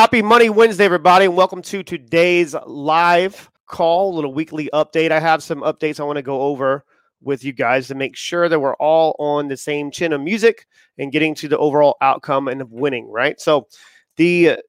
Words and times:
Happy 0.00 0.22
Money 0.22 0.48
Wednesday, 0.48 0.86
everybody, 0.86 1.26
and 1.26 1.36
welcome 1.36 1.60
to 1.60 1.82
today's 1.82 2.56
live 2.64 3.50
call, 3.66 4.14
little 4.14 4.32
weekly 4.32 4.70
update. 4.72 5.10
I 5.10 5.20
have 5.20 5.42
some 5.42 5.60
updates 5.60 6.00
I 6.00 6.04
want 6.04 6.16
to 6.16 6.22
go 6.22 6.40
over 6.40 6.86
with 7.20 7.44
you 7.44 7.52
guys 7.52 7.86
to 7.88 7.94
make 7.94 8.16
sure 8.16 8.48
that 8.48 8.60
we're 8.60 8.76
all 8.76 9.14
on 9.18 9.48
the 9.48 9.58
same 9.58 9.90
chin 9.90 10.14
of 10.14 10.22
music 10.22 10.66
and 10.96 11.12
getting 11.12 11.34
to 11.34 11.48
the 11.48 11.58
overall 11.58 11.98
outcome 12.00 12.48
and 12.48 12.62
of 12.62 12.72
winning, 12.72 13.10
right? 13.10 13.38
So 13.38 13.68
the 14.16 14.60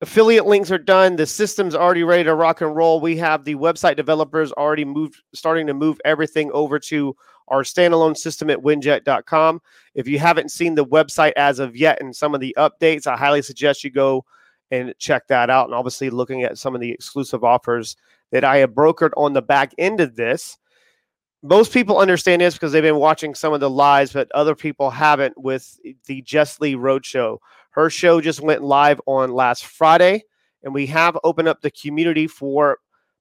affiliate 0.00 0.46
links 0.46 0.70
are 0.70 0.78
done. 0.78 1.16
The 1.16 1.26
system's 1.26 1.74
already 1.74 2.02
ready 2.02 2.24
to 2.24 2.34
rock 2.34 2.62
and 2.62 2.74
roll. 2.74 2.98
We 2.98 3.18
have 3.18 3.44
the 3.44 3.56
website 3.56 3.96
developers 3.96 4.52
already 4.52 4.86
moved, 4.86 5.16
starting 5.34 5.66
to 5.66 5.74
move 5.74 6.00
everything 6.06 6.50
over 6.52 6.78
to 6.78 7.14
our 7.48 7.62
standalone 7.62 8.16
system 8.16 8.48
at 8.48 8.62
winject.com. 8.62 9.60
If 9.94 10.08
you 10.08 10.18
haven't 10.18 10.50
seen 10.50 10.76
the 10.76 10.86
website 10.86 11.32
as 11.36 11.58
of 11.58 11.76
yet 11.76 12.00
and 12.00 12.16
some 12.16 12.34
of 12.34 12.40
the 12.40 12.56
updates, 12.56 13.06
I 13.06 13.18
highly 13.18 13.42
suggest 13.42 13.84
you 13.84 13.90
go 13.90 14.24
and 14.72 14.94
check 14.98 15.28
that 15.28 15.50
out. 15.50 15.66
And 15.66 15.74
obviously, 15.74 16.10
looking 16.10 16.42
at 16.42 16.58
some 16.58 16.74
of 16.74 16.80
the 16.80 16.90
exclusive 16.90 17.44
offers 17.44 17.96
that 18.32 18.42
I 18.42 18.56
have 18.56 18.70
brokered 18.70 19.10
on 19.16 19.34
the 19.34 19.42
back 19.42 19.72
end 19.78 20.00
of 20.00 20.16
this. 20.16 20.58
Most 21.44 21.72
people 21.72 21.98
understand 21.98 22.40
this 22.40 22.54
because 22.54 22.72
they've 22.72 22.82
been 22.82 22.96
watching 22.96 23.34
some 23.34 23.52
of 23.52 23.60
the 23.60 23.70
lives, 23.70 24.12
but 24.12 24.30
other 24.32 24.54
people 24.54 24.90
haven't 24.90 25.34
with 25.36 25.78
the 26.06 26.22
Jess 26.22 26.60
Lee 26.60 26.74
Roadshow. 26.74 27.38
Her 27.70 27.90
show 27.90 28.20
just 28.20 28.40
went 28.40 28.62
live 28.62 29.00
on 29.06 29.32
last 29.32 29.66
Friday, 29.66 30.22
and 30.62 30.72
we 30.72 30.86
have 30.86 31.18
opened 31.24 31.48
up 31.48 31.60
the 31.60 31.70
community 31.70 32.26
for 32.26 32.78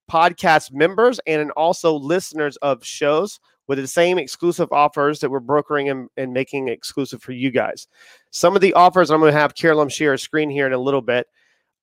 podcast 0.10 0.72
members 0.72 1.20
and 1.26 1.52
also 1.52 1.96
listeners 1.96 2.58
of 2.58 2.86
shows 2.86 3.40
with 3.68 3.80
the 3.80 3.88
same 3.88 4.18
exclusive 4.18 4.72
offers 4.72 5.20
that 5.20 5.32
we're 5.32 5.40
brokering 5.40 5.90
and, 5.90 6.10
and 6.18 6.34
making 6.34 6.68
exclusive 6.68 7.22
for 7.22 7.32
you 7.32 7.50
guys. 7.50 7.88
Some 8.30 8.56
of 8.56 8.62
the 8.62 8.74
offers 8.74 9.10
I'm 9.10 9.20
going 9.20 9.34
to 9.34 9.40
have 9.40 9.56
Carolyn 9.56 9.90
share 9.90 10.14
a 10.14 10.20
screen 10.20 10.50
here 10.50 10.68
in 10.68 10.74
a 10.74 10.78
little 10.78 11.02
bit 11.02 11.28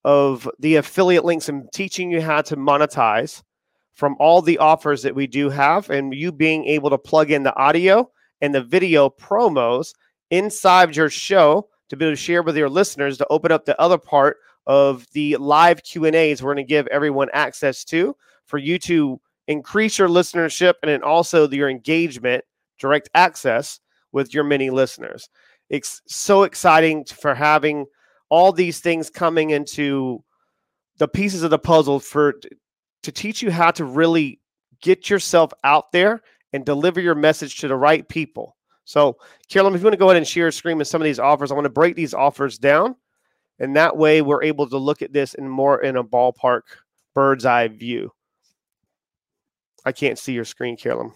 of 0.05 0.49
the 0.59 0.77
affiliate 0.77 1.25
links 1.25 1.49
and 1.49 1.71
teaching 1.73 2.11
you 2.11 2.21
how 2.21 2.41
to 2.43 2.57
monetize 2.57 3.43
from 3.95 4.17
all 4.21 4.41
the 4.41 4.59
offers 4.59 5.03
that 5.03 5.15
we 5.15 5.27
do 5.27 5.51
have 5.51 5.91
and 5.91 6.15
you 6.15 6.31
being 6.31 6.65
able 6.67 6.91
to 6.91 6.99
plug 6.99 7.31
in 7.31 7.43
the 7.43 7.55
audio 7.57 8.09
and 8.41 8.55
the 8.55 8.63
video 8.63 9.11
promos 9.11 9.93
inside 10.31 10.95
your 10.95 11.11
show 11.11 11.69
to 11.89 11.97
be 11.97 12.05
able 12.05 12.13
to 12.13 12.17
share 12.17 12.43
with 12.43 12.57
your 12.57 12.69
listeners 12.69 13.19
to 13.19 13.27
open 13.29 13.51
up 13.51 13.65
the 13.65 13.81
other 13.81 13.99
part 13.99 14.37
of 14.67 15.07
the 15.13 15.37
live 15.37 15.83
q&a's 15.83 16.43
we're 16.43 16.55
going 16.55 16.65
to 16.65 16.69
give 16.69 16.87
everyone 16.89 17.29
access 17.33 17.85
to 17.85 18.15
for 18.45 18.59
you 18.59 18.79
to 18.79 19.21
increase 19.49 19.99
your 19.99 20.09
listenership 20.09 20.75
and 20.83 20.91
then 20.91 21.03
also 21.03 21.49
your 21.49 21.69
engagement 21.69 22.45
direct 22.79 23.09
access 23.15 23.81
with 24.13 24.33
your 24.33 24.45
many 24.45 24.71
listeners. 24.71 25.29
It's 25.69 26.01
so 26.07 26.45
exciting 26.45 27.05
for 27.05 27.35
having 27.35 27.87
all 28.31 28.53
these 28.53 28.81
things 28.81 29.11
coming 29.11 29.51
into 29.51 30.23
the 30.99 31.09
pieces 31.09 31.43
of 31.43 31.51
the 31.51 31.59
puzzle 31.59 32.01
for 32.01 32.35
to 33.03 33.13
teach 33.13 33.43
you 33.43 33.51
how 33.51 33.71
to 33.71 33.85
really 33.85 34.41
get 34.83 35.09
yourself 35.09 35.53
out 35.65 35.93
there 35.93 36.23
and 36.53 36.65
deliver 36.65 37.01
your 37.01 37.15
message 37.15 37.57
to 37.57 37.69
the 37.69 37.77
right 37.77 38.09
people. 38.09 38.57
So, 38.85 39.19
Carolyn, 39.49 39.75
if 39.75 39.81
you 39.81 39.85
want 39.85 39.93
to 39.93 39.99
go 39.99 40.07
ahead 40.07 40.17
and 40.17 40.27
share 40.27 40.49
a 40.49 40.53
screen 40.53 40.79
with 40.79 40.89
some 40.89 41.01
of 41.01 41.05
these 41.05 41.19
offers, 41.19 41.51
I 41.51 41.55
want 41.55 41.67
to 41.67 41.71
break 41.71 41.95
these 41.95 42.15
offers 42.15 42.59
down, 42.59 42.97
and 43.59 43.77
that 43.77 43.97
way 43.97 44.23
we're 44.23 44.43
able 44.43 44.69
to 44.69 44.79
look 44.79 45.03
at 45.03 45.13
this 45.13 45.35
in 45.35 45.49
more 45.49 45.83
in 45.83 45.97
a 45.97 46.05
ballpark 46.05 46.63
bird's 47.15 47.45
eye 47.45 47.69
view. 47.69 48.13
I 49.85 49.93
can't 49.93 50.19
see 50.19 50.33
your 50.33 50.45
screen, 50.45 50.77
Carolyn. 50.77 51.13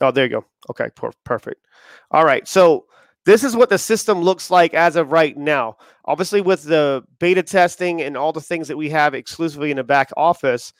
Oh, 0.00 0.10
there 0.10 0.24
you 0.24 0.30
go. 0.30 0.44
Okay, 0.70 0.90
perfect. 1.24 1.66
All 2.10 2.24
right, 2.24 2.46
so 2.46 2.86
this 3.24 3.42
is 3.42 3.56
what 3.56 3.70
the 3.70 3.78
system 3.78 4.20
looks 4.20 4.50
like 4.50 4.74
as 4.74 4.96
of 4.96 5.12
right 5.12 5.36
now. 5.36 5.76
Obviously, 6.04 6.40
with 6.40 6.62
the 6.64 7.02
beta 7.18 7.42
testing 7.42 8.02
and 8.02 8.16
all 8.16 8.32
the 8.32 8.40
things 8.40 8.68
that 8.68 8.76
we 8.76 8.90
have 8.90 9.14
exclusively 9.14 9.70
in 9.70 9.78
the 9.78 9.84
back 9.84 10.10
office, 10.16 10.72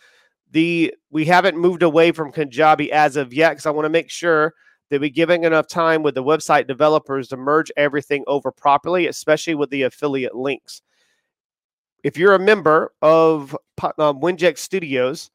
the 0.51 0.95
we 1.11 1.25
haven't 1.25 1.57
moved 1.57 1.83
away 1.83 2.13
from 2.13 2.33
Kajabi 2.33 2.91
as 2.91 3.17
of 3.17 3.33
yet 3.33 3.53
because 3.53 3.67
I 3.67 3.71
want 3.71 3.87
to 3.87 3.91
make 3.91 4.11
sure 4.11 4.55
that 4.91 5.01
we're 5.01 5.11
giving 5.11 5.45
enough 5.45 5.67
time 5.67 6.03
with 6.03 6.15
the 6.15 6.23
website 6.23 6.67
developers 6.67 7.29
to 7.29 7.37
merge 7.37 7.73
everything 7.77 8.23
over 8.27 8.53
properly, 8.53 9.07
especially 9.07 9.55
with 9.55 9.71
the 9.71 9.83
affiliate 9.83 10.35
links. 10.35 10.83
If 12.03 12.19
you're 12.19 12.35
a 12.35 12.39
member 12.39 12.93
of 13.01 13.57
um, 13.99 14.21
Winject 14.21 14.59
Studios, 14.59 15.31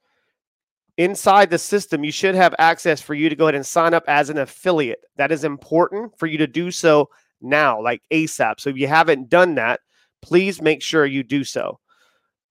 inside 1.00 1.50
the 1.50 1.58
system, 1.58 2.04
you 2.04 2.12
should 2.12 2.36
have 2.36 2.54
access 2.60 3.02
for 3.02 3.14
you 3.14 3.30
to 3.30 3.36
go 3.36 3.46
ahead 3.46 3.56
and 3.56 3.66
sign 3.66 3.94
up 3.94 4.04
as 4.08 4.30
an 4.30 4.38
affiliate. 4.38 5.00
That 5.16 5.32
is 5.32 5.46
important 5.46 6.20
for 6.20 6.28
you 6.28 6.38
to 6.38 6.46
do 6.46 6.72
so 6.72 7.10
now, 7.42 7.82
like 7.82 8.02
ASAP. 8.12 8.60
So 8.60 8.70
if 8.70 8.78
you 8.78 8.88
haven't 8.88 9.30
done 9.30 9.56
that, 9.56 9.80
please 10.22 10.62
make 10.62 10.84
sure 10.84 11.06
you 11.06 11.24
do 11.24 11.46
so. 11.46 11.80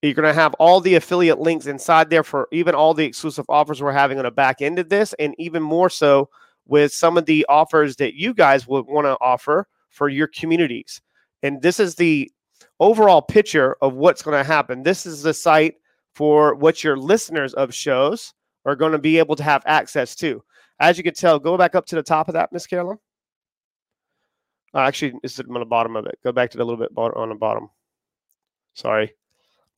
You're 0.01 0.15
going 0.15 0.27
to 0.27 0.33
have 0.33 0.55
all 0.55 0.81
the 0.81 0.95
affiliate 0.95 1.39
links 1.39 1.67
inside 1.67 2.09
there 2.09 2.23
for 2.23 2.49
even 2.51 2.75
all 2.75 2.95
the 2.95 3.05
exclusive 3.05 3.45
offers 3.51 3.83
we're 3.83 3.93
having 3.93 4.17
on 4.17 4.25
the 4.25 4.31
back 4.31 4.63
end 4.63 4.79
of 4.79 4.89
this, 4.89 5.15
and 5.19 5.35
even 5.39 5.63
more 5.63 5.91
so 5.91 6.31
with 6.67 6.91
some 6.93 7.19
of 7.19 7.27
the 7.27 7.45
offers 7.51 7.97
that 7.97 8.15
you 8.15 8.33
guys 8.33 8.67
would 8.67 8.87
want 8.87 9.05
to 9.05 9.19
offer 9.21 9.69
for 9.91 10.09
your 10.09 10.29
communities. 10.29 11.03
And 11.43 11.61
this 11.61 11.79
is 11.79 11.97
the 11.97 12.31
overall 12.81 13.21
picture 13.21 13.77
of 13.83 13.95
what's 13.95 14.23
going 14.23 14.39
to 14.39 14.45
happen. 14.45 14.85
This 14.85 15.05
is 15.05 15.23
the 15.23 15.35
site 15.35 15.75
for 16.15 16.55
what 16.55 16.83
your 16.83 16.97
listeners 16.97 17.53
of 17.53 17.75
shows 17.75 18.33
are 18.69 18.77
going 18.77 18.93
to 18.93 18.99
be 18.99 19.19
able 19.19 19.35
to 19.35 19.43
have 19.43 19.63
access 19.65 20.15
to. 20.15 20.43
As 20.79 20.99
you 20.99 21.03
can 21.03 21.15
tell, 21.15 21.39
go 21.39 21.57
back 21.57 21.75
up 21.75 21.87
to 21.87 21.97
the 21.97 22.03
top 22.03 22.29
of 22.29 22.35
that, 22.35 22.53
Miss 22.53 22.67
Carolyn. 22.67 22.99
Uh, 24.75 24.81
actually, 24.81 25.15
it's 25.23 25.41
on 25.41 25.55
the 25.55 25.65
bottom 25.65 25.97
of 25.97 26.05
it. 26.05 26.19
Go 26.23 26.33
back 26.33 26.51
to 26.51 26.59
the 26.59 26.65
little 26.65 26.79
bit 26.79 26.91
on 26.97 27.31
the 27.31 27.35
bottom. 27.35 27.71
Sorry, 28.75 29.15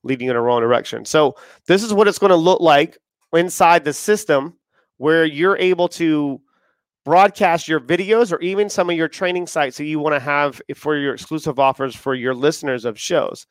leading 0.03 0.27
in 0.27 0.35
the 0.35 0.41
wrong 0.41 0.61
direction. 0.61 1.05
So 1.05 1.35
this 1.67 1.83
is 1.83 1.93
what 1.93 2.09
it's 2.09 2.19
going 2.19 2.31
to 2.31 2.35
look 2.35 2.59
like 2.59 2.97
inside 3.33 3.85
the 3.85 3.93
system 3.93 4.57
where 4.97 5.23
you're 5.23 5.57
able 5.57 5.87
to 5.87 6.41
broadcast 7.05 7.69
your 7.69 7.79
videos 7.79 8.33
or 8.33 8.39
even 8.41 8.69
some 8.69 8.89
of 8.89 8.97
your 8.97 9.07
training 9.07 9.47
sites 9.47 9.77
that 9.77 9.85
you 9.85 9.99
want 9.99 10.13
to 10.13 10.19
have 10.19 10.61
for 10.75 10.97
your 10.97 11.13
exclusive 11.13 11.59
offers 11.59 11.95
for 11.95 12.13
your 12.13 12.35
listeners 12.35 12.83
of 12.83 12.99
shows. 12.99 13.47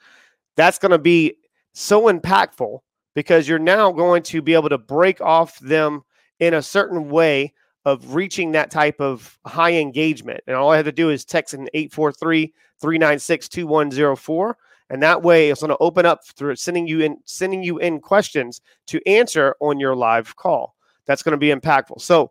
That's 0.57 0.79
going 0.79 0.93
to 0.93 0.99
be 0.99 1.37
so 1.73 2.13
impactful 2.13 2.81
because 3.15 3.49
you're 3.49 3.59
now 3.59 3.91
going 3.93 4.23
to 4.25 4.43
be 4.43 4.55
able 4.55 4.69
to 4.69 4.79
break 4.79 5.21
off 5.21 5.59
them 5.61 6.03
in 6.39 6.55
a 6.55 6.63
certain 6.63 7.11
way 7.11 7.53
of 7.85 8.15
reaching 8.15 8.53
that 8.53 8.71
type 8.71 9.01
of 9.01 9.39
high 9.47 9.75
engagement. 9.75 10.43
And 10.47 10.57
all 10.57 10.71
I 10.71 10.77
have 10.77 10.85
to 10.85 10.93
do 10.93 11.11
is 11.11 11.25
text 11.25 11.55
in 11.55 11.69
843 11.75 12.53
396 12.81 13.49
2104. 13.49 14.57
And 14.91 15.03
that 15.03 15.23
way 15.23 15.51
it's 15.51 15.61
going 15.61 15.71
to 15.71 15.77
open 15.79 16.05
up 16.05 16.27
through 16.27 16.57
sending 16.57 16.87
you 16.87 17.01
in 17.01 17.19
sending 17.25 17.63
you 17.63 17.79
in 17.79 18.01
questions 18.01 18.61
to 18.89 19.01
answer 19.07 19.55
on 19.61 19.79
your 19.79 19.95
live 19.95 20.35
call. 20.37 20.75
That's 21.07 21.23
going 21.23 21.33
to 21.33 21.39
be 21.39 21.49
impactful. 21.49 22.01
So 22.01 22.31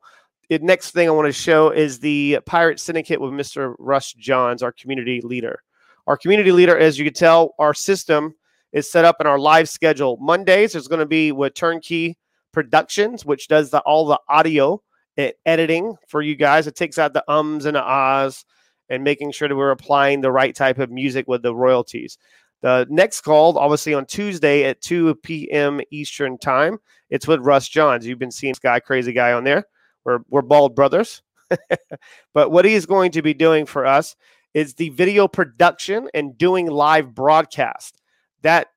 the 0.50 0.60
next 0.60 0.92
thing 0.92 1.08
I 1.08 1.12
want 1.12 1.28
to 1.28 1.32
show 1.34 1.70
is 1.70 2.00
the 2.00 2.40
Pirate 2.46 2.80
Syndicate 2.80 3.22
with 3.22 3.32
Mr. 3.32 3.76
Russ 3.80 4.14
Johns, 4.14 4.62
our 4.62 4.72
community 4.72 5.22
leader. 5.22 5.62
Our 6.08 6.18
community 6.18 6.52
leader, 6.52 6.78
as 6.78 6.98
you 6.98 7.06
can 7.06 7.14
tell, 7.14 7.54
our 7.60 7.74
system 7.74 8.34
is 8.74 8.92
set 8.92 9.06
up 9.06 9.18
in 9.20 9.28
our 9.28 9.40
live 9.40 9.70
schedule. 9.70 10.18
Mondays 10.22 10.76
is 10.76 10.88
going 10.88 11.00
to 11.00 11.06
be 11.06 11.32
with 11.32 11.54
Turnkey 11.54 12.18
Productions, 12.52 13.26
which 13.26 13.48
does 13.48 13.70
the, 13.70 13.80
all 13.82 14.06
the 14.06 14.20
audio 14.28 14.82
and 15.18 15.34
editing 15.46 15.96
for 16.08 16.22
you 16.22 16.36
guys. 16.36 16.68
It 16.68 16.76
takes 16.76 16.98
out 16.98 17.14
the 17.14 17.24
ums 17.28 17.66
and 17.66 17.76
the 17.76 17.84
ahs 17.84 18.46
and 18.90 19.04
making 19.04 19.32
sure 19.32 19.48
that 19.48 19.56
we're 19.56 19.72
applying 19.72 20.22
the 20.22 20.32
right 20.32 20.56
type 20.56 20.80
of 20.80 20.90
music 20.90 21.28
with 21.28 21.42
the 21.42 21.56
royalties. 21.56 22.18
The 22.62 22.88
next 22.90 23.22
call, 23.22 23.58
obviously 23.58 23.94
on 23.94 24.06
Tuesday 24.06 24.66
at 24.66 24.82
2 24.82 25.16
p.m. 25.16 25.80
Eastern 25.92 26.38
Time, 26.38 26.80
it's 27.10 27.28
with 27.28 27.40
Russ 27.42 27.70
Johns. 27.70 28.06
You've 28.06 28.20
been 28.20 28.32
seeing 28.32 28.52
this 28.52 28.60
guy, 28.60 28.80
Crazy 28.80 29.14
Guy 29.14 29.34
on 29.34 29.44
there. 29.44 29.66
We're, 30.04 30.20
we're 30.30 30.42
bald 30.42 30.76
brothers. 30.76 31.22
but 32.34 32.52
what 32.52 32.66
he's 32.66 32.86
going 32.86 33.12
to 33.12 33.22
be 33.22 33.34
doing 33.34 33.66
for 33.66 33.86
us 33.86 34.16
is 34.54 34.74
the 34.74 34.90
video 34.90 35.28
production 35.28 36.10
and 36.14 36.38
doing 36.38 36.68
live 36.68 37.14
broadcast 37.14 38.00
that 38.42 38.68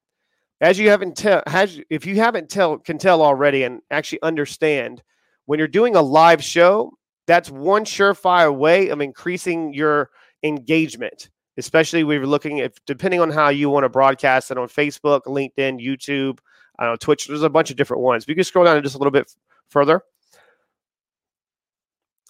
as 0.61 0.79
you 0.79 0.89
haven't 0.91 1.17
tell 1.17 1.43
has 1.47 1.81
if 1.91 2.07
you 2.07 2.17
haven't 2.17 2.49
tell 2.49 2.79
can 2.79 2.99
tell 2.99 3.23
already 3.23 3.65
and 3.65 3.81
actually 3.91 4.23
understand 4.23 5.03
when 5.47 5.59
you're 5.59 5.69
doing 5.69 5.97
a 5.97 6.03
live 6.03 6.43
show 6.43 6.93
that's 7.27 7.51
one 7.51 7.85
surefire 7.85 8.55
way 8.55 8.89
of 8.89 9.01
increasing 9.01 9.73
your 9.75 10.11
engagement 10.43 11.31
especially 11.59 12.05
when 12.05 12.17
you're 12.17 12.27
looking 12.27 12.61
at 12.61 12.73
depending 12.87 13.21
on 13.21 13.31
how 13.31 13.49
you 13.49 13.69
want 13.69 13.85
to 13.85 13.89
broadcast 13.89 14.51
it 14.51 14.59
on 14.59 14.69
facebook 14.69 15.23
linkedin 15.23 15.81
youtube 15.81 16.39
I 16.79 16.87
know 16.87 16.97
twitch 16.97 17.27
there's 17.27 17.43
a 17.43 17.51
bunch 17.51 17.71
of 17.71 17.77
different 17.77 18.03
ones. 18.03 18.25
You 18.27 18.35
can 18.35 18.45
scroll 18.45 18.65
down 18.65 18.83
just 18.83 18.95
a 18.95 18.99
little 18.99 19.11
bit 19.11 19.33
further. 19.69 20.03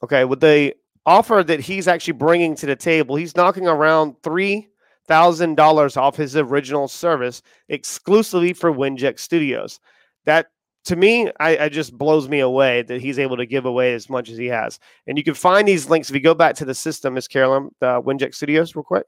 Okay 0.02 0.24
with 0.24 0.40
the 0.40 0.74
offer 1.06 1.42
that 1.42 1.60
he's 1.60 1.88
actually 1.88 2.12
bringing 2.12 2.54
to 2.54 2.66
the 2.66 2.76
table 2.76 3.16
he's 3.16 3.36
knocking 3.36 3.66
around 3.66 4.14
three 4.22 4.68
thousand 5.12 5.56
dollars 5.56 5.98
off 5.98 6.16
his 6.16 6.38
original 6.38 6.88
service 6.88 7.42
exclusively 7.68 8.54
for 8.54 8.72
Winject 8.72 9.18
Studios. 9.18 9.78
That 10.24 10.46
to 10.86 10.96
me, 10.96 11.30
I, 11.38 11.64
I, 11.64 11.68
just 11.68 11.96
blows 11.98 12.30
me 12.30 12.40
away 12.40 12.80
that 12.80 13.02
he's 13.02 13.18
able 13.18 13.36
to 13.36 13.44
give 13.44 13.66
away 13.66 13.92
as 13.92 14.08
much 14.08 14.30
as 14.30 14.38
he 14.38 14.46
has. 14.46 14.80
And 15.06 15.18
you 15.18 15.22
can 15.22 15.34
find 15.34 15.68
these 15.68 15.90
links 15.90 16.08
if 16.08 16.16
you 16.16 16.22
go 16.22 16.34
back 16.34 16.54
to 16.56 16.64
the 16.64 16.74
system, 16.74 17.12
Miss 17.12 17.28
Carolyn, 17.28 17.68
the 17.78 18.00
Winject 18.00 18.34
Studios, 18.34 18.74
real 18.74 18.82
quick, 18.84 19.04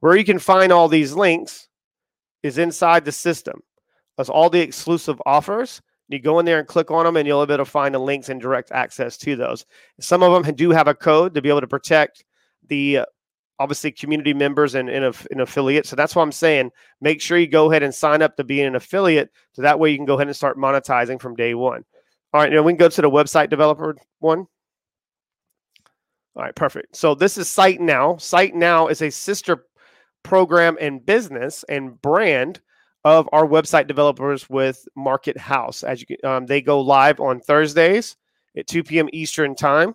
where 0.00 0.16
you 0.16 0.24
can 0.24 0.38
find 0.38 0.72
all 0.72 0.88
these 0.88 1.12
links. 1.12 1.68
is 2.42 2.56
inside 2.56 3.04
the 3.04 3.12
system. 3.12 3.60
That's 4.16 4.30
all 4.30 4.48
the 4.48 4.62
exclusive 4.62 5.20
offers. 5.26 5.82
You 6.08 6.18
go 6.18 6.38
in 6.38 6.46
there 6.46 6.58
and 6.58 6.66
click 6.66 6.90
on 6.90 7.04
them, 7.04 7.18
and 7.18 7.26
you'll 7.26 7.44
be 7.46 7.52
able 7.52 7.64
to 7.64 7.70
find 7.70 7.94
the 7.94 7.98
links 7.98 8.30
and 8.30 8.40
direct 8.40 8.72
access 8.72 9.18
to 9.18 9.36
those. 9.36 9.66
Some 10.00 10.22
of 10.22 10.32
them 10.32 10.54
do 10.54 10.70
have 10.70 10.88
a 10.88 10.94
code 10.94 11.34
to 11.34 11.42
be 11.42 11.50
able 11.50 11.60
to 11.60 11.66
protect 11.66 12.24
the 12.68 12.98
uh, 12.98 13.04
obviously 13.58 13.92
community 13.92 14.34
members 14.34 14.74
and 14.74 14.88
in 14.88 15.04
an 15.04 15.40
affiliate. 15.40 15.86
So 15.86 15.96
that's 15.96 16.16
why 16.16 16.22
I'm 16.22 16.32
saying 16.32 16.70
make 17.00 17.20
sure 17.20 17.38
you 17.38 17.46
go 17.46 17.70
ahead 17.70 17.82
and 17.82 17.94
sign 17.94 18.22
up 18.22 18.36
to 18.36 18.44
be 18.44 18.60
an 18.62 18.74
affiliate. 18.74 19.30
So 19.52 19.62
that 19.62 19.78
way 19.78 19.90
you 19.90 19.96
can 19.96 20.06
go 20.06 20.14
ahead 20.14 20.26
and 20.26 20.36
start 20.36 20.58
monetizing 20.58 21.20
from 21.20 21.36
day 21.36 21.54
one. 21.54 21.84
All 22.32 22.40
right, 22.40 22.50
now 22.50 22.62
we 22.62 22.72
can 22.72 22.78
go 22.78 22.88
to 22.88 23.02
the 23.02 23.10
website 23.10 23.50
developer 23.50 23.96
one. 24.20 24.46
All 26.34 26.42
right, 26.42 26.54
perfect. 26.54 26.96
So 26.96 27.14
this 27.14 27.36
is 27.36 27.48
Site 27.48 27.80
Now. 27.80 28.16
Site 28.16 28.54
Now 28.54 28.88
is 28.88 29.02
a 29.02 29.10
sister 29.10 29.66
program 30.22 30.78
and 30.80 31.04
business 31.04 31.64
and 31.68 32.00
brand 32.00 32.60
of 33.04 33.28
our 33.32 33.46
website 33.46 33.86
developers 33.86 34.48
with 34.48 34.86
Market 34.96 35.36
House. 35.36 35.82
As 35.82 36.02
you 36.08 36.16
um, 36.24 36.46
they 36.46 36.62
go 36.62 36.80
live 36.80 37.20
on 37.20 37.40
Thursdays 37.40 38.16
at 38.56 38.66
2 38.66 38.84
p.m. 38.84 39.08
Eastern 39.12 39.54
time. 39.54 39.94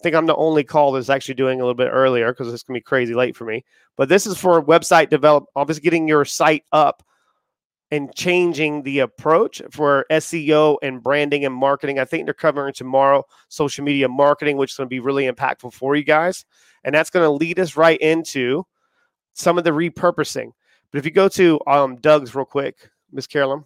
I 0.00 0.02
think 0.02 0.16
I'm 0.16 0.26
the 0.26 0.36
only 0.36 0.64
call 0.64 0.92
that's 0.92 1.10
actually 1.10 1.34
doing 1.34 1.60
a 1.60 1.62
little 1.62 1.74
bit 1.74 1.90
earlier 1.92 2.32
because 2.32 2.52
it's 2.52 2.62
gonna 2.62 2.78
be 2.78 2.82
crazy 2.82 3.14
late 3.14 3.36
for 3.36 3.44
me. 3.44 3.64
But 3.96 4.08
this 4.08 4.26
is 4.26 4.38
for 4.38 4.62
website 4.64 5.10
develop, 5.10 5.44
obviously 5.54 5.82
getting 5.82 6.08
your 6.08 6.24
site 6.24 6.64
up 6.72 7.02
and 7.90 8.14
changing 8.14 8.82
the 8.82 9.00
approach 9.00 9.60
for 9.70 10.06
SEO 10.10 10.78
and 10.82 11.02
branding 11.02 11.44
and 11.44 11.54
marketing. 11.54 11.98
I 11.98 12.06
think 12.06 12.24
they're 12.24 12.32
covering 12.32 12.72
tomorrow 12.72 13.26
social 13.48 13.84
media 13.84 14.08
marketing, 14.08 14.56
which 14.56 14.72
is 14.72 14.76
going 14.76 14.86
to 14.86 14.90
be 14.90 15.00
really 15.00 15.30
impactful 15.30 15.74
for 15.74 15.96
you 15.96 16.04
guys. 16.04 16.44
And 16.84 16.94
that's 16.94 17.10
going 17.10 17.24
to 17.24 17.30
lead 17.30 17.58
us 17.58 17.76
right 17.76 17.98
into 18.00 18.64
some 19.34 19.58
of 19.58 19.64
the 19.64 19.70
repurposing. 19.70 20.52
But 20.90 20.98
if 20.98 21.04
you 21.04 21.10
go 21.10 21.28
to 21.28 21.60
um, 21.66 21.96
Doug's 21.96 22.34
real 22.34 22.44
quick, 22.44 22.88
Miss 23.12 23.26
Carolyn. 23.26 23.64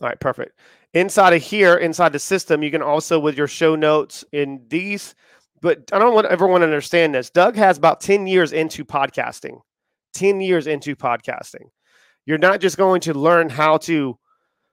All 0.00 0.08
right, 0.08 0.20
perfect. 0.20 0.58
Inside 0.92 1.32
of 1.32 1.42
here, 1.42 1.76
inside 1.76 2.12
the 2.12 2.18
system, 2.18 2.62
you 2.62 2.70
can 2.70 2.82
also 2.82 3.18
with 3.18 3.36
your 3.36 3.48
show 3.48 3.76
notes 3.76 4.24
in 4.32 4.62
these. 4.68 5.14
But 5.62 5.90
I 5.92 5.98
don't 5.98 6.14
want 6.14 6.26
everyone 6.26 6.60
to 6.60 6.66
understand 6.66 7.14
this. 7.14 7.30
Doug 7.30 7.56
has 7.56 7.78
about 7.78 8.00
10 8.00 8.26
years 8.26 8.52
into 8.52 8.84
podcasting. 8.84 9.60
10 10.14 10.40
years 10.40 10.66
into 10.66 10.94
podcasting. 10.94 11.70
You're 12.26 12.38
not 12.38 12.60
just 12.60 12.76
going 12.76 13.00
to 13.02 13.14
learn 13.14 13.48
how 13.48 13.78
to 13.78 14.18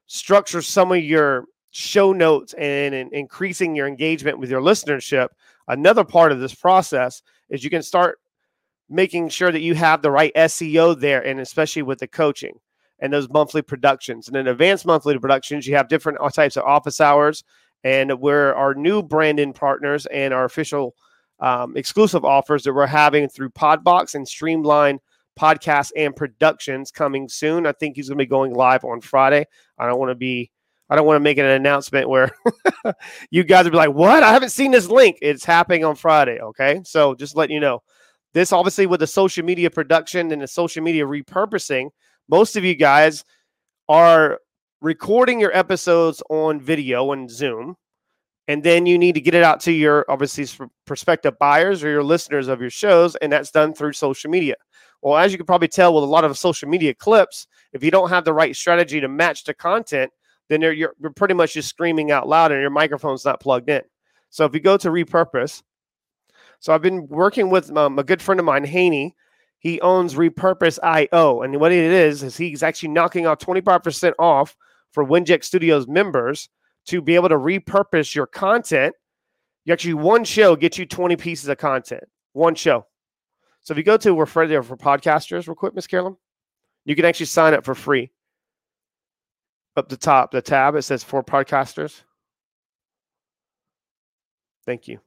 structure 0.07 0.61
some 0.61 0.91
of 0.91 1.03
your 1.03 1.45
show 1.71 2.11
notes 2.11 2.53
and, 2.53 2.93
and 2.93 3.11
increasing 3.13 3.75
your 3.75 3.87
engagement 3.87 4.39
with 4.39 4.49
your 4.49 4.61
listenership. 4.61 5.29
Another 5.67 6.03
part 6.03 6.31
of 6.31 6.39
this 6.39 6.53
process 6.53 7.21
is 7.49 7.63
you 7.63 7.69
can 7.69 7.83
start 7.83 8.19
making 8.89 9.29
sure 9.29 9.51
that 9.51 9.61
you 9.61 9.75
have 9.75 10.01
the 10.01 10.11
right 10.11 10.33
SEO 10.35 10.99
there, 10.99 11.25
and 11.25 11.39
especially 11.39 11.81
with 11.81 11.99
the 11.99 12.07
coaching 12.07 12.59
and 13.03 13.11
those 13.11 13.29
monthly 13.29 13.61
productions. 13.61 14.29
And 14.29 14.38
in 14.38 14.47
advanced 14.47 14.85
monthly 14.85 15.19
productions, 15.19 15.67
you 15.67 15.75
have 15.75 15.89
different 15.89 16.19
types 16.33 16.55
of 16.55 16.63
office 16.63 17.01
hours. 17.01 17.44
And 17.83 18.17
we're 18.21 18.53
our 18.53 18.73
new 18.73 19.03
branding 19.03 19.51
partners 19.51 20.05
and 20.05 20.33
our 20.33 20.45
official 20.45 20.95
um, 21.41 21.75
exclusive 21.75 22.23
offers 22.23 22.63
that 22.63 22.73
we're 22.73 22.88
having 22.88 23.27
through 23.27 23.50
Podbox 23.50 24.15
and 24.15 24.25
Streamline 24.25 25.00
podcasts 25.38 25.91
and 25.97 26.15
productions 26.15 26.91
coming 26.91 27.27
soon. 27.27 27.67
I 27.67 27.73
think 27.73 27.97
he's 27.97 28.07
going 28.07 28.17
to 28.17 28.23
be 28.23 28.29
going 28.29 28.53
live 28.53 28.85
on 28.85 29.01
Friday. 29.01 29.47
I 29.77 29.85
don't 29.85 30.00
want 30.00 30.11
to 30.11 30.15
be 30.15 30.50
I 30.89 30.95
don't 30.95 31.05
want 31.05 31.17
to 31.17 31.21
make 31.21 31.38
an 31.38 31.45
announcement 31.45 32.07
where 32.07 32.31
you 33.31 33.44
guys 33.44 33.65
will 33.65 33.71
be 33.71 33.77
like, 33.77 33.94
"What? 33.94 34.21
I 34.21 34.31
haven't 34.31 34.50
seen 34.50 34.71
this 34.71 34.88
link." 34.88 35.17
It's 35.21 35.44
happening 35.44 35.83
on 35.83 35.95
Friday, 35.95 36.39
okay? 36.39 36.81
So 36.85 37.15
just 37.15 37.35
let 37.35 37.50
you 37.50 37.59
know. 37.59 37.81
This 38.33 38.53
obviously 38.53 38.85
with 38.85 39.00
the 39.00 39.07
social 39.07 39.44
media 39.44 39.69
production 39.71 40.31
and 40.31 40.41
the 40.41 40.47
social 40.47 40.83
media 40.83 41.05
repurposing, 41.05 41.89
most 42.29 42.55
of 42.55 42.63
you 42.63 42.75
guys 42.75 43.23
are 43.89 44.39
recording 44.81 45.39
your 45.39 45.55
episodes 45.55 46.21
on 46.29 46.59
video 46.59 47.11
and 47.11 47.29
Zoom, 47.29 47.75
and 48.47 48.63
then 48.63 48.85
you 48.85 48.97
need 48.97 49.15
to 49.15 49.21
get 49.21 49.33
it 49.33 49.43
out 49.43 49.59
to 49.61 49.71
your 49.71 50.05
obviously 50.09 50.45
prospective 50.85 51.37
buyers 51.39 51.83
or 51.83 51.89
your 51.89 52.03
listeners 52.03 52.47
of 52.47 52.61
your 52.61 52.69
shows, 52.69 53.15
and 53.17 53.31
that's 53.31 53.51
done 53.51 53.73
through 53.73 53.93
social 53.93 54.29
media. 54.29 54.55
Well, 55.01 55.17
as 55.17 55.31
you 55.31 55.37
can 55.37 55.45
probably 55.45 55.67
tell 55.67 55.93
with 55.93 56.03
a 56.03 56.07
lot 56.07 56.23
of 56.23 56.37
social 56.37 56.69
media 56.69 56.93
clips, 56.93 57.47
if 57.73 57.83
you 57.83 57.91
don't 57.91 58.09
have 58.09 58.25
the 58.25 58.33
right 58.33 58.55
strategy 58.55 59.01
to 59.01 59.07
match 59.07 59.43
the 59.43 59.53
content, 59.53 60.11
then 60.49 60.61
you're, 60.61 60.73
you're 60.73 60.93
pretty 61.15 61.33
much 61.33 61.53
just 61.53 61.69
screaming 61.69 62.11
out 62.11 62.27
loud 62.27 62.51
and 62.51 62.61
your 62.61 62.69
microphone's 62.69 63.25
not 63.25 63.39
plugged 63.39 63.69
in. 63.69 63.81
So 64.29 64.45
if 64.45 64.53
you 64.53 64.59
go 64.59 64.77
to 64.77 64.89
repurpose, 64.89 65.61
so 66.59 66.73
I've 66.73 66.81
been 66.81 67.07
working 67.07 67.49
with 67.49 67.75
um, 67.75 67.99
a 67.99 68.03
good 68.03 68.21
friend 68.21 68.39
of 68.39 68.45
mine, 68.45 68.65
Hani. 68.65 69.11
He 69.63 69.80
owns 69.80 70.15
Repurpose 70.15 70.77
IO, 70.83 71.42
and 71.42 71.57
what 71.57 71.71
it 71.71 71.80
is 71.80 72.21
is 72.21 72.36
he's 72.36 72.63
actually 72.63 72.89
knocking 72.89 73.25
off 73.25 73.39
25% 73.39 74.13
off 74.19 74.57
for 74.92 75.06
Winject 75.06 75.45
Studios 75.45 75.88
members 75.88 76.50
to 76.88 77.01
be 77.01 77.15
able 77.15 77.30
to 77.30 77.38
repurpose 77.38 78.13
your 78.13 78.27
content. 78.27 78.94
You 79.63 79.71
actually 79.71 79.94
one 79.94 80.25
show 80.25 80.57
gets 80.57 80.77
you 80.77 80.86
20 80.86 81.15
pieces 81.15 81.48
of 81.48 81.57
content. 81.57 82.04
One 82.33 82.56
show. 82.56 82.86
So 83.62 83.74
if 83.74 83.77
you 83.77 83.86
go 83.86 83.95
to 83.95 84.19
refer 84.19 84.48
there 84.48 84.63
for 84.63 84.75
podcasters 84.75 85.48
real 85.48 85.56
quick, 85.56 85.74
Miss 85.74 85.88
Carolyn, 85.88 86.18
you 86.83 86.94
can 86.98 87.06
actually 87.06 87.27
sign 87.27 87.54
up 87.54 87.63
for 87.63 87.74
free. 87.74 88.12
Up 89.77 89.88
the 89.88 89.95
top, 89.95 90.31
the 90.31 90.42
tab, 90.42 90.75
it 90.75 90.81
says 90.81 91.06
for 91.06 91.24
podcasters. 91.24 92.01
Thank 94.65 94.89
you. 94.89 95.00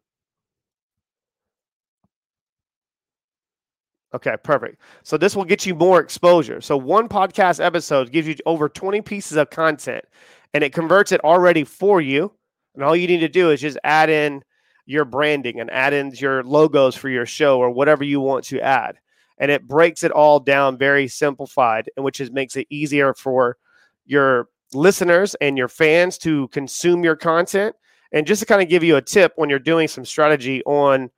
Okay, 4.17 4.35
perfect. 4.43 4.81
So 5.03 5.19
this 5.19 5.37
will 5.37 5.45
get 5.45 5.67
you 5.67 5.75
more 5.75 6.01
exposure. 6.01 6.63
So 6.63 6.75
one 6.75 7.07
podcast 7.07 7.63
episode 7.63 8.11
gives 8.11 8.27
you 8.27 8.35
over 8.47 8.67
20 8.67 9.03
pieces 9.03 9.37
of 9.37 9.51
content 9.51 10.07
and 10.55 10.65
it 10.65 10.73
converts 10.73 11.13
it 11.13 11.21
already 11.21 11.65
for 11.65 12.01
you. 12.01 12.33
And 12.75 12.83
all 12.83 12.97
you 12.97 13.07
need 13.07 13.21
to 13.21 13.29
do 13.29 13.51
is 13.51 13.61
just 13.61 13.77
add 13.85 14.09
in 14.09 14.43
your 14.87 15.05
branding 15.05 15.61
and 15.61 15.71
add 15.71 15.93
in 15.93 16.13
your 16.13 16.43
logos 16.45 16.95
for 16.97 17.11
your 17.11 17.27
show 17.27 17.59
or 17.59 17.71
whatever 17.71 18.05
you 18.05 18.19
want 18.23 18.45
to 18.47 18.61
add. 18.61 18.97
And 19.37 19.51
it 19.51 19.69
breaks 19.69 20.03
it 20.03 20.13
all 20.13 20.41
down 20.41 20.79
very 20.79 21.09
simplified, 21.09 21.91
and 21.95 22.03
which 22.05 22.19
is 22.19 22.31
makes 22.31 22.57
it 22.57 22.67
easier 22.71 23.13
for 23.13 23.59
your 24.07 24.49
listeners 24.73 25.35
and 25.43 25.59
your 25.59 25.69
fans 25.69 26.17
to 26.19 26.49
consume 26.49 27.05
your 27.05 27.17
content. 27.17 27.77
And 28.13 28.27
just 28.27 28.41
to 28.41 28.47
kind 28.47 28.63
of 28.63 28.71
give 28.71 28.83
you 28.83 28.97
a 28.97 29.03
tip 29.03 29.35
when 29.37 29.51
you're 29.51 29.59
doing 29.59 29.89
some 29.89 30.07
strategy 30.07 30.63
on 30.65 31.11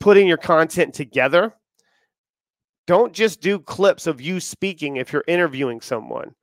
putting 0.00 0.26
your 0.26 0.38
content 0.38 0.94
together, 0.94 1.52
don't 2.86 3.12
just 3.12 3.40
do 3.40 3.58
clips 3.58 4.06
of 4.06 4.20
you 4.20 4.40
speaking 4.40 4.96
if 4.96 5.12
you're 5.12 5.24
interviewing 5.26 5.80
someone 5.80 6.34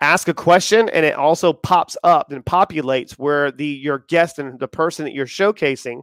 ask 0.00 0.28
a 0.28 0.34
question 0.34 0.88
and 0.90 1.04
it 1.04 1.14
also 1.14 1.52
pops 1.52 1.96
up 2.04 2.32
and 2.32 2.44
populates 2.44 3.12
where 3.12 3.50
the 3.50 3.66
your 3.66 4.04
guest 4.08 4.38
and 4.38 4.58
the 4.58 4.68
person 4.68 5.04
that 5.04 5.14
you're 5.14 5.26
showcasing 5.26 6.02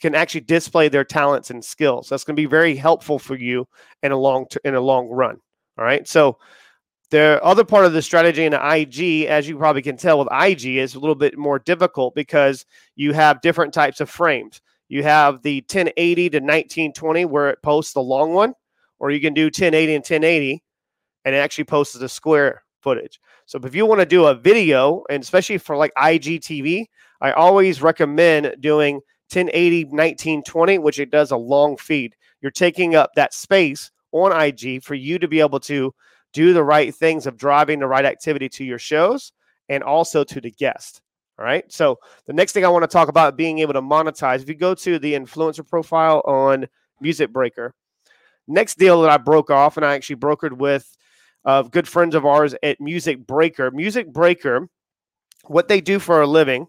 can 0.00 0.14
actually 0.14 0.40
display 0.42 0.88
their 0.88 1.04
talents 1.04 1.50
and 1.50 1.64
skills. 1.64 2.08
That's 2.08 2.24
going 2.24 2.36
to 2.36 2.40
be 2.40 2.46
very 2.46 2.76
helpful 2.76 3.18
for 3.18 3.36
you 3.36 3.66
in 4.02 4.12
a 4.12 4.16
long 4.16 4.46
t- 4.50 4.60
in 4.64 4.74
a 4.74 4.80
long 4.80 5.08
run. 5.08 5.38
All 5.76 5.84
right. 5.84 6.06
So 6.06 6.38
the 7.10 7.40
other 7.42 7.64
part 7.64 7.84
of 7.84 7.92
the 7.92 8.02
strategy 8.02 8.44
in 8.44 8.52
the 8.52 8.76
IG, 8.76 9.26
as 9.26 9.48
you 9.48 9.56
probably 9.56 9.82
can 9.82 9.96
tell 9.96 10.18
with 10.18 10.28
IG, 10.30 10.76
is 10.76 10.94
a 10.94 11.00
little 11.00 11.14
bit 11.14 11.38
more 11.38 11.58
difficult 11.58 12.14
because 12.14 12.66
you 12.96 13.12
have 13.12 13.40
different 13.40 13.72
types 13.72 14.00
of 14.00 14.10
frames. 14.10 14.60
You 14.88 15.02
have 15.02 15.42
the 15.42 15.60
1080 15.62 16.30
to 16.30 16.36
1920 16.38 17.24
where 17.24 17.50
it 17.50 17.62
posts 17.62 17.92
the 17.92 18.00
long 18.00 18.34
one, 18.34 18.54
or 18.98 19.10
you 19.10 19.20
can 19.20 19.34
do 19.34 19.44
1080 19.44 19.94
and 19.94 20.02
1080 20.02 20.62
and 21.24 21.34
it 21.34 21.38
actually 21.38 21.64
posts 21.64 21.98
the 21.98 22.08
square 22.08 22.62
footage. 22.80 23.20
So 23.46 23.58
if 23.62 23.74
you 23.74 23.86
want 23.86 24.00
to 24.00 24.06
do 24.06 24.26
a 24.26 24.34
video, 24.34 25.04
and 25.10 25.22
especially 25.22 25.58
for 25.58 25.76
like 25.76 25.92
IGTV, 25.96 26.86
I 27.20 27.32
always 27.32 27.82
recommend 27.82 28.56
doing 28.60 28.94
1080 29.32 29.84
1920, 29.84 30.78
which 30.78 30.98
it 30.98 31.10
does 31.10 31.30
a 31.30 31.36
long 31.36 31.76
feed. 31.76 32.14
You're 32.40 32.50
taking 32.50 32.94
up 32.94 33.10
that 33.14 33.34
space 33.34 33.90
on 34.12 34.38
IG 34.38 34.82
for 34.82 34.94
you 34.94 35.18
to 35.18 35.28
be 35.28 35.40
able 35.40 35.60
to 35.60 35.94
do 36.32 36.52
the 36.52 36.64
right 36.64 36.94
things 36.94 37.26
of 37.26 37.36
driving 37.36 37.80
the 37.80 37.86
right 37.86 38.04
activity 38.04 38.48
to 38.48 38.64
your 38.64 38.78
shows 38.78 39.32
and 39.68 39.82
also 39.82 40.24
to 40.24 40.40
the 40.40 40.50
guest. 40.50 41.02
All 41.38 41.44
right. 41.44 41.70
So 41.70 41.98
the 42.26 42.32
next 42.32 42.52
thing 42.52 42.64
I 42.64 42.68
want 42.68 42.82
to 42.84 42.88
talk 42.88 43.08
about 43.08 43.36
being 43.36 43.58
able 43.58 43.74
to 43.74 43.82
monetize. 43.82 44.42
If 44.42 44.48
you 44.48 44.54
go 44.54 44.74
to 44.74 44.98
the 44.98 45.14
influencer 45.14 45.66
profile 45.66 46.22
on 46.24 46.66
Music 47.00 47.32
Breaker, 47.32 47.74
next 48.48 48.78
deal 48.78 49.02
that 49.02 49.10
I 49.10 49.16
broke 49.18 49.50
off 49.50 49.76
and 49.76 49.86
I 49.86 49.94
actually 49.94 50.16
brokered 50.16 50.52
with 50.52 50.96
of 51.44 51.70
good 51.70 51.88
friends 51.88 52.14
of 52.14 52.26
ours 52.26 52.54
at 52.62 52.80
Music 52.80 53.26
Breaker. 53.26 53.70
Music 53.70 54.12
Breaker, 54.12 54.68
what 55.46 55.68
they 55.68 55.80
do 55.80 55.98
for 55.98 56.20
a 56.20 56.26
living 56.26 56.66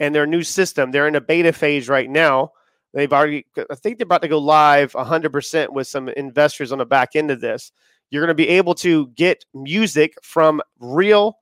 and 0.00 0.14
their 0.14 0.26
new 0.26 0.42
system, 0.42 0.90
they're 0.90 1.08
in 1.08 1.14
a 1.14 1.20
beta 1.20 1.52
phase 1.52 1.88
right 1.88 2.08
now. 2.08 2.52
They've 2.94 3.12
already, 3.12 3.46
I 3.70 3.74
think 3.74 3.98
they're 3.98 4.04
about 4.04 4.22
to 4.22 4.28
go 4.28 4.38
live 4.38 4.92
100% 4.92 5.72
with 5.72 5.86
some 5.86 6.08
investors 6.08 6.72
on 6.72 6.78
the 6.78 6.86
back 6.86 7.10
end 7.14 7.30
of 7.30 7.40
this. 7.40 7.72
You're 8.10 8.22
going 8.22 8.28
to 8.28 8.34
be 8.34 8.48
able 8.48 8.74
to 8.76 9.08
get 9.08 9.44
music 9.52 10.14
from 10.22 10.62
real, 10.78 11.38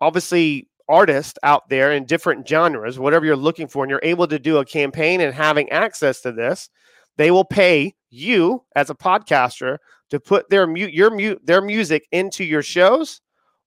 obviously, 0.00 0.68
artists 0.88 1.38
out 1.44 1.68
there 1.68 1.92
in 1.92 2.04
different 2.04 2.46
genres, 2.46 2.98
whatever 2.98 3.24
you're 3.24 3.36
looking 3.36 3.68
for, 3.68 3.84
and 3.84 3.90
you're 3.90 4.00
able 4.02 4.26
to 4.26 4.38
do 4.38 4.58
a 4.58 4.64
campaign 4.64 5.20
and 5.20 5.32
having 5.32 5.70
access 5.70 6.20
to 6.20 6.32
this 6.32 6.68
they 7.20 7.30
will 7.30 7.44
pay 7.44 7.94
you 8.08 8.64
as 8.76 8.88
a 8.88 8.94
podcaster 8.94 9.76
to 10.08 10.18
put 10.18 10.48
their 10.48 10.66
mute 10.66 10.94
your 10.94 11.10
mute 11.10 11.38
their 11.44 11.60
music 11.60 12.08
into 12.12 12.42
your 12.42 12.62
shows 12.62 13.20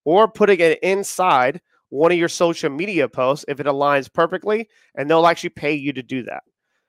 or 0.06 0.28
putting 0.28 0.60
it 0.60 0.80
inside 0.82 1.62
one 1.90 2.12
of 2.12 2.18
your 2.18 2.28
social 2.28 2.72
media 2.72 3.08
posts 3.08 3.46
if 3.48 3.60
it 3.60 3.68
aligns 3.68 4.12
perfectly 4.12 4.68
and 4.96 5.08
they'll 5.08 5.28
actually 5.28 5.52
pay 5.52 5.72
you 5.72 5.94
to 5.94 6.02
do 6.02 6.24
that. 6.24 6.42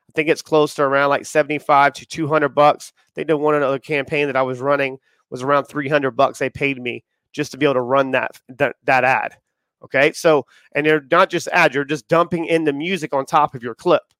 I 0.08 0.12
think 0.14 0.30
it's 0.30 0.40
close 0.40 0.74
to 0.76 0.82
around 0.84 1.10
like 1.10 1.26
75 1.26 1.92
to 1.92 2.06
200 2.06 2.48
bucks. 2.54 2.94
They 3.14 3.24
did 3.24 3.34
one 3.34 3.54
another 3.54 3.78
campaign 3.78 4.26
that 4.28 4.36
i 4.36 4.42
was 4.42 4.60
running 4.60 4.96
was 5.28 5.42
around 5.42 5.64
300 5.64 6.12
bucks 6.12 6.38
they 6.38 6.48
paid 6.48 6.80
me 6.80 7.04
just 7.30 7.52
to 7.52 7.58
be 7.58 7.66
able 7.66 7.74
to 7.74 7.82
run 7.82 8.12
that 8.12 8.40
that, 8.48 8.76
that 8.84 9.04
ad 9.04 9.36
okay? 9.84 10.12
So 10.12 10.46
and 10.74 10.86
they're 10.86 11.04
not 11.10 11.28
just 11.28 11.46
ads 11.48 11.74
you're 11.74 11.84
just 11.84 12.08
dumping 12.08 12.46
in 12.46 12.64
the 12.64 12.72
music 12.72 13.12
on 13.12 13.26
top 13.26 13.54
of 13.54 13.62
your 13.62 13.74
clip 13.74 14.13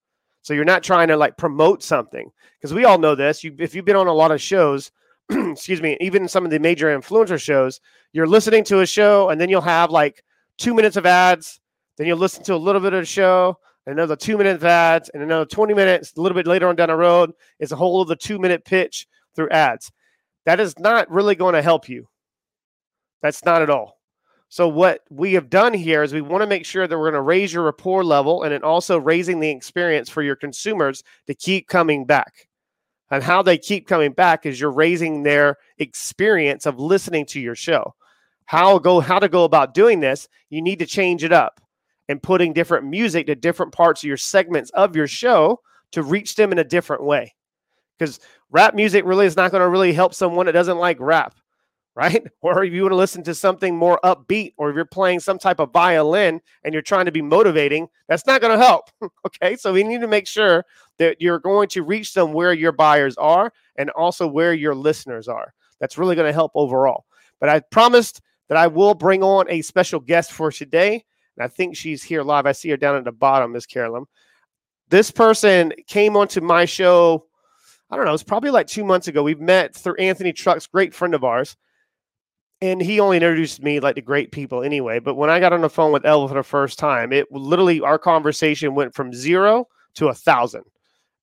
so 0.44 0.52
you're 0.52 0.64
not 0.66 0.82
trying 0.82 1.08
to 1.08 1.16
like 1.16 1.38
promote 1.38 1.82
something 1.82 2.30
because 2.60 2.74
we 2.74 2.84
all 2.84 2.98
know 2.98 3.14
this. 3.14 3.42
You, 3.42 3.56
if 3.58 3.74
you've 3.74 3.86
been 3.86 3.96
on 3.96 4.08
a 4.08 4.12
lot 4.12 4.30
of 4.30 4.42
shows, 4.42 4.92
excuse 5.30 5.80
me, 5.80 5.96
even 6.02 6.28
some 6.28 6.44
of 6.44 6.50
the 6.50 6.58
major 6.58 6.96
influencer 6.96 7.40
shows, 7.40 7.80
you're 8.12 8.26
listening 8.26 8.62
to 8.64 8.80
a 8.80 8.86
show 8.86 9.30
and 9.30 9.40
then 9.40 9.48
you'll 9.48 9.62
have 9.62 9.90
like 9.90 10.22
two 10.58 10.74
minutes 10.74 10.96
of 10.96 11.06
ads. 11.06 11.60
Then 11.96 12.06
you'll 12.06 12.18
listen 12.18 12.44
to 12.44 12.54
a 12.54 12.56
little 12.56 12.82
bit 12.82 12.92
of 12.92 13.00
the 13.00 13.06
show, 13.06 13.58
another 13.86 14.16
two 14.16 14.36
minutes 14.36 14.56
of 14.56 14.66
ads, 14.66 15.08
and 15.14 15.22
another 15.22 15.46
20 15.46 15.72
minutes. 15.72 16.12
A 16.14 16.20
little 16.20 16.36
bit 16.36 16.46
later 16.46 16.68
on 16.68 16.76
down 16.76 16.88
the 16.88 16.96
road 16.96 17.32
is 17.58 17.72
a 17.72 17.76
whole 17.76 18.02
of 18.02 18.08
the 18.08 18.16
two 18.16 18.38
minute 18.38 18.66
pitch 18.66 19.06
through 19.34 19.48
ads. 19.48 19.90
That 20.44 20.60
is 20.60 20.78
not 20.78 21.10
really 21.10 21.36
going 21.36 21.54
to 21.54 21.62
help 21.62 21.88
you. 21.88 22.06
That's 23.22 23.46
not 23.46 23.62
at 23.62 23.70
all. 23.70 23.93
So 24.54 24.68
what 24.68 25.00
we 25.10 25.32
have 25.32 25.50
done 25.50 25.74
here 25.74 26.04
is 26.04 26.12
we 26.12 26.20
want 26.20 26.42
to 26.42 26.46
make 26.46 26.64
sure 26.64 26.86
that 26.86 26.96
we're 26.96 27.10
going 27.10 27.14
to 27.14 27.22
raise 27.22 27.52
your 27.52 27.64
rapport 27.64 28.04
level 28.04 28.44
and 28.44 28.52
then 28.52 28.62
also 28.62 28.98
raising 28.98 29.40
the 29.40 29.50
experience 29.50 30.08
for 30.08 30.22
your 30.22 30.36
consumers 30.36 31.02
to 31.26 31.34
keep 31.34 31.66
coming 31.66 32.04
back. 32.04 32.46
And 33.10 33.20
how 33.20 33.42
they 33.42 33.58
keep 33.58 33.88
coming 33.88 34.12
back 34.12 34.46
is 34.46 34.60
you're 34.60 34.70
raising 34.70 35.24
their 35.24 35.56
experience 35.78 36.66
of 36.66 36.78
listening 36.78 37.26
to 37.30 37.40
your 37.40 37.56
show. 37.56 37.96
How 38.44 38.78
go 38.78 39.00
how 39.00 39.18
to 39.18 39.28
go 39.28 39.42
about 39.42 39.74
doing 39.74 39.98
this? 39.98 40.28
You 40.50 40.62
need 40.62 40.78
to 40.78 40.86
change 40.86 41.24
it 41.24 41.32
up 41.32 41.60
and 42.08 42.22
putting 42.22 42.52
different 42.52 42.86
music 42.86 43.26
to 43.26 43.34
different 43.34 43.72
parts 43.72 44.04
of 44.04 44.06
your 44.06 44.16
segments 44.16 44.70
of 44.70 44.94
your 44.94 45.08
show 45.08 45.62
to 45.90 46.04
reach 46.04 46.36
them 46.36 46.52
in 46.52 46.60
a 46.60 46.64
different 46.64 47.02
way. 47.02 47.34
Because 47.98 48.20
rap 48.52 48.76
music 48.76 49.04
really 49.04 49.26
is 49.26 49.36
not 49.36 49.50
going 49.50 49.62
to 49.62 49.68
really 49.68 49.92
help 49.92 50.14
someone 50.14 50.46
that 50.46 50.52
doesn't 50.52 50.78
like 50.78 51.00
rap 51.00 51.34
right? 51.94 52.22
Or 52.42 52.62
if 52.62 52.72
you 52.74 52.82
want 52.82 52.92
to 52.92 52.96
listen 52.96 53.22
to 53.24 53.34
something 53.34 53.74
more 53.74 53.98
upbeat, 54.04 54.52
or 54.58 54.68
if 54.68 54.76
you're 54.76 54.84
playing 54.84 55.20
some 55.20 55.38
type 55.38 55.60
of 55.60 55.72
violin 55.72 56.40
and 56.62 56.74
you're 56.74 56.82
trying 56.82 57.06
to 57.06 57.12
be 57.12 57.22
motivating, 57.22 57.88
that's 58.06 58.26
not 58.26 58.42
going 58.42 58.56
to 58.56 58.62
help. 58.62 58.90
okay. 59.26 59.56
So 59.56 59.72
we 59.72 59.82
need 59.82 60.02
to 60.02 60.06
make 60.06 60.26
sure 60.26 60.64
that 60.98 61.20
you're 61.20 61.38
going 61.38 61.68
to 61.70 61.82
reach 61.82 62.12
them 62.12 62.32
where 62.32 62.52
your 62.52 62.72
buyers 62.72 63.16
are 63.16 63.50
and 63.76 63.88
also 63.90 64.26
where 64.26 64.52
your 64.52 64.74
listeners 64.74 65.26
are. 65.26 65.54
That's 65.80 65.96
really 65.96 66.14
going 66.14 66.28
to 66.28 66.34
help 66.34 66.52
overall. 66.54 67.06
But 67.40 67.48
I 67.48 67.60
promised 67.60 68.20
that 68.48 68.58
I 68.58 68.66
will 68.66 68.94
bring 68.94 69.22
on 69.22 69.46
a 69.48 69.62
special 69.62 70.00
guest 70.00 70.32
for 70.32 70.52
today. 70.52 71.04
And 71.36 71.44
I 71.44 71.48
think 71.48 71.76
she's 71.76 72.02
here 72.02 72.22
live. 72.22 72.46
I 72.46 72.52
see 72.52 72.68
her 72.70 72.76
down 72.76 72.96
at 72.96 73.04
the 73.04 73.12
bottom, 73.12 73.52
Miss 73.52 73.66
Carolyn. 73.66 74.04
This 74.90 75.10
person 75.10 75.72
came 75.86 76.14
onto 76.14 76.42
my 76.42 76.66
show. 76.66 77.26
I 77.90 77.96
don't 77.96 78.04
know, 78.04 78.14
it's 78.14 78.22
probably 78.22 78.50
like 78.50 78.66
two 78.66 78.84
months 78.84 79.08
ago. 79.08 79.22
We've 79.22 79.40
met 79.40 79.74
through 79.74 79.96
Anthony 79.96 80.32
Trucks, 80.32 80.66
great 80.66 80.94
friend 80.94 81.14
of 81.14 81.24
ours 81.24 81.56
and 82.60 82.80
he 82.80 83.00
only 83.00 83.16
introduced 83.16 83.62
me 83.62 83.80
like 83.80 83.96
to 83.96 84.02
great 84.02 84.32
people 84.32 84.62
anyway. 84.62 84.98
But 84.98 85.16
when 85.16 85.30
I 85.30 85.40
got 85.40 85.52
on 85.52 85.60
the 85.60 85.68
phone 85.68 85.92
with 85.92 86.06
Ella 86.06 86.28
for 86.28 86.34
the 86.34 86.42
first 86.42 86.78
time, 86.78 87.12
it 87.12 87.30
literally 87.30 87.80
our 87.80 87.98
conversation 87.98 88.74
went 88.74 88.94
from 88.94 89.12
zero 89.12 89.68
to 89.96 90.08
a 90.08 90.14
thousand. 90.14 90.64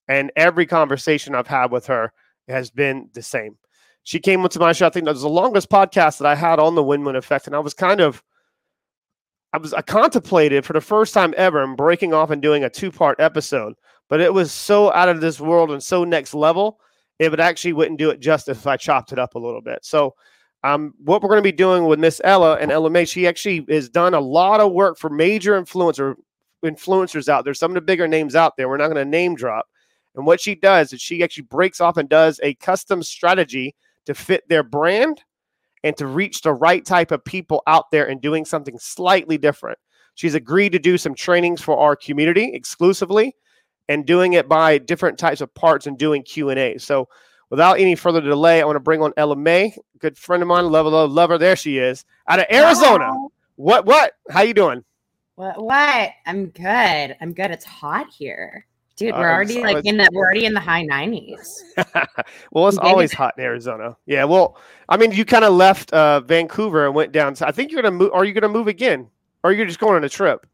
And 0.08 0.32
every 0.36 0.66
conversation 0.66 1.36
I've 1.36 1.48
had 1.48 1.72
with 1.72 1.88
her 1.88 2.12
has 2.48 2.70
been 2.70 3.10
the 3.14 3.22
same. 3.22 3.58
She 4.04 4.20
came 4.20 4.42
into 4.42 4.60
my 4.60 4.74
show. 4.74 4.88
I 4.88 4.90
think 4.90 5.06
that 5.06 5.14
was 5.14 5.22
the 5.22 5.30
longest 5.30 5.70
podcast 5.70 6.18
that 6.18 6.28
I 6.28 6.36
had 6.36 6.60
on 6.60 6.76
the 6.76 6.84
Win 6.84 7.04
Win 7.04 7.16
Effect, 7.16 7.48
and 7.48 7.56
I 7.56 7.60
was 7.60 7.74
kind 7.74 8.02
of, 8.02 8.24
I 9.54 9.58
was 9.58 9.74
I 9.74 9.82
contemplated 9.82 10.66
for 10.66 10.74
the 10.74 10.82
first 10.82 11.14
time 11.14 11.34
ever 11.38 11.62
and 11.62 11.78
breaking 11.78 12.14
off 12.14 12.32
and 12.32 12.42
doing 12.42 12.64
a 12.64 12.70
two 12.70 12.92
part 12.92 13.20
episode, 13.20 13.76
but 14.10 14.20
it 14.20 14.34
was 14.34 14.52
so 14.52 14.92
out 14.94 15.10
of 15.10 15.22
this 15.22 15.40
world 15.40 15.72
and 15.72 15.84
so 15.84 16.04
next 16.04 16.34
level, 16.34 16.80
it 17.20 17.30
would 17.30 17.40
actually 17.40 17.74
wouldn't 17.74 18.00
do 18.00 18.10
it 18.10 18.20
justice 18.20 18.58
if 18.58 18.68
I 18.68 18.78
chopped 18.78 19.12
it 19.12 19.20
up 19.20 19.36
a 19.36 19.40
little 19.40 19.62
bit. 19.62 19.86
So 19.86 20.16
um, 20.63 20.94
what 21.03 21.22
we're 21.22 21.30
going 21.30 21.39
to 21.39 21.44
be 21.44 21.51
doing 21.51 21.86
with 21.86 22.00
Miss 22.00 22.22
Ella 22.24 22.56
and 22.56 22.72
Ella 22.72 22.89
Mae, 22.89 23.06
she 23.06 23.27
actually 23.27 23.65
has 23.70 23.89
done 23.89 24.13
a 24.13 24.20
lot 24.20 24.60
of 24.60 24.72
work 24.72 24.98
for 24.98 25.10
major 25.10 25.60
influencer 25.60 26.15
influencers 26.63 27.27
out 27.27 27.44
there, 27.44 27.56
some 27.56 27.72
of 27.72 27.75
the 27.75 27.82
bigger 27.82 28.08
names 28.08 28.36
out 28.36 28.56
there. 28.56 28.70
We're 28.70 28.77
not 28.77 28.88
going 28.88 29.03
to 29.03 29.10
name 29.10 29.36
drop. 29.36 29.68
And 30.15 30.25
what 30.25 30.39
she 30.39 30.56
does 30.56 30.94
is 30.94 31.01
she 31.01 31.24
actually 31.24 31.44
breaks 31.44 31.82
off 31.82 31.98
and 31.98 32.08
does 32.08 32.39
a 32.44 32.53
custom 32.56 33.01
strategy 33.01 33.75
to 34.06 34.13
fit 34.13 34.48
their 34.48 34.63
brand 34.63 35.24
and 35.84 35.98
to 35.98 36.06
reach 36.06 36.41
the 36.41 36.53
right 36.53 36.86
type 36.86 37.12
of 37.12 37.25
people 37.25 37.63
out 37.65 37.89
there 37.91 38.08
and 38.08 38.22
doing 38.22 38.46
something 38.46 38.77
slightly 38.77 39.38
different. 39.38 39.80
She's 40.15 40.36
agreed 40.36 40.74
to 40.74 40.80
do 40.80 40.98
some 40.98 41.15
trainings 41.15 41.62
for 41.62 41.77
our 41.77 41.96
community 41.96 42.51
exclusively 42.53 43.36
and 43.89 44.06
doing 44.06 44.34
it 44.34 44.48
by 44.48 44.77
different 44.77 45.18
types 45.18 45.41
of 45.41 45.53
parts 45.56 45.88
and 45.88 45.98
doing 45.98 46.24
Q&A. 46.24 46.77
So 46.77 47.08
without 47.51 47.79
any 47.79 47.93
further 47.93 48.22
delay, 48.22 48.60
I 48.62 48.65
want 48.65 48.77
to 48.77 48.81
bring 48.81 49.03
on 49.03 49.13
Ella 49.17 49.36
Mae, 49.36 49.77
good 50.00 50.17
friend 50.17 50.41
of 50.41 50.48
mine, 50.48 50.72
love, 50.72 50.88
love, 50.88 51.12
lover. 51.12 51.38
There 51.38 51.55
she 51.55 51.77
is, 51.77 52.03
out 52.27 52.39
of 52.39 52.46
Arizona. 52.51 53.13
What? 53.58 53.86
What? 53.86 54.13
How 54.31 54.41
you 54.41 54.55
doing? 54.55 54.84
What? 55.36 55.62
What? 55.62 56.10
I'm 56.25 56.48
good. 56.48 57.15
I'm 57.22 57.34
good. 57.34 57.51
It's 57.51 57.65
hot 57.65 58.08
here, 58.12 58.65
dude. 58.96 59.13
We're 59.13 59.29
uh, 59.29 59.34
already 59.34 59.62
like 59.62 59.86
in 59.86 59.98
the 59.98 60.10
we're 60.12 60.25
already 60.25 60.46
in 60.46 60.55
the 60.55 60.60
high 60.60 60.84
90s. 60.84 61.48
well, 62.51 62.67
it's 62.67 62.79
always 62.79 63.13
hot 63.13 63.36
in 63.38 63.43
Arizona. 63.43 63.96
Yeah. 64.08 64.24
Well, 64.24 64.58
I 64.89 64.98
mean, 64.98 65.12
you 65.12 65.25
kind 65.25 65.46
of 65.46 65.53
left 65.53 65.93
uh, 65.93 66.22
Vancouver 66.22 66.88
and 66.88 66.96
went 66.96 67.12
down. 67.12 67.36
So 67.36 67.46
I 67.46 67.51
think 67.51 67.72
you're 67.72 67.84
gonna 67.84 67.96
move. 67.96 68.12
Are 68.13 68.25
you 68.25 68.34
gonna 68.34 68.50
move 68.50 68.67
again? 68.67 69.08
Or 69.43 69.50
are 69.50 69.53
you 69.53 69.65
just 69.65 69.79
going 69.79 69.96
on 69.96 70.03
a 70.03 70.10
trip? 70.10 70.46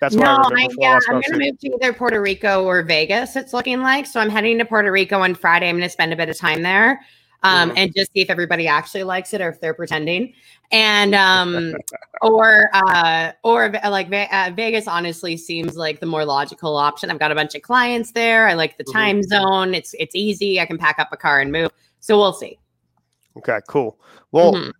That's 0.00 0.14
no, 0.14 0.24
I, 0.24 0.68
yeah, 0.78 1.00
I'm 1.08 1.20
going 1.20 1.22
to 1.22 1.38
move 1.38 1.58
to 1.58 1.74
either 1.74 1.92
Puerto 1.92 2.20
Rico 2.20 2.64
or 2.64 2.82
Vegas. 2.82 3.34
It's 3.34 3.52
looking 3.52 3.80
like 3.80 4.06
so. 4.06 4.20
I'm 4.20 4.30
heading 4.30 4.58
to 4.58 4.64
Puerto 4.64 4.92
Rico 4.92 5.20
on 5.20 5.34
Friday. 5.34 5.68
I'm 5.68 5.76
going 5.76 5.88
to 5.88 5.90
spend 5.90 6.12
a 6.12 6.16
bit 6.16 6.28
of 6.28 6.36
time 6.36 6.62
there, 6.62 7.00
um, 7.42 7.70
mm-hmm. 7.70 7.78
and 7.78 7.94
just 7.96 8.12
see 8.12 8.20
if 8.20 8.30
everybody 8.30 8.68
actually 8.68 9.02
likes 9.02 9.34
it 9.34 9.40
or 9.40 9.48
if 9.48 9.60
they're 9.60 9.74
pretending. 9.74 10.34
And 10.70 11.14
um, 11.14 11.74
or 12.22 12.70
uh, 12.72 13.32
or 13.42 13.70
like 13.70 14.12
uh, 14.12 14.52
Vegas, 14.54 14.86
honestly, 14.86 15.36
seems 15.36 15.76
like 15.76 15.98
the 15.98 16.06
more 16.06 16.24
logical 16.24 16.76
option. 16.76 17.10
I've 17.10 17.18
got 17.18 17.32
a 17.32 17.34
bunch 17.34 17.56
of 17.56 17.62
clients 17.62 18.12
there. 18.12 18.46
I 18.46 18.54
like 18.54 18.78
the 18.78 18.84
mm-hmm. 18.84 18.98
time 18.98 19.22
zone. 19.24 19.74
It's 19.74 19.94
it's 19.98 20.14
easy. 20.14 20.60
I 20.60 20.66
can 20.66 20.78
pack 20.78 21.00
up 21.00 21.08
a 21.10 21.16
car 21.16 21.40
and 21.40 21.50
move. 21.50 21.72
So 21.98 22.16
we'll 22.18 22.32
see. 22.32 22.58
Okay, 23.36 23.58
cool. 23.68 23.98
Well, 24.30 24.52
mm-hmm 24.52 24.70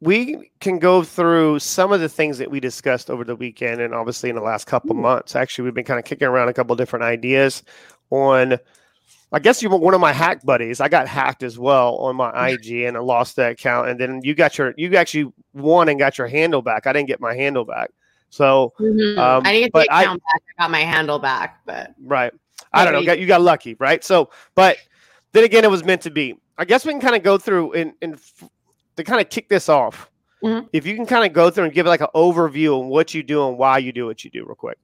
we 0.00 0.50
can 0.60 0.78
go 0.78 1.02
through 1.02 1.58
some 1.58 1.92
of 1.92 2.00
the 2.00 2.08
things 2.08 2.38
that 2.38 2.50
we 2.50 2.60
discussed 2.60 3.10
over 3.10 3.24
the 3.24 3.34
weekend 3.34 3.80
and 3.80 3.94
obviously 3.94 4.30
in 4.30 4.36
the 4.36 4.42
last 4.42 4.66
couple 4.66 4.94
months. 4.94 5.34
Actually, 5.34 5.64
we've 5.64 5.74
been 5.74 5.84
kind 5.84 5.98
of 5.98 6.04
kicking 6.04 6.28
around 6.28 6.48
a 6.48 6.54
couple 6.54 6.74
different 6.76 7.04
ideas 7.04 7.62
on. 8.10 8.58
I 9.30 9.38
guess 9.40 9.62
you 9.62 9.68
were 9.68 9.76
one 9.76 9.92
of 9.92 10.00
my 10.00 10.12
hack 10.12 10.42
buddies. 10.42 10.80
I 10.80 10.88
got 10.88 11.06
hacked 11.06 11.42
as 11.42 11.58
well 11.58 11.96
on 11.96 12.16
my 12.16 12.48
IG 12.48 12.84
and 12.84 12.96
I 12.96 13.00
lost 13.00 13.36
that 13.36 13.52
account. 13.52 13.88
And 13.88 14.00
then 14.00 14.22
you 14.24 14.34
got 14.34 14.56
your, 14.56 14.72
you 14.78 14.96
actually 14.96 15.30
won 15.52 15.90
and 15.90 15.98
got 15.98 16.16
your 16.16 16.28
handle 16.28 16.62
back. 16.62 16.86
I 16.86 16.94
didn't 16.94 17.08
get 17.08 17.20
my 17.20 17.34
handle 17.34 17.66
back. 17.66 17.90
So 18.30 18.72
mm-hmm. 18.80 19.18
um, 19.18 19.42
I 19.44 19.52
didn't 19.52 19.72
get 19.72 19.88
the 19.88 19.94
account 19.94 20.22
I, 20.24 20.32
back. 20.32 20.42
I 20.58 20.62
got 20.62 20.70
my 20.70 20.80
handle 20.80 21.18
back, 21.18 21.60
but 21.66 21.94
right. 22.02 22.32
I 22.72 22.84
don't 22.84 22.94
know. 22.94 23.04
Got, 23.04 23.18
you 23.18 23.26
got 23.26 23.42
lucky, 23.42 23.74
right? 23.78 24.02
So, 24.02 24.30
but 24.54 24.78
then 25.32 25.44
again, 25.44 25.64
it 25.64 25.70
was 25.70 25.84
meant 25.84 26.02
to 26.02 26.10
be. 26.10 26.34
I 26.56 26.64
guess 26.64 26.84
we 26.84 26.92
can 26.92 27.00
kind 27.00 27.14
of 27.14 27.22
go 27.22 27.38
through 27.38 27.72
and, 27.72 27.92
and 28.02 28.18
to 28.98 29.04
kind 29.04 29.20
of 29.20 29.30
kick 29.30 29.48
this 29.48 29.68
off, 29.68 30.10
mm-hmm. 30.42 30.66
if 30.72 30.86
you 30.86 30.94
can 30.94 31.06
kind 31.06 31.24
of 31.24 31.32
go 31.32 31.50
through 31.50 31.64
and 31.64 31.72
give 31.72 31.86
like 31.86 32.00
an 32.00 32.08
overview 32.14 32.80
on 32.80 32.88
what 32.88 33.14
you 33.14 33.22
do 33.22 33.48
and 33.48 33.56
why 33.56 33.78
you 33.78 33.92
do 33.92 34.06
what 34.06 34.24
you 34.24 34.30
do, 34.30 34.44
real 34.44 34.54
quick. 34.54 34.78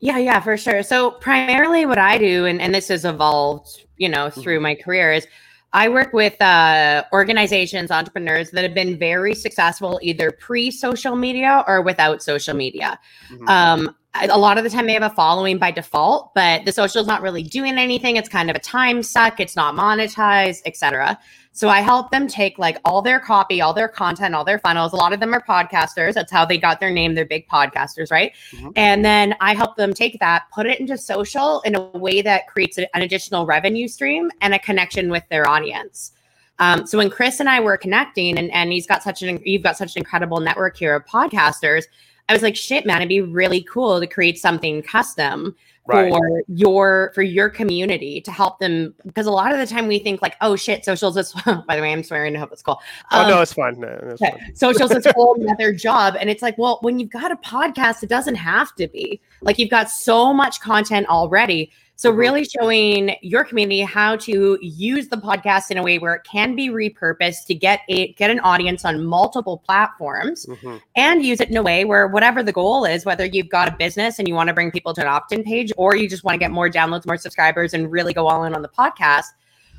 Yeah, 0.00 0.18
yeah, 0.18 0.40
for 0.40 0.56
sure. 0.56 0.82
So 0.82 1.12
primarily, 1.12 1.86
what 1.86 1.98
I 1.98 2.18
do, 2.18 2.44
and 2.44 2.60
and 2.60 2.74
this 2.74 2.88
has 2.88 3.04
evolved, 3.04 3.86
you 3.96 4.08
know, 4.08 4.30
through 4.30 4.56
mm-hmm. 4.56 4.62
my 4.64 4.74
career, 4.76 5.12
is 5.12 5.26
I 5.72 5.88
work 5.88 6.12
with 6.12 6.40
uh, 6.40 7.04
organizations, 7.12 7.90
entrepreneurs 7.90 8.50
that 8.52 8.62
have 8.62 8.74
been 8.74 8.98
very 8.98 9.34
successful 9.34 9.98
either 10.02 10.30
pre 10.30 10.70
social 10.70 11.16
media 11.16 11.64
or 11.66 11.82
without 11.82 12.22
social 12.22 12.54
media. 12.54 12.98
Mm-hmm. 13.30 13.48
Um, 13.48 13.94
a 14.14 14.38
lot 14.38 14.58
of 14.58 14.64
the 14.64 14.70
time 14.70 14.86
they 14.86 14.94
have 14.94 15.02
a 15.02 15.10
following 15.10 15.58
by 15.58 15.70
default, 15.70 16.34
but 16.34 16.64
the 16.64 16.72
social 16.72 17.00
is 17.00 17.06
not 17.06 17.22
really 17.22 17.42
doing 17.42 17.78
anything. 17.78 18.16
It's 18.16 18.28
kind 18.28 18.50
of 18.50 18.56
a 18.56 18.60
time 18.60 19.02
suck. 19.02 19.38
It's 19.38 19.54
not 19.54 19.74
monetized, 19.74 20.62
etc. 20.64 21.18
So 21.58 21.68
I 21.68 21.80
help 21.80 22.12
them 22.12 22.28
take 22.28 22.56
like 22.56 22.78
all 22.84 23.02
their 23.02 23.18
copy, 23.18 23.60
all 23.60 23.74
their 23.74 23.88
content, 23.88 24.32
all 24.32 24.44
their 24.44 24.60
funnels. 24.60 24.92
A 24.92 24.96
lot 24.96 25.12
of 25.12 25.18
them 25.18 25.34
are 25.34 25.40
podcasters. 25.40 26.14
That's 26.14 26.30
how 26.30 26.44
they 26.44 26.56
got 26.56 26.78
their 26.78 26.92
name. 26.92 27.16
They're 27.16 27.24
big 27.24 27.48
podcasters, 27.48 28.12
right? 28.12 28.32
Mm-hmm. 28.52 28.68
And 28.76 29.04
then 29.04 29.34
I 29.40 29.56
help 29.56 29.74
them 29.74 29.92
take 29.92 30.20
that, 30.20 30.44
put 30.54 30.66
it 30.66 30.78
into 30.78 30.96
social 30.96 31.60
in 31.62 31.74
a 31.74 31.80
way 31.80 32.22
that 32.22 32.46
creates 32.46 32.78
an 32.78 32.86
additional 32.94 33.44
revenue 33.44 33.88
stream 33.88 34.30
and 34.40 34.54
a 34.54 34.60
connection 34.60 35.10
with 35.10 35.24
their 35.30 35.48
audience. 35.50 36.12
Um, 36.60 36.86
so 36.86 36.96
when 36.96 37.10
Chris 37.10 37.40
and 37.40 37.48
I 37.48 37.58
were 37.58 37.76
connecting, 37.76 38.38
and, 38.38 38.52
and 38.52 38.70
he's 38.70 38.86
got 38.86 39.02
such 39.02 39.22
an 39.22 39.40
you've 39.44 39.64
got 39.64 39.76
such 39.76 39.96
an 39.96 40.02
incredible 40.02 40.38
network 40.38 40.76
here 40.76 40.94
of 40.94 41.06
podcasters, 41.06 41.86
I 42.28 42.34
was 42.34 42.42
like, 42.42 42.54
shit, 42.54 42.86
man, 42.86 42.98
it'd 42.98 43.08
be 43.08 43.20
really 43.20 43.62
cool 43.62 43.98
to 43.98 44.06
create 44.06 44.38
something 44.38 44.80
custom 44.80 45.56
Right. 45.88 46.10
for 46.12 46.42
your 46.48 47.12
for 47.14 47.22
your 47.22 47.48
community 47.48 48.20
to 48.20 48.30
help 48.30 48.58
them 48.58 48.94
because 49.06 49.26
a 49.26 49.30
lot 49.30 49.52
of 49.52 49.58
the 49.58 49.66
time 49.66 49.86
we 49.86 49.98
think 49.98 50.20
like 50.20 50.36
oh 50.42 50.54
shit 50.54 50.84
socials 50.84 51.16
is 51.16 51.32
by 51.66 51.76
the 51.76 51.80
way 51.82 51.92
i'm 51.92 52.02
swearing 52.02 52.36
i 52.36 52.38
hope 52.38 52.52
it's 52.52 52.62
cool 52.62 52.78
oh 53.10 53.22
Um, 53.22 53.28
no, 53.30 53.40
it's 53.40 53.54
fine. 53.54 53.80
No, 53.80 53.88
it's 54.02 54.20
Okay. 54.20 54.32
fine. 54.32 54.54
Socials 54.54 54.90
is 54.90 55.06
whole 55.14 55.40
another 55.40 55.72
job. 55.72 56.14
And 56.20 56.28
it's 56.28 56.42
like, 56.42 56.58
well, 56.58 56.78
when 56.82 56.98
you've 56.98 57.10
got 57.10 57.32
a 57.32 57.36
podcast, 57.36 58.02
it 58.02 58.08
doesn't 58.10 58.34
have 58.34 58.74
to 58.76 58.86
be. 58.88 59.20
Like 59.40 59.58
you've 59.58 59.70
got 59.70 59.88
so 59.90 60.34
much 60.34 60.60
content 60.60 61.06
already. 61.08 61.70
So 62.00 62.12
Mhm. 62.12 62.16
really 62.16 62.44
showing 62.44 63.16
your 63.22 63.42
community 63.42 63.80
how 63.80 64.14
to 64.18 64.56
use 64.62 65.08
the 65.08 65.16
podcast 65.16 65.72
in 65.72 65.78
a 65.78 65.82
way 65.82 65.98
where 65.98 66.14
it 66.14 66.22
can 66.22 66.54
be 66.54 66.68
repurposed 66.68 67.46
to 67.46 67.56
get 67.56 67.80
a 67.88 68.12
get 68.12 68.30
an 68.30 68.38
audience 68.38 68.84
on 68.84 69.04
multiple 69.04 69.58
platforms 69.66 70.46
Mhm. 70.46 70.80
and 70.94 71.24
use 71.24 71.40
it 71.40 71.50
in 71.50 71.56
a 71.56 71.62
way 71.62 71.84
where 71.84 72.06
whatever 72.06 72.40
the 72.44 72.52
goal 72.52 72.84
is, 72.84 73.04
whether 73.04 73.24
you've 73.24 73.48
got 73.48 73.66
a 73.66 73.72
business 73.72 74.20
and 74.20 74.28
you 74.28 74.34
want 74.34 74.46
to 74.46 74.54
bring 74.54 74.70
people 74.70 74.94
to 74.94 75.00
an 75.00 75.08
opt-in 75.08 75.42
page 75.42 75.72
or 75.76 75.96
you 75.96 76.08
just 76.08 76.22
want 76.22 76.36
to 76.36 76.38
get 76.38 76.52
more 76.52 76.70
downloads, 76.70 77.04
more 77.04 77.16
subscribers 77.16 77.74
and 77.74 77.90
really 77.90 78.12
go 78.14 78.28
all 78.28 78.44
in 78.44 78.54
on 78.54 78.62
the 78.62 78.68
podcast, 78.68 79.24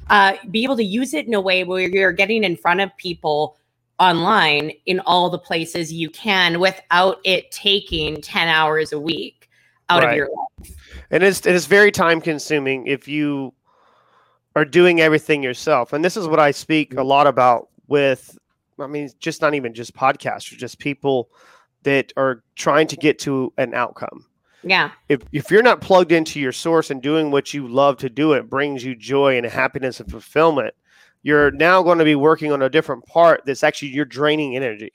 uh, 0.10 0.34
be 0.52 0.66
able 0.66 0.76
to 0.76 0.84
use 0.84 1.14
it 1.14 1.26
in 1.26 1.34
a 1.34 1.40
way 1.40 1.64
where 1.64 1.88
you're 1.88 2.12
getting 2.12 2.44
in 2.44 2.58
front 2.58 2.82
of 2.82 2.90
people 2.98 3.56
online 3.98 4.74
in 4.86 5.00
all 5.06 5.30
the 5.30 5.40
places 5.40 5.94
you 5.94 6.10
can 6.10 6.60
without 6.60 7.22
it 7.24 7.50
taking 7.52 8.20
10 8.22 8.50
hours 8.50 8.92
a 8.92 9.00
week 9.00 9.39
out 9.90 10.04
Right. 10.04 10.12
of 10.12 10.16
your 10.18 10.30
life. 10.30 10.72
and 11.12 11.24
it's 11.24 11.46
it 11.46 11.56
is 11.56 11.66
very 11.66 11.92
time 11.92 12.22
consuming 12.22 12.88
if 12.88 13.08
you 13.08 13.54
are 14.56 14.66
doing 14.66 15.00
everything 15.00 15.42
yourself 15.44 15.94
and 15.94 16.04
this 16.04 16.18
is 16.18 16.28
what 16.28 16.40
i 16.40 16.52
speak 16.52 16.94
a 16.96 17.04
lot 17.04 17.28
about 17.28 17.70
with 17.88 18.38
i 18.80 18.88
mean 18.88 19.10
just 19.20 19.42
not 19.42 19.54
even 19.54 19.74
just 19.74 19.94
podcasters 19.96 20.58
just 20.58 20.80
people 20.80 21.30
that 21.84 22.12
are 22.18 22.44
trying 22.56 22.88
to 22.88 22.96
get 22.98 23.18
to 23.20 23.54
an 23.58 23.74
outcome 23.74 24.26
Yeah. 24.64 24.92
if, 25.08 25.22
if 25.32 25.50
you're 25.50 25.64
not 25.64 25.82
plugged 25.82 26.12
into 26.12 26.40
your 26.40 26.52
source 26.52 26.90
and 26.92 27.02
doing 27.02 27.32
what 27.32 27.54
you 27.54 27.68
love 27.68 27.98
to 27.98 28.10
do 28.10 28.34
it 28.34 28.50
brings 28.50 28.84
you 28.84 28.96
joy 28.96 29.38
and 29.38 29.46
happiness 29.46 30.00
and 30.00 30.10
fulfillment 30.12 30.74
you're 31.24 31.52
now 31.52 31.82
going 31.84 31.98
to 32.00 32.06
be 32.06 32.16
working 32.16 32.52
on 32.52 32.62
a 32.62 32.70
different 32.70 33.06
part 33.06 33.42
that's 33.46 33.64
actually 33.64 33.90
you're 33.90 34.06
draining 34.06 34.56
energy 34.56 34.92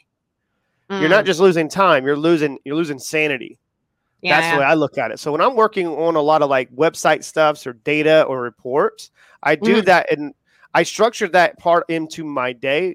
you're 0.90 1.08
not 1.08 1.24
Mm. 1.24 1.26
just 1.26 1.40
losing 1.40 1.68
time 1.68 2.04
you're 2.04 2.16
losing 2.16 2.58
you're 2.64 2.76
losing 2.76 2.98
sanity 2.98 3.58
yeah, 4.24 4.40
that's 4.40 4.50
the 4.52 4.58
way 4.58 4.64
I 4.64 4.74
look 4.74 4.98
at 4.98 5.10
it. 5.10 5.20
So 5.20 5.30
when 5.32 5.40
I'm 5.40 5.54
working 5.56 5.86
on 5.86 6.16
a 6.16 6.20
lot 6.22 6.42
of 6.42 6.50
like 6.50 6.70
website 6.74 7.22
stuffs 7.24 7.66
or 7.66 7.74
data 7.74 8.22
or 8.24 8.40
reports, 8.40 9.10
I 9.42 9.54
do 9.56 9.82
Mm. 9.82 9.84
that 9.86 10.10
and 10.12 10.34
I 10.74 10.82
structure 10.82 11.28
that 11.28 11.58
part 11.58 11.84
into 11.88 12.24
my 12.24 12.52
day 12.52 12.94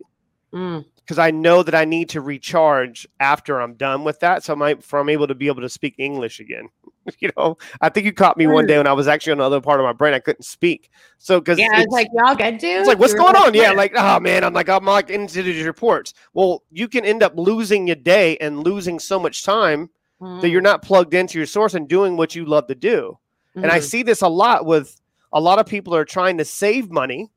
Mm. 0.54 0.84
because 0.98 1.20
I 1.20 1.32
know 1.32 1.62
that 1.64 1.76
I 1.76 1.86
need 1.86 2.10
to 2.10 2.22
recharge 2.22 3.08
after 3.20 3.62
I'm 3.62 3.76
done 3.76 4.04
with 4.04 4.20
that. 4.22 4.44
So 4.44 4.60
I'm, 4.60 4.82
for 4.82 5.00
I'm 5.00 5.10
able 5.10 5.28
to 5.28 5.36
be 5.36 5.48
able 5.48 5.62
to 5.62 5.70
speak 5.70 5.96
English 6.00 6.40
again. 6.40 6.70
you 7.20 7.30
know, 7.38 7.58
I 7.82 7.90
think 7.90 8.06
you 8.06 8.14
caught 8.14 8.36
me 8.38 8.48
one 8.48 8.66
Mm. 8.66 8.68
day 8.68 8.78
when 8.78 8.88
I 8.88 8.94
was 8.94 9.08
actually 9.08 9.34
on 9.34 9.38
the 9.38 9.44
other 9.44 9.62
part 9.62 9.80
of 9.80 9.86
my 9.86 9.94
brain. 9.94 10.14
I 10.16 10.20
couldn't 10.20 10.44
speak. 10.44 10.90
So 11.20 11.40
because 11.40 11.60
Yeah, 11.60 11.68
I 11.72 11.78
was 11.82 11.88
like, 11.92 12.10
y'all 12.14 12.36
good, 12.36 12.58
dude? 12.58 12.80
it's 12.80 12.88
like, 12.88 13.00
what's 13.00 13.14
going 13.14 13.36
on? 13.36 13.54
Yeah, 13.54 13.64
"Yeah." 13.64 13.72
like, 13.72 13.94
oh 13.96 14.20
man, 14.20 14.44
I'm 14.44 14.54
like, 14.54 14.70
I'm 14.70 14.86
like 14.86 15.10
into 15.10 15.44
these 15.44 15.66
reports. 15.66 16.14
Well, 16.34 16.64
you 16.72 16.88
can 16.88 17.06
end 17.06 17.22
up 17.24 17.34
losing 17.36 17.88
your 17.88 17.96
day 17.96 18.38
and 18.38 18.64
losing 18.64 19.00
so 19.00 19.20
much 19.20 19.44
time 19.44 19.90
that 20.22 20.50
you're 20.50 20.62
not 20.62 20.82
plugged 20.82 21.14
into 21.14 21.38
your 21.38 21.46
source 21.48 21.74
and 21.74 21.88
doing 21.88 22.18
what 22.18 22.36
you 22.36 22.46
love 22.46 22.68
to 22.68 22.76
do. 22.76 23.18
And 23.56 23.68
I 23.68 23.80
Mhm. 23.80 23.84
see 23.84 24.04
this 24.04 24.22
a 24.22 24.28
lot 24.28 24.66
with 24.66 25.00
a 25.34 25.40
lot 25.40 25.60
of 25.60 25.66
people 25.66 25.96
are 25.96 26.06
trying 26.06 26.38
to 26.38 26.46
save 26.46 26.90
money 26.92 27.30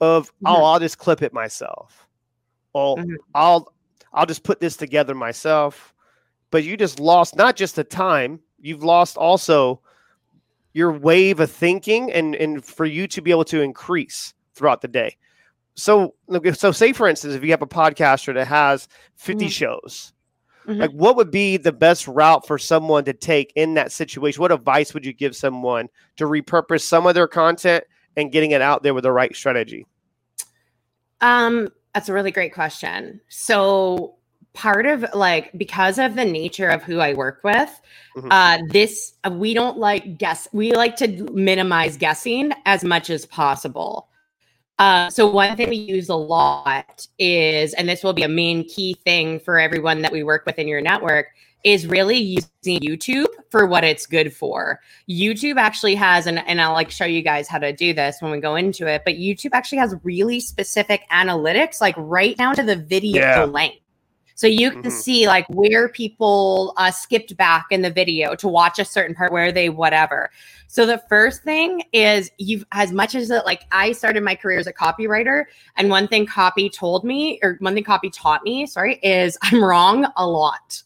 of 0.00 0.30
oh 0.44 0.54
Mhm. 0.56 0.64
I'll 0.64 0.78
just 0.80 0.98
clip 0.98 1.22
it 1.22 1.32
myself. 1.32 2.06
Oh. 2.74 3.02
I'll 3.34 3.72
I'll 4.12 4.26
just 4.26 4.42
put 4.44 4.60
this 4.60 4.76
together 4.76 5.14
myself. 5.14 5.94
But 6.50 6.64
you 6.64 6.76
just 6.76 7.00
lost 7.00 7.34
not 7.36 7.56
just 7.56 7.76
the 7.76 7.84
time, 7.84 8.40
you've 8.60 8.82
lost 8.84 9.16
also 9.16 9.80
your 10.74 10.92
wave 10.92 11.40
of 11.40 11.50
thinking 11.50 12.12
and 12.12 12.34
and 12.34 12.64
for 12.64 12.84
you 12.84 13.06
to 13.08 13.22
be 13.22 13.30
able 13.30 13.44
to 13.46 13.62
increase 13.62 14.34
throughout 14.54 14.80
the 14.82 14.88
day. 14.88 15.16
So 15.74 16.14
look, 16.28 16.46
so 16.54 16.72
say 16.72 16.92
for 16.92 17.06
instance 17.08 17.34
if 17.34 17.42
you 17.44 17.50
have 17.50 17.62
a 17.62 17.66
podcaster 17.66 18.32
that 18.34 18.46
has 18.46 18.88
50 19.16 19.46
Mhm. 19.46 19.50
shows 19.50 20.12
Mhm. 20.66 20.80
like 20.80 20.90
what 20.90 21.16
would 21.16 21.30
be 21.30 21.56
the 21.56 21.72
best 21.72 22.08
route 22.08 22.46
for 22.46 22.58
someone 22.58 23.04
to 23.04 23.12
take 23.12 23.52
in 23.56 23.74
that 23.74 23.92
situation 23.92 24.40
what 24.40 24.52
advice 24.52 24.92
would 24.94 25.04
you 25.06 25.12
give 25.12 25.36
someone 25.36 25.88
to 26.16 26.24
repurpose 26.24 26.82
some 26.82 27.06
of 27.06 27.14
their 27.14 27.28
content 27.28 27.84
and 28.16 28.32
getting 28.32 28.50
it 28.50 28.60
out 28.62 28.82
there 28.82 28.94
with 28.94 29.04
the 29.04 29.12
right 29.12 29.34
strategy 29.36 29.86
Um, 31.20 31.68
that's 31.94 32.08
a 32.10 32.12
really 32.12 32.30
great 32.30 32.52
question. 32.52 33.20
So 33.28 34.16
part 34.52 34.86
of 34.86 35.04
like 35.14 35.50
because 35.56 35.98
of 35.98 36.14
the 36.14 36.24
nature 36.24 36.68
of 36.68 36.82
who 36.82 36.98
I 36.98 37.14
work 37.14 37.40
with, 37.42 37.70
Mhm. 38.16 38.28
uh 38.30 38.58
this 38.68 39.14
we 39.32 39.54
don't 39.54 39.78
like 39.78 40.18
guess 40.18 40.48
we 40.52 40.72
like 40.72 40.96
to 40.96 41.08
minimize 41.32 41.96
guessing 41.96 42.52
as 42.64 42.84
much 42.84 43.08
as 43.10 43.24
possible. 43.26 44.08
Uh, 44.78 45.08
so 45.08 45.26
one 45.26 45.56
thing 45.56 45.70
we 45.70 45.76
use 45.76 46.08
a 46.08 46.14
lot 46.14 47.06
is, 47.18 47.72
and 47.74 47.88
this 47.88 48.04
will 48.04 48.12
be 48.12 48.22
a 48.24 48.28
main 48.28 48.68
key 48.68 48.94
thing 49.04 49.40
for 49.40 49.58
everyone 49.58 50.02
that 50.02 50.12
we 50.12 50.22
work 50.22 50.44
with 50.44 50.58
in 50.58 50.68
your 50.68 50.80
network, 50.80 51.28
is 51.64 51.86
really 51.86 52.18
using 52.18 52.78
YouTube 52.80 53.26
for 53.50 53.66
what 53.66 53.82
it's 53.82 54.06
good 54.06 54.32
for. 54.32 54.80
YouTube 55.10 55.56
actually 55.56 55.94
has, 55.94 56.26
and, 56.26 56.38
and 56.46 56.60
I'll 56.60 56.74
like 56.74 56.90
show 56.90 57.06
you 57.06 57.22
guys 57.22 57.48
how 57.48 57.58
to 57.58 57.72
do 57.72 57.92
this 57.92 58.18
when 58.20 58.30
we 58.30 58.38
go 58.38 58.54
into 58.54 58.86
it, 58.86 59.02
but 59.04 59.14
YouTube 59.14 59.50
actually 59.52 59.78
has 59.78 59.94
really 60.04 60.38
specific 60.38 61.02
analytics, 61.10 61.80
like 61.80 61.94
right 61.98 62.36
down 62.36 62.54
to 62.56 62.62
the 62.62 62.76
video 62.76 63.22
Yeah. 63.22 63.44
length. 63.44 63.80
So 64.36 64.46
you 64.46 64.70
can 64.70 64.90
Mhm. 64.90 64.92
see 64.92 65.26
like 65.26 65.46
where 65.48 65.88
people 65.88 66.74
uh, 66.76 66.90
skipped 66.90 67.36
back 67.38 67.66
in 67.70 67.80
the 67.80 67.90
video 67.90 68.34
to 68.36 68.48
watch 68.48 68.78
a 68.78 68.84
certain 68.84 69.14
part, 69.14 69.32
where 69.32 69.50
they 69.50 69.70
whatever. 69.70 70.30
So 70.68 70.84
the 70.84 71.02
first 71.08 71.42
thing 71.42 71.82
is 71.92 72.30
you've 72.36 72.66
as 72.72 72.92
much 72.92 73.14
as 73.14 73.30
it 73.30 73.46
like 73.46 73.62
I 73.72 73.92
started 73.92 74.22
my 74.22 74.34
career 74.34 74.58
as 74.58 74.66
a 74.66 74.74
copywriter, 74.74 75.44
and 75.76 75.88
one 75.88 76.06
thing 76.06 76.26
copy 76.26 76.68
told 76.68 77.02
me, 77.02 77.40
or 77.42 77.56
one 77.60 77.74
thing 77.74 77.82
copy 77.82 78.10
taught 78.10 78.44
me, 78.44 78.66
sorry, 78.66 79.00
is 79.02 79.38
I'm 79.42 79.64
wrong 79.64 80.06
a 80.16 80.26
lot. 80.26 80.82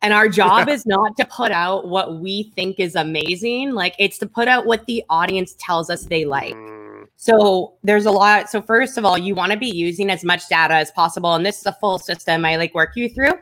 And 0.00 0.14
our 0.14 0.28
job 0.40 0.68
is 0.68 0.86
not 0.86 1.16
to 1.16 1.24
put 1.24 1.50
out 1.50 1.88
what 1.88 2.20
we 2.20 2.52
think 2.54 2.78
is 2.78 2.94
amazing. 2.94 3.72
Like 3.72 3.96
it's 3.98 4.18
to 4.18 4.26
put 4.26 4.46
out 4.46 4.64
what 4.64 4.86
the 4.86 5.02
audience 5.10 5.56
tells 5.58 5.90
us 5.90 6.04
they 6.04 6.24
like. 6.24 6.54
Mm, 6.54 6.81
So 7.22 7.74
there's 7.84 8.06
a 8.06 8.10
lot. 8.10 8.50
So 8.50 8.60
first 8.60 8.98
of 8.98 9.04
all, 9.04 9.16
you 9.16 9.36
want 9.36 9.52
to 9.52 9.58
be 9.58 9.68
using 9.68 10.10
as 10.10 10.24
much 10.24 10.48
data 10.48 10.74
as 10.74 10.90
possible, 10.90 11.34
and 11.34 11.46
this 11.46 11.60
is 11.60 11.66
a 11.66 11.72
full 11.74 12.00
system 12.00 12.44
I 12.44 12.56
like 12.56 12.74
work 12.74 12.96
you 12.96 13.08
through. 13.08 13.34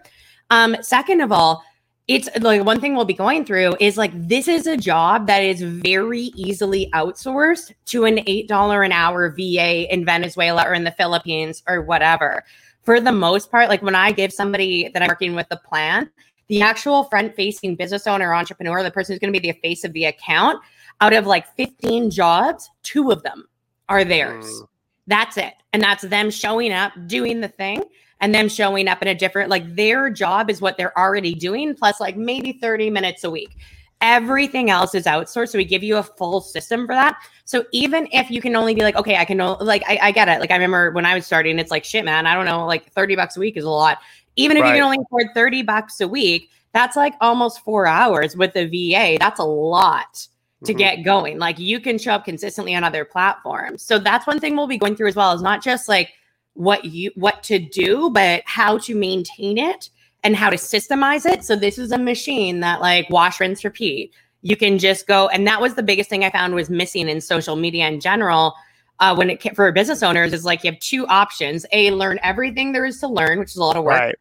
Um, 0.51 0.77
second 0.83 1.23
of 1.23 1.33
all, 1.33 1.65
it's 2.07 2.29
like 2.41 2.63
one 2.63 2.79
thing 2.79 2.95
we'll 2.95 3.07
be 3.07 3.15
going 3.15 3.47
through 3.47 3.77
is 3.81 3.97
like 3.97 4.11
this 4.15 4.49
is 4.49 4.67
a 4.67 4.77
job 4.77 5.27
that 5.29 5.39
is 5.39 5.63
very 5.63 6.25
easily 6.37 6.91
outsourced 6.93 7.73
to 7.87 8.05
an 8.05 8.21
eight 8.27 8.49
dollar 8.49 8.83
an 8.83 8.93
hour 8.93 9.31
VA 9.31 9.91
in 9.91 10.05
Venezuela 10.05 10.63
or 10.69 10.75
in 10.75 10.85
the 10.85 10.91
Philippines 10.91 11.63
or 11.67 11.81
whatever. 11.81 12.45
For 12.83 13.01
the 13.01 13.13
most 13.13 13.51
part, 13.51 13.71
like 13.71 13.81
when 13.81 13.95
I 13.95 14.13
give 14.13 14.31
somebody 14.31 14.91
that 14.91 15.01
I'm 15.01 15.09
working 15.09 15.35
with 15.35 15.49
the 15.49 15.57
plan, 15.57 16.11
the 16.49 16.61
actual 16.61 17.05
front 17.05 17.35
facing 17.35 17.77
business 17.77 18.07
owner, 18.07 18.35
entrepreneur, 18.35 18.83
the 18.83 18.91
person 18.91 19.15
who's 19.15 19.21
going 19.21 19.33
to 19.33 19.41
be 19.41 19.51
the 19.51 19.59
face 19.61 19.85
of 19.85 19.95
the 19.95 20.05
account, 20.05 20.63
out 21.01 21.15
of 21.15 21.27
like 21.27 21.47
15 21.57 22.11
jobs, 22.11 22.69
two 22.83 23.11
of 23.11 23.23
them 23.23 23.47
are 23.91 24.05
theirs. 24.05 24.47
Mm. 24.47 24.69
That's 25.09 25.37
it. 25.37 25.55
And 25.73 25.83
that's 25.83 26.03
them 26.05 26.31
showing 26.31 26.73
up, 26.73 26.93
doing 27.07 27.41
the 27.41 27.49
thing, 27.49 27.83
and 28.21 28.35
them 28.35 28.49
showing 28.49 28.89
up 28.89 29.03
in 29.03 29.09
a 29.09 29.15
different, 29.15 29.51
like 29.51 29.75
their 29.75 30.09
job 30.09 30.49
is 30.49 30.61
what 30.61 30.77
they're 30.77 30.97
already 30.97 31.35
doing, 31.35 31.75
plus 31.75 32.01
like 32.01 32.17
maybe 32.17 32.53
30 32.53 32.91
minutes 32.91 33.25
a 33.25 33.31
week. 33.31 33.57
Everything 34.01 34.71
else 34.71 34.95
is 34.95 35.05
outsourced. 35.05 35.51
So 35.51 35.59
we 35.59 35.65
give 35.65 35.83
you 35.83 35.97
a 35.99 36.03
full 36.03 36.41
system 36.41 36.87
for 36.87 36.95
that. 36.95 37.19
So 37.45 37.65
even 37.73 38.09
if 38.13 38.31
you 38.31 38.41
can 38.41 38.57
only 38.57 38.75
be 38.75 38.81
like, 38.81 38.97
okay, 38.97 39.17
I 39.17 39.25
can, 39.25 39.39
like, 39.39 39.83
I, 39.87 39.99
I 40.01 40.13
get 40.13 40.29
it. 40.29 40.41
Like, 40.41 40.51
I 40.51 40.55
remember 40.55 40.93
when 40.93 41.05
I 41.05 41.15
was 41.15 41.27
starting, 41.27 41.59
it's 41.59 41.71
like, 41.71 41.85
shit, 41.85 42.05
man, 42.05 42.27
I 42.27 42.35
don't 42.35 42.47
know, 42.47 42.65
like 42.65 42.91
30 42.93 43.17
bucks 43.17 43.37
a 43.37 43.41
week 43.41 43.57
is 43.57 43.65
a 43.65 43.71
lot. 43.71 43.99
Even 44.37 44.57
if 44.57 44.65
you 44.65 44.73
can 44.73 44.83
only 44.83 44.99
afford 45.05 45.27
30 45.35 45.63
bucks 45.63 46.01
a 46.01 46.09
week, 46.09 46.49
that's 46.73 46.97
like 46.97 47.15
almost 47.21 47.61
four 47.61 47.87
hours 47.87 48.37
with 48.37 48.55
the 48.55 48.67
VA. 48.67 49.19
That's 49.19 49.41
a 49.41 49.45
lot 49.45 50.29
to 50.65 50.75
Mhm. 50.75 50.79
get 50.79 50.97
going. 51.05 51.39
Like 51.39 51.59
you 51.59 51.81
can 51.81 51.99
show 51.99 52.13
up 52.13 52.25
consistently 52.25 52.75
on 52.75 52.85
other 52.85 53.05
platforms. 53.05 53.83
So 53.83 53.99
that's 53.99 54.27
one 54.27 54.39
thing 54.41 54.57
we'll 54.57 54.67
be 54.67 54.79
going 54.79 54.97
through 54.97 55.09
as 55.09 55.17
well 55.17 55.33
is 55.33 55.43
not 55.43 55.63
just 55.63 55.89
like 55.89 56.11
what 56.55 56.85
you 56.85 57.11
what 57.15 57.43
to 57.45 57.59
do, 57.59 58.11
but 58.11 58.43
how 58.45 58.79
to 58.79 58.95
maintain 58.95 59.57
it 59.57 59.89
and 60.23 60.37
how 60.37 60.51
to 60.51 60.57
systemize 60.57 61.25
it. 61.25 61.45
So 61.45 61.57
this 61.57 61.79
is 61.79 61.93
a 61.93 61.99
machine 61.99 62.61
that 62.61 62.81
like 62.81 63.09
wash, 63.11 63.41
rinse, 63.41 63.65
repeat. 63.65 64.13
You 64.43 64.57
can 64.57 64.79
just 64.79 65.07
go, 65.07 65.29
and 65.29 65.47
that 65.47 65.61
was 65.61 65.75
the 65.75 65.83
biggest 65.83 66.11
thing 66.11 66.25
I 66.25 66.31
found 66.31 66.55
was 66.55 66.71
missing 66.71 67.09
in 67.09 67.21
social 67.21 67.57
media 67.57 67.87
in 67.89 68.01
general. 68.01 68.55
Uh, 68.99 69.15
when 69.15 69.31
it 69.31 69.41
came 69.41 69.55
for 69.55 69.71
business 69.73 70.03
owners, 70.03 70.35
is 70.35 70.45
like 70.45 70.63
you 70.63 70.71
have 70.71 70.81
two 70.81 71.07
options: 71.07 71.65
a 71.73 71.91
learn 71.91 72.19
everything 72.23 72.73
there 72.73 72.85
is 72.85 73.01
to 73.01 73.09
learn, 73.09 73.39
which 73.39 73.51
is 73.51 73.57
a 73.57 73.65
lot 73.65 73.77
of 73.77 73.85
work, 73.85 73.99
right 73.99 74.17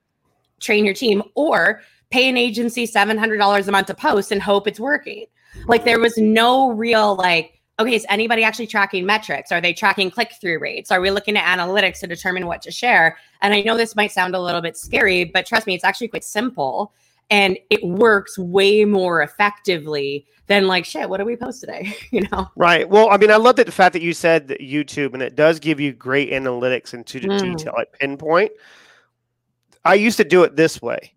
train 0.62 0.86
your 0.86 0.94
team, 0.94 1.24
or 1.36 1.82
pay 2.12 2.28
an 2.30 2.38
agency 2.38 2.86
seven 2.86 3.18
hundred 3.18 3.38
dollars 3.38 3.68
a 3.68 3.72
month 3.72 3.88
to 3.88 3.94
post 3.94 4.32
and 4.32 4.42
hope 4.42 4.68
it's 4.68 4.80
working. 4.80 5.26
Like 5.68 5.86
there 5.86 6.00
was 6.00 6.18
no 6.18 6.72
real 6.72 7.16
like, 7.16 7.62
okay, 7.80 7.96
is 7.96 8.06
anybody 8.10 8.44
actually 8.44 8.68
tracking 8.68 9.06
metrics? 9.06 9.52
Are 9.52 9.62
they 9.62 9.74
tracking 9.74 10.10
click 10.12 10.34
through 10.42 10.60
rates? 10.60 10.92
Are 10.92 11.00
we 11.02 11.12
looking 11.12 11.38
at 11.38 11.58
analytics 11.58 12.00
to 12.00 12.08
determine 12.08 12.46
what 12.48 12.62
to 12.64 12.72
share? 12.72 13.18
And 13.42 13.54
I 13.54 13.62
know 13.62 13.78
this 13.78 13.96
might 13.96 14.12
sound 14.12 14.36
a 14.36 14.42
little 14.42 14.62
bit 14.62 14.76
scary, 14.78 15.26
but 15.26 15.46
trust 15.46 15.68
me, 15.68 15.76
it's 15.76 15.84
actually 15.84 16.08
quite 16.10 16.24
simple. 16.24 16.94
and 17.32 17.58
it 17.70 17.84
works 17.84 18.40
way 18.40 18.86
more 18.86 19.22
effectively 19.22 20.26
than 20.48 20.66
like 20.66 20.84
shit 20.84 21.08
what 21.08 21.18
do 21.18 21.26
we 21.26 21.36
post 21.36 21.60
today 21.62 21.94
you 22.12 22.22
know 22.32 22.50
right 22.56 22.90
well 22.90 23.08
i 23.12 23.18
mean 23.18 23.30
i 23.30 23.36
love 23.36 23.56
that 23.56 23.68
the 23.68 23.72
fact 23.72 23.94
that 23.94 24.02
you 24.02 24.14
said 24.16 24.48
that 24.48 24.60
youtube 24.62 25.14
and 25.14 25.22
it 25.22 25.36
does 25.36 25.60
give 25.60 25.80
you 25.80 25.94
great 25.94 26.32
analytics 26.32 26.92
into 26.96 27.20
the 27.20 27.28
Mm. 27.28 27.56
detail 27.56 27.74
like 27.78 27.92
pinpoint 28.00 28.52
i 29.86 29.94
used 29.94 30.18
to 30.18 30.24
do 30.24 30.42
it 30.42 30.56
this 30.56 30.82
way 30.82 31.14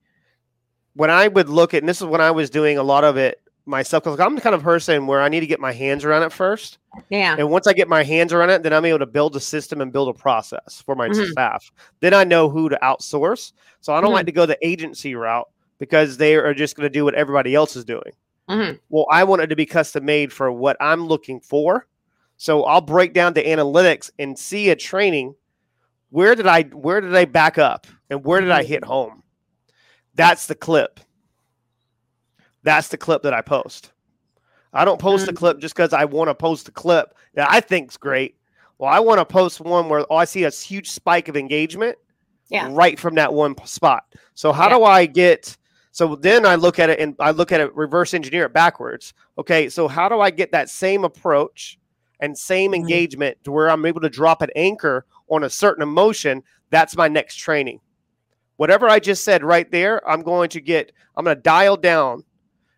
when 0.92 1.08
i 1.08 1.28
would 1.28 1.48
look 1.48 1.72
at 1.72 1.80
and 1.80 1.88
this 1.88 2.02
is 2.02 2.06
when 2.06 2.20
i 2.20 2.30
was 2.30 2.50
doing 2.50 2.76
a 2.76 2.82
lot 2.82 3.04
of 3.04 3.16
it 3.16 3.40
myself 3.64 4.02
because 4.02 4.18
i'm 4.20 4.34
the 4.34 4.40
kind 4.40 4.54
of 4.54 4.62
person 4.62 5.06
where 5.06 5.20
i 5.22 5.28
need 5.28 5.40
to 5.40 5.46
get 5.46 5.60
my 5.60 5.72
hands 5.72 6.04
around 6.04 6.22
it 6.22 6.32
first 6.32 6.78
yeah 7.10 7.36
and 7.38 7.48
once 7.48 7.66
i 7.66 7.72
get 7.72 7.88
my 7.88 8.02
hands 8.02 8.32
around 8.32 8.50
it 8.50 8.62
then 8.62 8.72
i'm 8.72 8.84
able 8.84 8.98
to 8.98 9.06
build 9.06 9.36
a 9.36 9.40
system 9.40 9.80
and 9.80 9.92
build 9.92 10.08
a 10.08 10.12
process 10.12 10.82
for 10.84 10.94
my 10.94 11.08
Mhm. 11.08 11.30
staff 11.30 11.70
then 12.00 12.12
i 12.12 12.24
know 12.24 12.48
who 12.48 12.68
to 12.68 12.78
outsource 12.82 13.52
so 13.80 13.92
i 13.94 14.00
don't 14.00 14.10
Mhm. 14.10 14.14
like 14.14 14.26
to 14.26 14.32
go 14.32 14.46
the 14.46 14.58
agency 14.66 15.14
route 15.14 15.48
because 15.78 16.16
they 16.16 16.34
are 16.34 16.54
just 16.54 16.76
going 16.76 16.84
to 16.86 16.90
do 16.90 17.04
what 17.04 17.14
everybody 17.14 17.54
else 17.54 17.76
is 17.76 17.84
doing 17.84 18.12
Mhm. 18.50 18.80
well, 18.90 19.06
I 19.10 19.22
want 19.24 19.40
it 19.42 19.46
to 19.46 19.56
be 19.56 19.64
custom 19.64 20.04
made 20.04 20.32
for 20.32 20.50
what 20.50 20.76
I'm 20.80 21.06
looking 21.06 21.40
for. 21.40 21.86
So 22.38 22.64
I'll 22.64 22.80
break 22.80 23.14
down 23.14 23.32
the 23.34 23.42
analytics 23.44 24.10
and 24.18 24.36
see 24.36 24.68
a 24.70 24.76
training. 24.76 25.36
Where 26.10 26.34
did 26.34 26.48
I 26.48 26.64
where 26.64 27.00
did 27.00 27.14
I 27.14 27.24
back 27.24 27.56
up 27.56 27.86
and 28.10 28.24
where 28.24 28.40
did 28.40 28.50
I 28.50 28.64
hit 28.64 28.84
home? 28.84 29.22
That's 30.16 30.46
the 30.48 30.56
clip. 30.56 30.98
That's 32.62 32.88
the 32.88 32.96
clip 32.96 33.22
that 33.22 33.34
I 33.34 33.42
post. 33.42 33.92
I 34.72 34.84
don't 34.84 35.00
post 35.00 35.28
a 35.28 35.32
Mm. 35.32 35.36
clip 35.36 35.58
just 35.58 35.74
because 35.74 35.92
I 35.92 36.04
want 36.04 36.28
to 36.30 36.34
post 36.34 36.68
a 36.68 36.72
clip 36.72 37.14
that 37.34 37.50
I 37.50 37.60
think's 37.60 37.96
great. 37.96 38.36
Well, 38.78 38.90
I 38.90 39.00
want 39.00 39.18
to 39.18 39.24
post 39.24 39.60
one 39.60 39.88
where 39.88 40.06
oh, 40.10 40.16
I 40.16 40.24
see 40.24 40.44
a 40.44 40.50
huge 40.50 40.90
spike 40.90 41.28
of 41.28 41.36
engagement 41.36 41.96
Yeah. 42.48 42.68
right 42.72 42.98
from 42.98 43.14
that 43.16 43.32
one 43.34 43.54
spot. 43.66 44.04
So 44.34 44.52
how 44.52 44.68
Yeah. 44.70 44.78
do 44.78 44.84
I 44.84 45.06
get 45.06 45.56
so 45.94 46.16
then 46.16 46.46
I 46.46 46.54
look 46.54 46.78
at 46.78 46.88
it 46.88 47.00
and 47.00 47.14
I 47.20 47.32
look 47.32 47.52
at 47.52 47.60
it 47.60 47.74
reverse 47.76 48.14
engineer 48.14 48.46
it 48.46 48.54
backwards. 48.54 49.12
Okay, 49.36 49.68
so 49.68 49.88
how 49.88 50.08
do 50.08 50.20
I 50.20 50.30
get 50.30 50.50
that 50.52 50.70
same 50.70 51.04
approach 51.04 51.78
and 52.20 52.36
same 52.38 52.72
Mhm. 52.72 52.76
engagement 52.76 53.36
to 53.44 53.52
where 53.52 53.68
I'm 53.68 53.84
able 53.84 54.00
to 54.00 54.08
drop 54.08 54.40
an 54.40 54.48
anchor 54.56 55.04
on 55.28 55.44
a 55.44 55.50
certain 55.50 55.82
emotion? 55.82 56.42
That's 56.70 56.96
my 56.96 57.08
next 57.08 57.36
training. 57.36 57.80
Whatever 58.56 58.88
I 58.88 59.00
just 59.00 59.22
said 59.22 59.44
right 59.44 59.70
there, 59.70 60.00
I'm 60.08 60.22
going 60.22 60.48
to 60.50 60.62
get 60.62 60.92
I'm 61.14 61.24
going 61.26 61.36
to 61.36 61.42
dial 61.42 61.76
down 61.76 62.24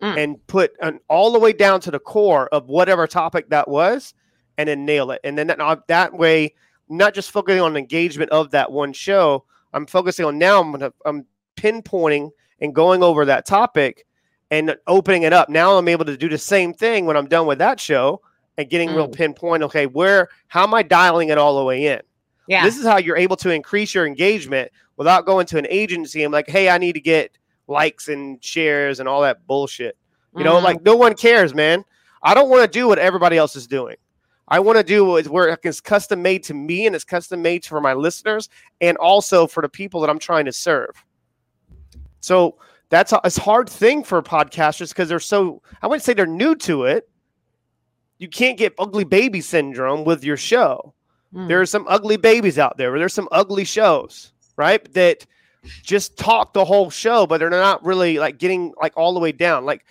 Mm. 0.04 0.22
and 0.22 0.46
put 0.48 0.72
an, 0.80 1.00
all 1.08 1.32
the 1.32 1.38
way 1.38 1.52
down 1.52 1.80
to 1.80 1.90
the 1.90 1.98
core 1.98 2.48
of 2.48 2.68
whatever 2.68 3.06
topic 3.06 3.48
that 3.48 3.68
was 3.68 4.12
and 4.58 4.68
then 4.68 4.84
nail 4.84 5.10
it. 5.12 5.20
And 5.24 5.38
then 5.38 5.46
that, 5.46 5.58
that 5.88 6.12
way 6.12 6.54
not 6.88 7.14
just 7.14 7.30
focusing 7.30 7.60
on 7.62 7.76
engagement 7.76 8.30
of 8.30 8.50
that 8.50 8.70
one 8.70 8.92
show, 8.92 9.44
I'm 9.72 9.86
focusing 9.86 10.26
on 10.26 10.36
now 10.38 10.60
I'm 10.60 10.72
gonna, 10.72 10.92
I'm 11.06 11.24
pinpointing 11.56 12.30
and 12.60 12.74
going 12.74 13.02
over 13.02 13.24
that 13.24 13.46
topic 13.46 14.04
and 14.50 14.76
opening 14.86 15.22
it 15.22 15.32
up. 15.32 15.48
Now 15.48 15.78
I'm 15.78 15.88
able 15.88 16.04
to 16.04 16.16
do 16.16 16.28
the 16.28 16.38
same 16.38 16.74
thing 16.74 17.06
when 17.06 17.16
I'm 17.16 17.26
done 17.26 17.46
with 17.46 17.58
that 17.58 17.80
show 17.80 18.20
and 18.58 18.68
getting 18.68 18.94
real 18.94 19.08
Mm. 19.08 19.14
pinpoint. 19.16 19.62
Okay, 19.62 19.86
where 19.86 20.28
how 20.48 20.64
am 20.64 20.74
I 20.74 20.82
dialing 20.82 21.30
it 21.30 21.38
all 21.38 21.58
the 21.58 21.64
way 21.64 21.86
in? 21.86 22.00
yeah 22.46 22.64
This 22.64 22.76
is 22.76 22.84
how 22.84 22.98
you're 22.98 23.16
able 23.16 23.36
to 23.36 23.50
increase 23.50 23.94
your 23.94 24.06
engagement 24.06 24.70
without 24.96 25.24
going 25.24 25.46
to 25.46 25.58
an 25.58 25.66
agency 25.70 26.22
and 26.24 26.32
like, 26.32 26.48
hey, 26.48 26.68
I 26.68 26.78
need 26.78 26.92
to 26.92 27.00
get 27.00 27.36
likes 27.66 28.09
and 28.09 28.42
shares 28.44 29.00
and 29.00 29.09
all 29.09 29.22
that 29.22 29.46
bullshit. 29.46 29.96
You 30.37 30.44
know, 30.44 30.55
Mhm. 30.57 30.62
like 30.64 30.83
no 30.83 30.96
one 30.96 31.14
cares, 31.14 31.55
man. 31.55 31.85
I 32.22 32.35
don't 32.35 32.48
want 32.50 32.62
to 32.62 32.68
do 32.68 32.88
what 32.88 32.98
everybody 32.98 33.37
else 33.37 33.55
is 33.57 33.66
doing. 33.66 33.96
I 34.48 34.59
want 34.61 34.77
to 34.79 34.85
do 34.85 35.05
what 35.05 35.24
is 35.24 35.29
where 35.29 35.57
it's 35.62 35.81
custom 35.81 36.20
made 36.22 36.42
to 36.44 36.55
me 36.55 36.87
and 36.87 36.94
it's 36.94 37.05
custom 37.05 37.40
made 37.40 37.64
for 37.64 37.81
my 37.81 37.94
listeners 37.94 38.48
and 38.81 38.96
also 38.98 39.46
for 39.46 39.62
the 39.62 39.68
people 39.68 40.00
that 40.00 40.11
I'm 40.11 40.18
trying 40.18 40.44
to 40.44 40.53
serve. 40.53 40.90
So 42.20 42.57
that's 42.90 43.12
a, 43.12 43.20
it's 43.24 43.38
a 43.38 43.42
hard 43.42 43.68
thing 43.68 44.05
for 44.05 44.20
podcasters 44.22 44.90
because 44.90 45.09
they're 45.09 45.20
so 45.20 45.62
I 45.83 45.87
wouldn't 45.87 46.03
say 46.03 46.14
they're 46.14 46.27
new 46.27 46.55
to 46.57 46.85
it. 46.85 47.09
You 48.18 48.29
can't 48.29 48.59
get 48.59 48.74
ugly 48.79 49.05
baby 49.05 49.40
syndrome 49.40 50.05
with 50.05 50.24
your 50.24 50.37
show. 50.37 50.94
Mm. 51.35 51.48
There 51.48 51.61
are 51.61 51.66
some 51.66 51.87
ugly 51.88 52.16
babies 52.16 52.59
out 52.59 52.77
there. 52.77 52.96
There's 52.98 53.14
some 53.14 53.29
ugly 53.33 53.64
shows, 53.64 54.33
right? 54.57 54.92
That 54.94 55.27
just 55.83 56.16
talk 56.16 56.53
the 56.53 56.64
whole 56.64 56.90
show, 56.90 57.27
but 57.27 57.38
they're 57.38 57.50
not 57.50 57.85
really 57.85 58.18
like 58.18 58.38
getting 58.38 58.72
like 58.81 58.92
all 58.96 59.14
the 59.14 59.20
way 59.20 59.33
down. 59.33 59.64
Like 59.64 59.85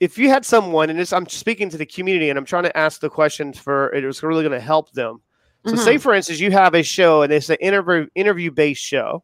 if 0.00 0.18
you 0.18 0.28
had 0.28 0.44
someone, 0.44 0.90
and 0.90 0.98
this, 0.98 1.12
I'm 1.12 1.28
speaking 1.28 1.70
to 1.70 1.78
the 1.78 1.86
community, 1.86 2.28
and 2.28 2.38
I'm 2.38 2.44
trying 2.44 2.64
to 2.64 2.76
ask 2.76 3.00
the 3.00 3.08
questions 3.08 3.58
for 3.58 3.92
it 3.94 4.04
was 4.04 4.22
really 4.22 4.42
going 4.42 4.52
to 4.52 4.60
help 4.60 4.90
them. 4.92 5.22
So, 5.64 5.76
say 5.76 5.94
Mhm. 5.94 6.00
for 6.00 6.12
instance, 6.12 6.40
you 6.40 6.50
have 6.50 6.74
a 6.74 6.82
show, 6.82 7.22
and 7.22 7.32
it's 7.32 7.48
an 7.48 7.56
interview 7.60 8.08
interview 8.16 8.50
based 8.50 8.82
show. 8.82 9.22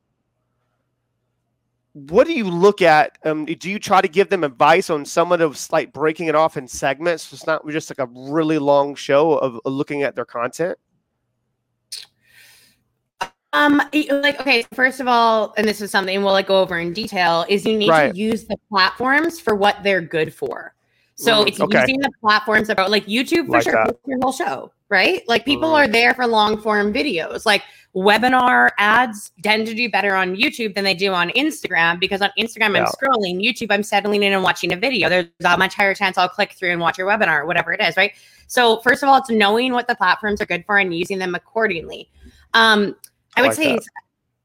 What 1.95 2.29
do 2.29 2.33
you 2.33 2.45
look 2.45 2.81
at? 2.81 3.19
Um, 3.25 3.45
do 3.45 3.69
you 3.69 3.81
try 3.81 4.01
to 4.01 4.07
give 4.07 4.29
them 4.29 4.45
advice 4.45 4.89
on 4.89 5.05
some 5.05 5.33
of 5.33 5.69
like 5.73 5.93
breaking 5.93 6.29
it 6.29 6.37
off 6.37 6.57
in 6.57 6.69
segments? 6.69 7.25
So 7.25 7.35
it's 7.35 7.47
not 7.47 7.67
just 7.69 7.91
like 7.91 7.99
a 7.99 8.09
really 8.13 8.59
long 8.59 8.95
show 8.95 9.33
of 9.37 9.59
looking 9.65 10.05
at 10.05 10.15
their 10.15 10.25
content. 10.25 10.79
Um, 13.55 13.79
like 14.11 14.41
okay, 14.41 14.65
first 14.75 15.01
of 15.01 15.09
all, 15.09 15.55
and 15.57 15.67
this 15.67 15.81
is 15.81 15.91
something 15.91 16.23
we'll 16.23 16.33
like 16.33 16.49
go 16.49 16.61
over 16.61 16.79
in 16.79 16.93
detail, 16.93 17.47
is 17.49 17.65
you 17.65 17.77
need 17.79 17.89
Right. 17.89 18.13
to 18.13 18.19
use 18.19 18.45
the 18.45 18.57
platforms 18.69 19.41
for 19.41 19.55
what 19.55 19.77
they're 19.83 20.03
good 20.03 20.35
for. 20.35 20.75
So 21.15 21.45
Mm, 21.45 21.49
it's 21.49 21.61
okay. 21.61 21.81
using 21.81 21.99
the 21.99 22.11
platforms 22.21 22.69
about 22.69 22.91
like 22.91 23.07
YouTube 23.07 23.47
for 23.47 23.53
Like 23.53 23.63
sure, 23.65 23.73
that. 23.73 23.97
your 24.07 24.19
whole 24.23 24.33
show, 24.33 24.71
right? 24.91 25.23
Like 25.27 25.45
people 25.45 25.71
Mhm. 25.71 25.75
are 25.75 25.89
there 25.89 26.15
for 26.15 26.27
long 26.27 26.61
form 26.61 26.93
videos. 26.93 27.47
Like 27.47 27.63
webinar 27.97 28.71
ads 28.79 29.33
tend 29.43 29.67
to 29.67 29.75
do 29.75 29.91
better 29.91 30.15
on 30.15 30.37
YouTube 30.37 30.75
than 30.75 30.85
they 30.85 30.95
do 30.95 31.13
on 31.13 31.31
Instagram 31.31 31.99
because 31.99 32.21
on 32.21 32.31
Instagram 32.39 32.75
Yeah. 32.75 32.81
I'm 32.83 32.87
scrolling, 32.87 33.43
YouTube 33.43 33.69
I'm 33.73 33.83
settling 33.83 34.23
in 34.23 34.33
and 34.35 34.43
watching 34.45 34.73
a 34.73 34.77
video. 34.77 35.09
There's 35.09 35.27
a 35.43 35.57
much 35.57 35.75
higher 35.75 35.95
chance 35.95 36.19
I'll 36.19 36.29
click 36.29 36.53
through 36.53 36.71
and 36.71 36.81
watch 36.81 36.99
your 36.99 37.09
webinar, 37.09 37.47
whatever 37.47 37.73
it 37.73 37.81
is, 37.81 37.97
right? 37.97 38.13
So 38.47 38.81
first 38.81 39.03
of 39.03 39.09
all, 39.09 39.17
it's 39.17 39.31
knowing 39.31 39.73
what 39.73 39.89
the 39.89 39.95
platforms 39.97 40.41
are 40.43 40.47
good 40.47 40.65
for 40.67 40.77
and 40.79 40.95
using 40.95 41.19
them 41.19 41.35
accordingly. 41.35 42.11
Um, 42.55 42.95
I 43.37 43.43
would 43.43 43.49
like 43.49 43.57
say 43.57 43.75
that. 43.75 43.83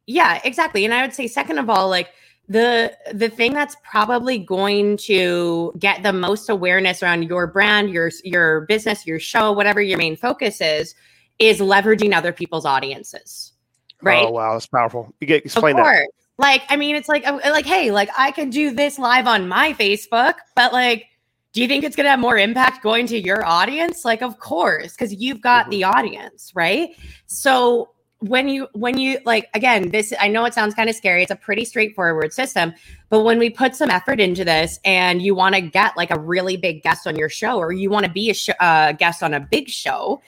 yeah 0.07 0.41
exactly 0.43 0.85
and 0.85 0.93
i 0.93 1.01
would 1.01 1.13
say 1.13 1.27
second 1.27 1.57
of 1.57 1.69
all 1.69 1.89
like 1.89 2.09
the 2.49 2.91
the 3.13 3.29
thing 3.29 3.53
that's 3.53 3.75
probably 3.89 4.37
going 4.37 4.97
to 4.97 5.73
get 5.79 6.03
the 6.03 6.11
most 6.11 6.49
awareness 6.49 7.01
around 7.01 7.23
your 7.23 7.47
brand 7.47 7.89
your 7.89 8.11
your 8.23 8.61
business 8.61 9.07
your 9.07 9.19
show 9.19 9.51
whatever 9.53 9.81
your 9.81 9.97
main 9.97 10.15
focus 10.17 10.59
is 10.59 10.93
is 11.39 11.59
leveraging 11.59 12.13
other 12.13 12.33
people's 12.33 12.65
audiences 12.65 13.53
right 14.01 14.27
Oh 14.27 14.31
wow, 14.31 14.53
that's 14.53 14.67
powerful. 14.67 15.13
You 15.21 15.27
get 15.27 15.45
explain 15.45 15.77
of 15.77 15.85
that. 15.85 15.93
course. 15.93 16.07
Like, 16.37 16.63
I 16.67 16.75
mean, 16.77 16.95
it's 16.95 17.07
like, 17.07 17.25
uh, 17.27 17.39
like, 17.45 17.65
hey, 17.65 17.91
like 17.91 18.09
I 18.17 18.31
can 18.31 18.49
do 18.49 18.71
this 18.71 18.99
live 18.99 19.27
on 19.27 19.47
my 19.47 19.71
Facebook, 19.73 20.33
but 20.55 20.73
like, 20.73 21.05
do 21.53 21.61
you 21.61 21.67
think 21.67 21.83
it's 21.85 21.95
gonna 21.95 22.09
have 22.09 22.19
more 22.19 22.37
impact 22.37 22.83
going 22.83 23.05
to 23.07 23.19
your 23.19 23.45
audience? 23.45 24.03
Like, 24.03 24.21
of 24.21 24.39
course, 24.39 24.91
because 24.93 25.13
you've 25.13 25.39
got 25.41 25.67
Mhm. 25.67 25.69
the 25.69 25.83
audience, 25.85 26.51
right? 26.55 26.89
So 27.27 27.92
when 28.23 28.47
you 28.47 28.69
when 28.71 28.97
you 28.97 29.19
like 29.25 29.49
again 29.53 29.89
this 29.89 30.13
i 30.19 30.29
know 30.29 30.45
it 30.45 30.53
sounds 30.53 30.73
kind 30.73 30.89
of 30.89 30.95
scary 30.95 31.21
it's 31.21 31.31
a 31.31 31.35
pretty 31.35 31.65
straightforward 31.65 32.31
system 32.31 32.73
but 33.09 33.23
when 33.23 33.37
we 33.37 33.49
put 33.49 33.75
some 33.75 33.89
effort 33.89 34.19
into 34.19 34.45
this 34.45 34.79
and 34.85 35.21
you 35.21 35.35
want 35.35 35.53
to 35.53 35.59
get 35.59 35.95
like 35.97 36.09
a 36.09 36.17
really 36.17 36.55
big 36.55 36.81
guest 36.83 37.05
on 37.05 37.17
your 37.17 37.27
show 37.27 37.57
or 37.57 37.73
you 37.73 37.89
want 37.89 38.05
to 38.05 38.11
be 38.11 38.29
a 38.29 38.33
sh- 38.33 38.49
uh, 38.61 38.93
guest 38.93 39.23
on 39.23 39.33
a 39.33 39.41
big 39.41 39.67
show 39.67 40.21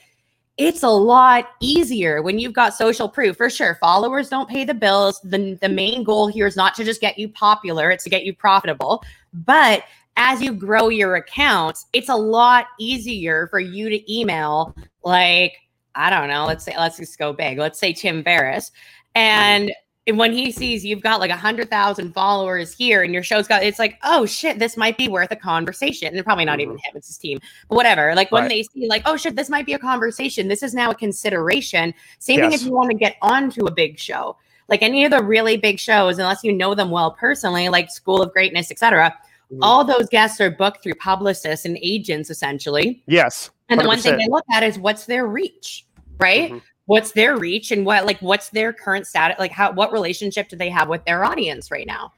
it's 0.58 0.82
a 0.82 0.88
lot 0.88 1.50
easier 1.60 2.20
when 2.20 2.38
you've 2.38 2.52
got 2.52 2.74
social 2.74 3.08
proof 3.08 3.34
for 3.34 3.48
sure 3.48 3.78
followers 3.80 4.28
don't 4.28 4.48
pay 4.48 4.62
the 4.62 4.74
bills 4.74 5.18
the, 5.24 5.54
the 5.62 5.68
main 5.68 6.04
goal 6.04 6.26
here 6.26 6.46
is 6.46 6.56
not 6.56 6.74
to 6.74 6.84
just 6.84 7.00
get 7.00 7.18
you 7.18 7.30
popular 7.30 7.90
it's 7.90 8.04
to 8.04 8.10
get 8.10 8.24
you 8.24 8.34
profitable 8.34 9.02
but 9.32 9.84
as 10.18 10.42
you 10.42 10.52
grow 10.52 10.90
your 10.90 11.14
accounts 11.16 11.86
it's 11.94 12.10
a 12.10 12.16
lot 12.16 12.66
easier 12.78 13.46
for 13.46 13.58
you 13.58 13.88
to 13.88 14.12
email 14.12 14.76
like 15.02 15.54
i 15.96 16.10
don't 16.10 16.28
know 16.28 16.46
let's 16.46 16.64
say 16.64 16.74
let's 16.76 16.96
just 16.98 17.18
go 17.18 17.32
big 17.32 17.58
let's 17.58 17.78
say 17.78 17.92
tim 17.92 18.22
ferriss. 18.22 18.70
And 19.14 19.72
when 20.12 20.32
he 20.32 20.52
sees 20.52 20.84
you've 20.84 21.00
got 21.02 21.18
like 21.18 21.30
a 21.32 21.36
hundred 21.36 21.68
thousand 21.68 22.12
followers 22.12 22.72
here 22.72 23.02
and 23.02 23.12
your 23.12 23.24
show's 23.24 23.48
got 23.48 23.64
it's 23.64 23.78
like 23.80 23.98
oh 24.04 24.24
shit 24.24 24.58
this 24.60 24.76
might 24.76 24.96
be 24.96 25.08
worth 25.08 25.32
a 25.32 25.36
conversation. 25.36 26.14
And 26.14 26.24
probably 26.24 26.44
not 26.44 26.60
even 26.60 26.74
him 26.76 26.92
it's 26.94 27.08
his 27.08 27.18
team 27.18 27.40
but 27.68 27.74
whatever 27.74 28.14
like 28.14 28.30
when 28.30 28.42
Right. 28.42 28.48
they 28.50 28.62
see 28.62 28.86
like 28.88 29.02
oh 29.06 29.16
shit 29.16 29.34
this 29.34 29.48
might 29.50 29.66
be 29.66 29.72
a 29.72 29.78
conversation 29.80 30.46
this 30.48 30.62
is 30.62 30.74
now 30.74 30.90
a 30.90 30.94
consideration 30.94 31.92
same 32.20 32.38
thing 32.40 32.52
if 32.52 32.62
you 32.62 32.70
want 32.72 32.90
to 32.90 32.96
get 32.96 33.16
onto 33.22 33.66
a 33.66 33.70
big 33.70 33.98
show 33.98 34.36
like 34.68 34.82
any 34.82 35.04
of 35.04 35.10
the 35.10 35.22
really 35.22 35.56
big 35.56 35.78
shows 35.80 36.18
unless 36.18 36.44
you 36.44 36.52
know 36.52 36.74
them 36.74 36.90
well 36.90 37.10
personally 37.12 37.68
like 37.68 37.90
school 37.90 38.22
of 38.22 38.32
greatness 38.32 38.70
etc 38.70 39.12
Mhm. 39.52 39.58
all 39.62 39.84
those 39.84 40.08
guests 40.08 40.40
are 40.40 40.50
booked 40.50 40.82
through 40.82 40.94
publicists 40.96 41.64
and 41.64 41.78
agents 41.80 42.30
essentially. 42.30 43.02
Yes. 43.06 43.50
and 43.68 43.80
the 43.80 43.86
one 43.86 43.98
thing 44.00 44.16
they 44.16 44.26
look 44.28 44.44
at 44.52 44.62
is 44.64 44.76
what's 44.78 45.06
their 45.06 45.26
reach 45.28 45.85
right 46.18 46.50
Mhm. 46.52 46.62
what's 46.86 47.12
their 47.12 47.36
reach 47.36 47.70
and 47.72 47.84
what 47.84 48.06
like 48.06 48.18
what's 48.20 48.48
their 48.50 48.72
current 48.72 49.06
status 49.06 49.36
like 49.38 49.50
how 49.52 49.72
what 49.72 49.92
relationship 49.92 50.48
do 50.48 50.56
they 50.56 50.70
have 50.70 50.88
with 50.88 51.04
their 51.04 51.24
audience 51.24 51.70
right 51.70 51.86
now 51.86 52.12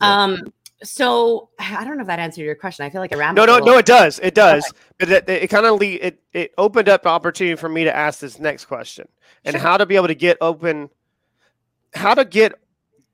Yeah. 0.00 0.22
um 0.24 0.52
so 0.82 1.50
i 1.58 1.84
don't 1.84 1.96
know 1.96 2.02
if 2.02 2.06
that 2.06 2.18
answered 2.18 2.42
your 2.42 2.54
question 2.54 2.84
i 2.86 2.90
feel 2.90 3.00
like 3.00 3.12
i 3.14 3.16
rambled 3.18 3.46
No, 3.46 3.58
no, 3.58 3.64
no. 3.64 3.78
It 3.78 3.86
does. 3.86 4.18
It 4.22 4.34
does. 4.34 4.64
But 4.98 5.10
it, 5.10 5.28
it 5.28 5.48
kind 5.50 5.66
of 5.66 5.78
le- 5.80 5.86
it 5.86 6.22
it 6.32 6.52
opened 6.58 6.88
up 6.88 7.02
the 7.02 7.08
opportunity 7.10 7.54
for 7.56 7.68
me 7.68 7.84
to 7.84 7.94
ask 7.94 8.20
this 8.20 8.38
next 8.38 8.64
question 8.66 9.06
and 9.44 9.54
Sure. 9.54 9.60
how 9.60 9.76
to 9.76 9.84
be 9.86 9.96
able 9.96 10.08
to 10.08 10.14
get 10.14 10.36
open, 10.40 10.88
how 11.94 12.14
to 12.14 12.24
get 12.24 12.52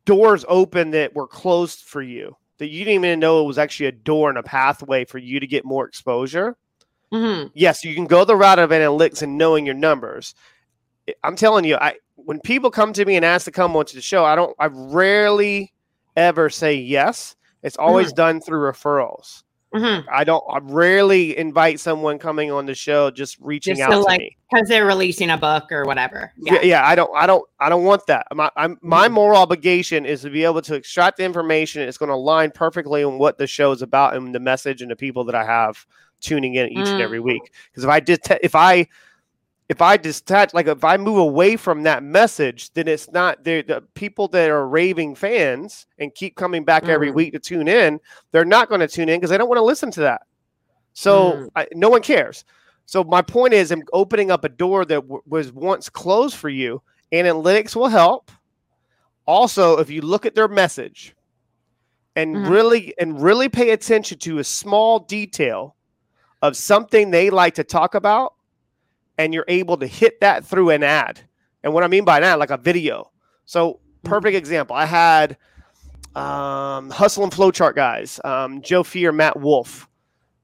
doors 0.05 0.44
open 0.49 0.90
that 0.92 1.14
were 1.14 1.27
closed 1.27 1.81
for 1.81 2.03
you. 2.03 2.37
that 2.59 2.68
you 2.68 2.85
didn't 2.87 3.05
even 3.05 3.20
know 3.20 3.42
it 3.42 3.46
was 3.46 3.59
actually 3.59 3.85
a 3.87 3.92
door 3.92 4.31
and 4.31 4.38
a 4.38 4.42
pathway 4.42 5.05
for 5.05 5.18
you 5.18 5.38
to 5.40 5.46
get 5.46 5.64
more 5.64 5.87
exposure. 5.87 6.57
Mhm. 7.16 7.50
Yes, 7.55 7.85
you 7.85 7.94
can 7.94 8.07
go 8.07 8.24
the 8.24 8.37
route 8.37 8.59
of 8.59 8.70
analytics 8.70 9.22
and 9.22 9.38
knowing 9.38 9.64
your 9.66 9.74
numbers. 9.74 10.35
I'm 11.24 11.37
telling 11.37 11.64
you, 11.64 11.76
I 11.76 11.96
when 12.16 12.40
people 12.40 12.70
come 12.70 12.92
to 12.94 13.05
me 13.05 13.16
and 13.16 13.24
ask 13.24 13.44
to 13.46 13.52
come 13.52 13.76
onto 13.76 13.94
the 13.96 14.02
show, 14.02 14.24
I 14.24 14.37
don't 14.37 14.55
I 14.59 14.66
rarely 14.66 15.72
ever 16.16 16.50
say 16.50 16.74
yes. 16.74 17.37
It's 17.62 17.76
always 17.76 18.12
done 18.12 18.40
through 18.40 18.61
referrals. 18.70 19.42
Mhm. 19.77 20.05
I 20.11 20.25
don't 20.25 20.43
I 20.51 20.59
rarely 20.62 21.37
invite 21.37 21.81
someone 21.81 22.19
coming 22.19 22.51
on 22.51 22.67
the 22.67 22.75
show 22.75 23.11
just 23.11 23.37
reaching 23.41 23.77
Just 23.77 23.89
out 23.89 23.95
to, 23.95 24.01
like, 24.01 24.21
me. 24.21 24.37
because 24.51 24.69
they're 24.69 24.87
releasing 24.87 25.31
a 25.31 25.37
book 25.37 25.71
or 25.71 25.85
whatever. 25.85 26.33
Yeah. 26.39 26.62
yeah, 26.62 26.87
I 26.87 26.95
don't, 26.95 27.11
I 27.17 27.27
don't, 27.27 27.45
I 27.61 27.69
don't 27.69 27.85
want 27.85 28.07
that. 28.07 28.27
My, 28.35 28.51
I'm, 28.57 28.79
my 28.83 29.09
Mhm. 29.09 29.12
moral 29.12 29.39
obligation 29.39 30.07
is 30.07 30.23
to 30.23 30.31
be 30.31 30.45
able 30.45 30.62
to 30.62 30.75
extract 30.75 31.19
the 31.19 31.25
information. 31.25 31.83
It's 31.83 31.99
going 31.99 32.09
to 32.09 32.15
align 32.15 32.51
perfectly 32.53 33.05
on 33.05 33.19
what 33.19 33.39
the 33.39 33.47
show 33.47 33.73
is 33.73 33.83
about 33.83 34.15
and 34.17 34.35
the 34.35 34.41
message 34.41 34.83
and 34.83 34.91
the 34.91 34.97
people 34.97 35.25
that 35.25 35.35
I 35.35 35.45
have 35.45 35.85
tuning 36.21 36.55
in 36.55 36.69
each 36.71 36.89
and 36.89 37.03
every 37.03 37.19
Mm. 37.21 37.25
week. 37.25 37.53
Because 37.71 37.85
if 37.85 37.91
I 37.91 38.01
did, 38.01 38.21
if 38.43 38.55
I, 38.55 38.87
if 39.68 39.83
I 39.83 39.96
detach, 39.96 40.55
like 40.55 40.68
if 40.68 40.85
I 40.85 40.96
move 40.96 41.18
away 41.18 41.57
from 41.57 41.83
that 41.83 42.02
message, 42.02 42.72
then 42.74 42.87
it's 42.87 43.11
not 43.11 43.42
the, 43.42 43.83
people 43.94 44.29
that 44.29 44.48
are 44.48 44.68
raving 44.68 45.16
fans 45.16 45.87
and 45.98 46.14
keep 46.14 46.37
coming 46.37 46.64
back 46.64 46.88
every 46.88 47.11
Mm. 47.11 47.14
week 47.14 47.33
to 47.33 47.38
tune 47.40 47.66
in. 47.66 47.98
They're 48.31 48.44
not 48.44 48.68
going 48.68 48.81
to 48.81 48.87
tune 48.88 49.09
in 49.09 49.18
because 49.18 49.31
they 49.31 49.38
don't 49.38 49.48
want 49.48 49.59
to 49.59 49.64
listen 49.64 49.90
to 49.92 50.00
that. 50.00 50.22
So 50.92 51.33
Mm. 51.33 51.48
I, 51.57 51.66
no 51.74 51.88
one 51.88 52.02
cares. 52.02 52.44
So 52.87 53.02
my 53.02 53.22
point 53.22 53.55
is, 53.55 53.72
I'm 53.72 53.83
opening 53.92 54.31
up 54.31 54.44
a 54.44 54.48
door 54.48 54.85
that 54.85 55.00
w- 55.00 55.22
was 55.26 55.52
once 55.52 55.88
closed 55.88 56.37
for 56.37 56.48
you. 56.48 56.81
Analytics 57.12 57.74
will 57.74 57.88
help. 57.88 58.31
Also, 59.26 59.79
if 59.79 59.90
you 59.90 60.00
look 60.00 60.24
at 60.24 60.37
their 60.37 60.46
message 60.46 61.12
and 62.14 62.37
Mhm. 62.37 62.48
really 62.50 62.94
and 62.98 63.20
really 63.20 63.48
pay 63.48 63.70
attention 63.70 64.18
to 64.20 64.38
a 64.38 64.44
small 64.44 65.00
detail 65.00 65.74
of 66.42 66.57
something 66.57 67.11
they 67.11 67.31
like 67.31 67.55
to 67.57 67.64
talk 67.64 67.96
about, 67.96 68.35
and 69.18 69.33
you're 69.35 69.44
able 69.48 69.76
to 69.79 69.87
hit 69.87 70.20
that 70.20 70.44
through 70.44 70.70
an 70.70 70.83
ad. 70.83 71.20
And 71.62 71.72
what 71.74 71.83
I 71.85 71.88
mean 71.88 72.05
by 72.05 72.20
that, 72.20 72.38
like 72.38 72.50
a 72.50 72.57
video. 72.57 73.11
So 73.44 73.81
perfect 74.05 74.37
example. 74.37 74.76
I 74.76 74.85
had 74.87 75.37
um, 76.14 76.90
Hustle 76.90 77.24
and 77.24 77.33
Flowchart 77.33 77.74
guys, 77.74 78.20
um, 78.24 78.62
Joe 78.62 78.83
Fier, 78.83 79.12
Matt 79.12 79.38
Wolfe 79.38 79.88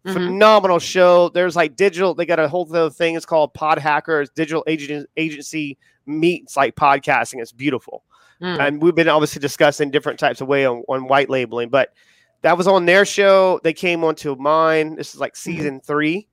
Mhm. 0.04 0.14
phenomenal 0.14 0.78
show. 0.80 1.28
There's 1.28 1.54
like 1.54 1.76
digital. 1.76 2.12
They 2.12 2.26
got 2.26 2.40
a 2.40 2.48
whole 2.48 2.66
other 2.68 2.90
thing. 2.90 3.14
It's 3.14 3.24
called 3.24 3.54
Pod 3.54 3.78
Hackers. 3.78 4.30
Digital 4.30 4.64
agency 4.66 5.78
meets 6.06 6.56
like 6.56 6.74
podcasting. 6.74 7.40
It's 7.40 7.52
beautiful. 7.52 8.02
Mm. 8.40 8.58
And 8.58 8.82
we've 8.82 8.96
been 8.96 9.08
obviously 9.08 9.38
discussing 9.38 9.92
different 9.92 10.18
types 10.18 10.40
of 10.40 10.48
way 10.48 10.66
on, 10.66 10.82
on 10.88 11.06
white 11.06 11.30
labeling, 11.30 11.68
but 11.68 11.92
that 12.40 12.58
was 12.58 12.66
on 12.66 12.84
their 12.86 13.04
show. 13.04 13.60
They 13.62 13.72
came 13.72 14.02
onto 14.02 14.34
mine. 14.34 14.96
This 14.96 15.14
is 15.14 15.20
like 15.20 15.36
season 15.36 15.80
three. 15.80 16.26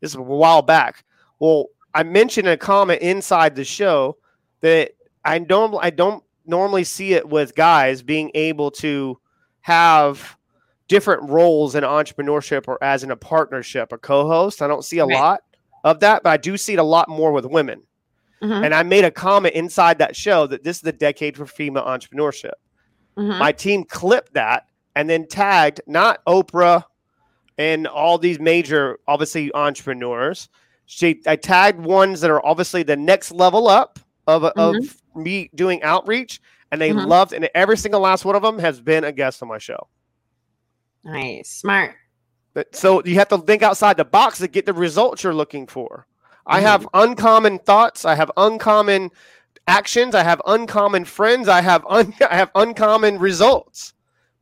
This 0.00 0.10
is 0.10 0.16
a 0.16 0.20
while 0.22 0.60
back. 0.60 1.02
Well, 1.38 1.68
I 1.96 2.02
mentioned 2.02 2.46
a 2.46 2.58
comment 2.58 3.00
inside 3.00 3.56
the 3.56 3.64
show 3.64 4.18
that 4.60 4.92
I 5.24 5.38
don't 5.38 5.74
I 5.82 5.88
don't 5.88 6.22
normally 6.44 6.84
see 6.84 7.14
it 7.14 7.26
with 7.26 7.54
guys 7.54 8.02
being 8.02 8.30
able 8.34 8.70
to 8.72 9.18
have 9.62 10.36
different 10.88 11.28
roles 11.30 11.74
in 11.74 11.82
entrepreneurship 11.82 12.68
or 12.68 12.78
as 12.84 13.02
in 13.02 13.10
a 13.10 13.16
partnership, 13.16 13.92
a 13.92 13.98
co-host. 13.98 14.60
I 14.60 14.68
don't 14.68 14.84
see 14.84 14.98
a 14.98 15.06
Right. 15.06 15.18
lot 15.18 15.40
of 15.84 16.00
that, 16.00 16.22
but 16.22 16.30
I 16.30 16.36
do 16.36 16.56
see 16.58 16.74
it 16.74 16.78
a 16.78 16.82
lot 16.84 17.08
more 17.08 17.32
with 17.32 17.46
women. 17.46 17.82
Mhm. 18.42 18.64
And 18.66 18.74
I 18.74 18.82
made 18.82 19.04
a 19.06 19.10
comment 19.10 19.54
inside 19.54 19.98
that 19.98 20.14
show 20.14 20.46
that 20.48 20.62
this 20.62 20.76
is 20.76 20.82
the 20.82 20.92
decade 20.92 21.34
for 21.36 21.46
female 21.46 21.84
entrepreneurship. 21.84 22.52
Mhm. 23.16 23.38
My 23.38 23.52
team 23.52 23.84
clipped 23.84 24.34
that 24.34 24.66
and 24.94 25.08
then 25.08 25.26
tagged 25.26 25.80
not 25.86 26.20
Oprah 26.26 26.84
and 27.56 27.86
all 27.86 28.18
these 28.18 28.38
major, 28.38 28.98
obviously, 29.08 29.50
entrepreneurs. 29.54 30.50
She, 30.86 31.20
I 31.26 31.36
tagged 31.36 31.80
ones 31.80 32.20
that 32.20 32.30
are 32.30 32.44
obviously 32.46 32.82
the 32.84 32.96
next 32.96 33.32
level 33.32 33.68
up 33.68 33.98
of, 34.26 34.44
of 34.44 34.76
me 35.14 35.50
doing 35.54 35.82
outreach, 35.82 36.40
and 36.70 36.80
they 36.80 36.90
Mhm. 36.90 37.06
loved, 37.06 37.32
and 37.32 37.48
every 37.54 37.76
single 37.76 38.00
last 38.00 38.24
one 38.24 38.36
of 38.36 38.42
them 38.42 38.58
has 38.58 38.80
been 38.80 39.04
a 39.04 39.12
guest 39.12 39.42
on 39.42 39.48
my 39.48 39.58
show. 39.58 39.88
Nice, 41.04 41.48
smart. 41.50 41.94
But- 42.54 42.74
So 42.74 43.02
you 43.04 43.16
have 43.16 43.28
to 43.28 43.38
think 43.38 43.62
outside 43.62 43.96
the 43.96 44.04
box 44.04 44.38
to 44.38 44.48
get 44.48 44.66
the 44.66 44.72
results 44.72 45.22
you're 45.22 45.34
looking 45.34 45.66
for. 45.66 46.06
I 46.46 46.58
Mm-hmm. 46.58 46.66
have 46.66 46.88
uncommon 46.94 47.58
thoughts. 47.60 48.04
I 48.04 48.14
have 48.14 48.30
uncommon 48.36 49.10
actions. 49.68 50.14
I 50.14 50.22
have 50.22 50.40
uncommon 50.46 51.04
friends. 51.04 51.48
I 51.48 51.60
have 51.60 51.84
un- 51.88 52.14
I 52.30 52.36
have 52.36 52.50
uncommon 52.54 53.18
results. 53.18 53.92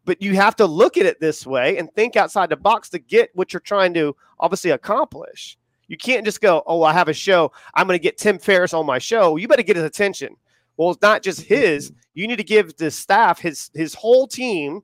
But 0.04 0.20
you 0.20 0.34
have 0.34 0.54
to 0.56 0.66
look 0.66 0.98
at 0.98 1.06
it 1.06 1.18
this 1.20 1.46
way 1.46 1.78
and 1.78 1.90
think 1.94 2.14
outside 2.14 2.50
the 2.50 2.56
box 2.56 2.90
to 2.90 2.98
get 2.98 3.30
what 3.34 3.52
you're 3.54 3.60
trying 3.60 3.94
to 3.94 4.14
obviously 4.38 4.70
accomplish. 4.70 5.56
You 5.88 5.96
can't 5.96 6.24
just 6.24 6.40
go, 6.40 6.62
"Oh, 6.66 6.82
I 6.82 6.92
have 6.92 7.08
a 7.08 7.12
show. 7.14 7.52
I'm 7.74 7.86
going 7.86 7.98
to 7.98 8.02
get 8.02 8.16
Tim 8.18 8.38
Ferriss 8.38 8.72
on 8.74 8.86
my 8.86 8.98
show." 8.98 9.36
You 9.36 9.48
better 9.48 9.62
get 9.62 9.76
his 9.76 9.84
attention. 9.84 10.36
Well, 10.76 10.90
it's 10.90 11.02
not 11.02 11.22
just 11.22 11.42
his. 11.42 11.92
You 12.14 12.26
need 12.26 12.36
to 12.38 12.44
give 12.44 12.76
the 12.76 12.90
staff 12.90 13.38
his 13.38 13.70
his 13.74 13.94
whole 13.94 14.26
team 14.26 14.82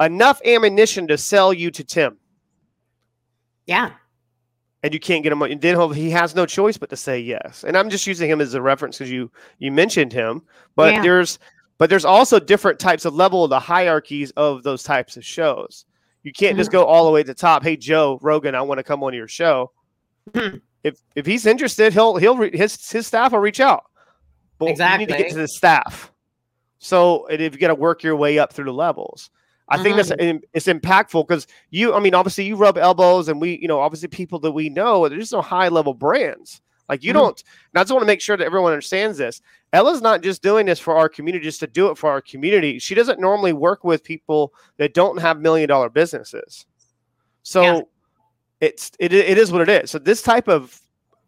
enough 0.00 0.40
ammunition 0.44 1.06
to 1.08 1.18
sell 1.18 1.52
you 1.52 1.70
to 1.72 1.82
Tim 1.82 2.16
Yeah. 3.66 3.90
and 4.82 4.94
you 4.94 5.00
can't 5.00 5.22
get 5.22 5.32
him. 5.32 5.42
And 5.42 5.60
then 5.60 5.74
he'll- 5.74 5.92
has 6.12 6.34
no 6.34 6.46
choice 6.46 6.76
but 6.78 6.88
to 6.90 6.96
say 6.96 7.18
yes. 7.18 7.64
And 7.66 7.76
I'm 7.76 7.90
just 7.90 8.06
using 8.06 8.30
him 8.30 8.40
as 8.40 8.54
a 8.54 8.62
reference 8.62 8.98
because 8.98 9.10
you 9.10 9.30
you 9.58 9.72
mentioned 9.72 10.12
him. 10.12 10.42
But 10.76 10.94
Yeah. 10.94 11.02
there's 11.02 11.38
but 11.78 11.90
there's 11.90 12.04
also 12.04 12.38
different 12.40 12.78
types 12.80 13.04
of 13.04 13.14
level 13.14 13.44
of 13.44 13.50
the 13.50 13.60
hierarchies 13.60 14.30
of 14.36 14.62
those 14.62 14.82
types 14.82 15.16
of 15.16 15.24
shows. 15.24 15.84
You 16.22 16.32
can't 16.32 16.56
just 16.56 16.70
Mm-hmm. 16.70 16.78
go 16.78 16.84
all 16.84 17.04
the 17.04 17.10
way 17.12 17.22
to 17.22 17.26
the 17.26 17.34
top. 17.34 17.62
Hey 17.62 17.76
Joe 17.76 18.18
Rogan, 18.22 18.54
I 18.54 18.62
want 18.62 18.78
to 18.78 18.84
come 18.84 19.02
on 19.02 19.14
your 19.14 19.28
show. 19.28 19.72
If 20.84 21.00
if 21.16 21.26
he's 21.26 21.44
interested, 21.44 21.92
he'll 21.92 22.16
he'll 22.16 22.36
re- 22.36 22.56
his 22.56 22.90
his 22.90 23.06
staff 23.08 23.32
will 23.32 23.40
reach 23.40 23.58
out. 23.58 23.84
But 24.58 24.78
you 24.78 24.98
need 24.98 25.08
to 25.08 25.16
get 25.18 25.30
to 25.30 25.36
the 25.38 25.48
staff. 25.48 26.12
So 26.78 27.26
if 27.26 27.40
you 27.52 27.58
got 27.58 27.68
to 27.68 27.74
work 27.74 28.04
your 28.04 28.14
way 28.14 28.38
up 28.38 28.52
through 28.52 28.66
the 28.66 28.72
levels. 28.72 29.30
I 29.68 29.82
think 29.82 29.96
that's 29.96 30.10
Mm-hmm. 30.12 30.38
it's 30.54 30.66
impactful 30.66 31.26
because 31.28 31.46
you, 31.70 31.92
I 31.94 32.00
mean, 32.00 32.14
obviously 32.14 32.44
you 32.44 32.56
rub 32.56 32.78
elbows, 32.78 33.28
and 33.28 33.38
we, 33.40 33.58
you 33.60 33.68
know, 33.68 33.80
obviously 33.80 34.08
people 34.08 34.38
that 34.38 34.52
we 34.52 34.70
know, 34.70 35.06
they're 35.08 35.18
just 35.18 35.32
no 35.32 35.42
high 35.42 35.68
level 35.68 35.92
brands. 35.92 36.62
Like 36.88 37.02
you 37.02 37.10
Mhm. 37.10 37.16
don't. 37.16 37.44
And 37.74 37.80
I 37.80 37.82
just 37.82 37.92
want 37.92 38.02
to 38.02 38.06
make 38.06 38.20
sure 38.22 38.36
that 38.36 38.44
everyone 38.46 38.72
understands 38.72 39.18
this. 39.18 39.42
Ella's 39.74 40.00
not 40.00 40.22
just 40.22 40.42
doing 40.42 40.64
this 40.64 40.78
for 40.78 40.96
our 40.96 41.08
community, 41.08 41.44
just 41.44 41.60
to 41.60 41.66
do 41.66 41.90
it 41.90 41.98
for 41.98 42.08
our 42.08 42.22
community. 42.22 42.78
She 42.78 42.94
doesn't 42.94 43.20
normally 43.20 43.52
work 43.52 43.84
with 43.84 44.02
people 44.04 44.54
that 44.78 44.94
don't 44.94 45.18
have 45.20 45.40
million 45.40 45.68
dollar 45.68 45.90
businesses. 45.90 46.64
So 47.42 47.62
Yeah. 47.62 47.80
It's 48.60 48.92
it, 48.98 49.12
it 49.12 49.38
is 49.38 49.52
what 49.52 49.68
it 49.68 49.84
is. 49.84 49.90
So 49.90 49.98
this 49.98 50.22
type 50.22 50.48
of 50.48 50.80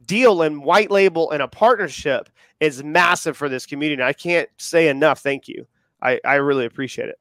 deal 0.07 0.43
and 0.43 0.63
white 0.63 0.91
label 0.91 1.31
and 1.31 1.43
a 1.43 1.49
partnership 1.49 2.29
is 2.59 2.83
massive 2.83 3.37
for 3.37 3.49
this 3.49 3.67
community. 3.67 4.01
And 4.01 4.09
I 4.09 4.13
can't 4.13 4.49
say 4.59 4.89
enough. 4.89 5.21
Thank 5.21 5.49
you. 5.49 5.67
I, 6.03 6.21
I 6.25 6.35
really 6.35 6.67
appreciate 6.67 7.09
it. 7.09 7.19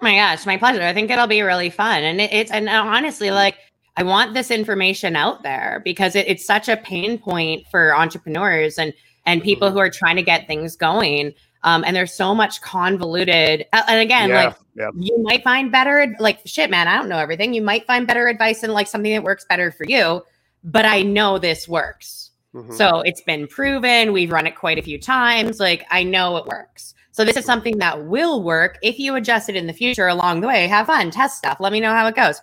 Oh 0.00 0.04
my 0.04 0.14
gosh, 0.14 0.46
my 0.46 0.56
pleasure. 0.56 0.82
I 0.82 0.94
think 0.94 1.10
it'll 1.10 1.26
be 1.26 1.42
really 1.42 1.70
fun. 1.70 2.02
And 2.02 2.20
it, 2.20 2.32
it's, 2.32 2.50
and 2.50 2.68
honestly, 2.68 3.30
like, 3.30 3.56
I 3.96 4.04
want 4.04 4.32
this 4.32 4.50
information 4.50 5.16
out 5.16 5.42
there 5.42 5.82
because 5.84 6.14
it, 6.14 6.28
it's 6.28 6.46
such 6.46 6.68
a 6.68 6.76
pain 6.76 7.18
point 7.18 7.66
for 7.68 7.96
entrepreneurs 7.96 8.78
and, 8.78 8.94
and 9.26 9.42
people 9.42 9.68
mm-hmm. 9.68 9.74
who 9.74 9.80
are 9.80 9.90
trying 9.90 10.16
to 10.16 10.22
get 10.22 10.46
things 10.46 10.76
going. 10.76 11.34
Um, 11.64 11.84
and 11.84 11.94
there's 11.94 12.12
so 12.12 12.34
much 12.34 12.60
convoluted. 12.60 13.66
And 13.72 14.00
again, 14.00 14.30
yeah, 14.30 14.44
like, 14.44 14.56
yeah. 14.76 14.90
you 14.94 15.22
might 15.22 15.42
find 15.42 15.72
better, 15.72 16.14
like, 16.20 16.40
shit, 16.44 16.70
man, 16.70 16.86
I 16.86 16.96
don't 16.96 17.08
know 17.08 17.18
everything. 17.18 17.52
You 17.52 17.62
might 17.62 17.86
find 17.86 18.06
better 18.06 18.28
advice 18.28 18.62
and 18.62 18.72
like 18.72 18.86
something 18.86 19.12
that 19.12 19.22
works 19.24 19.44
better 19.48 19.72
for 19.72 19.84
you. 19.84 20.22
But 20.62 20.84
I 20.84 21.02
know 21.02 21.38
this 21.38 21.68
works. 21.68 22.30
Mhm. 22.54 22.74
So 22.74 23.00
it's 23.00 23.20
been 23.20 23.46
proven. 23.46 24.12
We've 24.12 24.32
run 24.32 24.46
it 24.46 24.56
quite 24.56 24.78
a 24.78 24.82
few 24.82 24.98
times. 24.98 25.60
Like 25.60 25.84
I 25.90 26.02
know 26.02 26.36
it 26.36 26.46
works. 26.46 26.94
So 27.12 27.24
this 27.24 27.36
is 27.36 27.44
something 27.44 27.78
that 27.78 28.06
will 28.06 28.42
work 28.42 28.78
if 28.82 28.98
you 28.98 29.16
adjust 29.16 29.48
it 29.48 29.56
in 29.56 29.66
the 29.66 29.72
future 29.72 30.06
along 30.06 30.40
the 30.40 30.46
way. 30.46 30.68
Have 30.68 30.86
fun, 30.86 31.10
test 31.10 31.38
stuff. 31.38 31.58
Let 31.58 31.72
me 31.72 31.80
know 31.80 31.92
how 31.92 32.06
it 32.06 32.14
goes. 32.14 32.40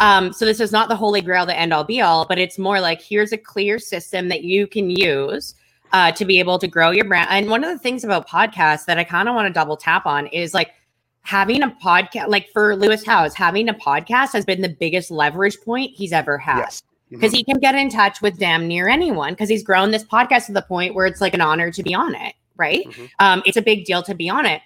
Um, 0.00 0.32
so 0.32 0.44
this 0.44 0.60
is 0.60 0.70
not 0.70 0.88
the 0.88 0.96
holy 0.96 1.20
grail, 1.20 1.46
the 1.46 1.58
end 1.58 1.72
all 1.72 1.82
be 1.82 2.00
all, 2.00 2.26
but 2.26 2.38
it's 2.38 2.58
more 2.58 2.80
like 2.80 3.00
here's 3.00 3.32
a 3.32 3.38
clear 3.38 3.78
system 3.78 4.28
that 4.28 4.44
you 4.44 4.66
can 4.66 4.90
use 4.90 5.54
uh, 5.92 6.12
to 6.12 6.24
be 6.24 6.38
able 6.38 6.58
to 6.58 6.68
grow 6.68 6.90
your 6.90 7.04
brand. 7.04 7.28
And 7.30 7.48
one 7.50 7.64
of 7.64 7.70
the 7.70 7.78
things 7.78 8.04
about 8.04 8.28
podcasts 8.28 8.84
that 8.86 8.98
I 8.98 9.04
kind 9.04 9.28
of 9.28 9.34
want 9.34 9.46
to 9.48 9.52
double 9.52 9.76
tap 9.76 10.06
on 10.06 10.26
is 10.28 10.54
like 10.54 10.70
having 11.22 11.62
a 11.62 11.68
podcast, 11.82 12.28
like 12.28 12.48
for 12.52 12.74
Lewis 12.76 13.04
Howes, 13.04 13.34
having 13.34 13.68
a 13.68 13.74
podcast 13.74 14.32
has 14.32 14.44
been 14.44 14.62
the 14.62 14.68
biggest 14.68 15.10
leverage 15.10 15.58
point 15.64 15.90
he's 15.94 16.12
ever 16.12 16.38
had 16.38 16.58
yes. 16.58 16.82
because 17.10 17.32
he 17.32 17.44
can 17.44 17.58
get 17.58 17.74
in 17.74 17.90
touch 17.90 18.22
with 18.22 18.38
damn 18.38 18.66
near 18.66 18.88
anyone 18.88 19.32
because 19.32 19.48
he's 19.48 19.62
grown 19.62 19.90
this 19.90 20.04
podcast 20.04 20.46
to 20.46 20.52
the 20.52 20.62
point 20.62 20.94
where 20.94 21.06
it's 21.06 21.20
like 21.20 21.34
an 21.34 21.40
honor 21.40 21.70
to 21.70 21.82
be 21.82 21.94
on 21.94 22.14
it 22.14 22.34
right 22.56 22.86
Mhm. 22.88 23.10
um 23.20 23.42
it's 23.46 23.56
a 23.56 23.62
big 23.62 23.84
deal 23.84 24.02
to 24.02 24.14
be 24.14 24.28
on 24.28 24.44
it 24.46 24.62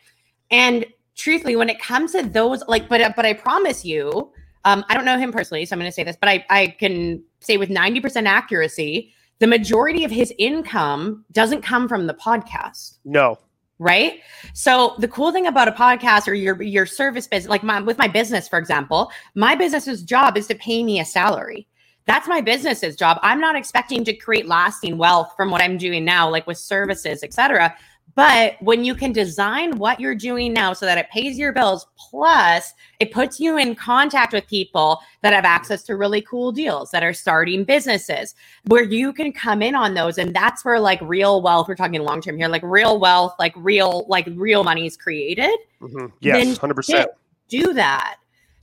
and 0.51 0.87
truthfully 1.15 1.57
when 1.57 1.69
it 1.69 1.79
comes 1.79 2.13
to 2.13 2.23
those 2.23 2.63
like 2.69 2.89
but 2.89 3.15
but 3.17 3.27
i 3.27 3.33
promise 3.35 3.85
you 3.85 4.33
um 4.65 4.83
i 4.89 4.95
don't 4.95 5.05
know 5.05 5.19
him 5.19 5.31
personally 5.31 5.65
so 5.67 5.75
i'm 5.75 5.79
going 5.81 5.91
to 5.91 5.95
say 5.95 6.03
this 6.03 6.17
but 6.19 6.29
i 6.29 6.45
i 6.49 6.69
can 6.79 7.23
say 7.41 7.57
with 7.59 7.69
90% 7.69 8.27
accuracy 8.27 9.13
the 9.43 9.49
majority 9.49 10.05
of 10.05 10.11
his 10.13 10.33
income 10.39 11.25
doesn't 11.33 11.63
come 11.63 11.89
from 11.89 12.07
the 12.07 12.15
podcast 12.15 12.99
No. 13.05 13.39
right? 13.81 14.21
So 14.55 14.95
the 14.99 15.09
cool 15.09 15.33
thing 15.33 15.49
about 15.49 15.67
a 15.67 15.73
podcast 15.73 16.29
or 16.29 16.35
your 16.35 16.63
your 16.63 16.87
service 16.87 17.27
business, 17.27 17.51
like 17.51 17.65
my 17.65 17.81
with 17.81 17.99
my 17.99 18.07
business, 18.07 18.47
for 18.47 18.59
example, 18.61 19.11
my 19.35 19.57
business's 19.57 20.03
job 20.05 20.37
is 20.37 20.47
to 20.47 20.55
pay 20.55 20.85
me 20.85 21.01
a 21.01 21.05
salary. 21.05 21.67
That's 22.07 22.29
my 22.29 22.41
business's 22.41 22.95
job. 22.97 23.19
I'm 23.23 23.41
not 23.41 23.57
expecting 23.57 24.05
to 24.05 24.13
create 24.13 24.47
lasting 24.47 24.97
wealth 24.99 25.31
from 25.37 25.51
what 25.51 25.61
I'm 25.61 25.77
doing 25.77 26.05
now, 26.05 26.31
like 26.31 26.47
with 26.47 26.59
services, 26.59 27.23
etc. 27.25 27.75
But 28.15 28.57
when 28.61 28.85
you 28.85 28.95
can 28.95 29.12
design 29.12 29.79
what 29.79 29.99
you're 29.99 30.15
doing 30.15 30.53
now 30.53 30.75
so 30.75 30.85
that 30.85 30.99
it 30.99 31.09
pays 31.11 31.38
your 31.38 31.53
bills, 31.53 31.87
plus 31.97 32.75
it 33.01 33.11
puts 33.11 33.41
you 33.41 33.57
in 33.57 33.75
contact 33.75 34.35
with 34.35 34.47
people 34.47 35.01
that 35.23 35.33
have 35.33 35.47
access 35.47 35.83
to 35.85 35.97
really 35.97 36.21
cool 36.21 36.53
deals 36.53 36.91
that 36.91 37.03
are 37.03 37.15
starting 37.15 37.65
businesses 37.65 38.35
where 38.67 38.83
you 38.83 39.15
can 39.15 39.33
come 39.33 39.62
in 39.62 39.75
on 39.75 39.95
those. 39.95 40.19
And 40.19 40.35
that's 40.35 40.62
where 40.62 40.79
like 40.79 41.01
real 41.01 41.41
wealth, 41.41 41.69
we're 41.69 41.75
talking 41.75 42.03
long 42.03 42.21
term 42.21 42.37
here, 42.37 42.49
like 42.49 42.62
real 42.62 43.01
wealth, 43.01 43.35
like 43.38 43.55
real, 43.57 44.05
like 44.09 44.29
real 44.35 44.62
money 44.62 44.87
is 44.87 44.97
created. 44.97 45.57
Mm-hmm. 45.81 46.07
Yes, 46.21 46.59
100%. 46.59 47.07
Do 47.49 47.73
that. 47.73 48.17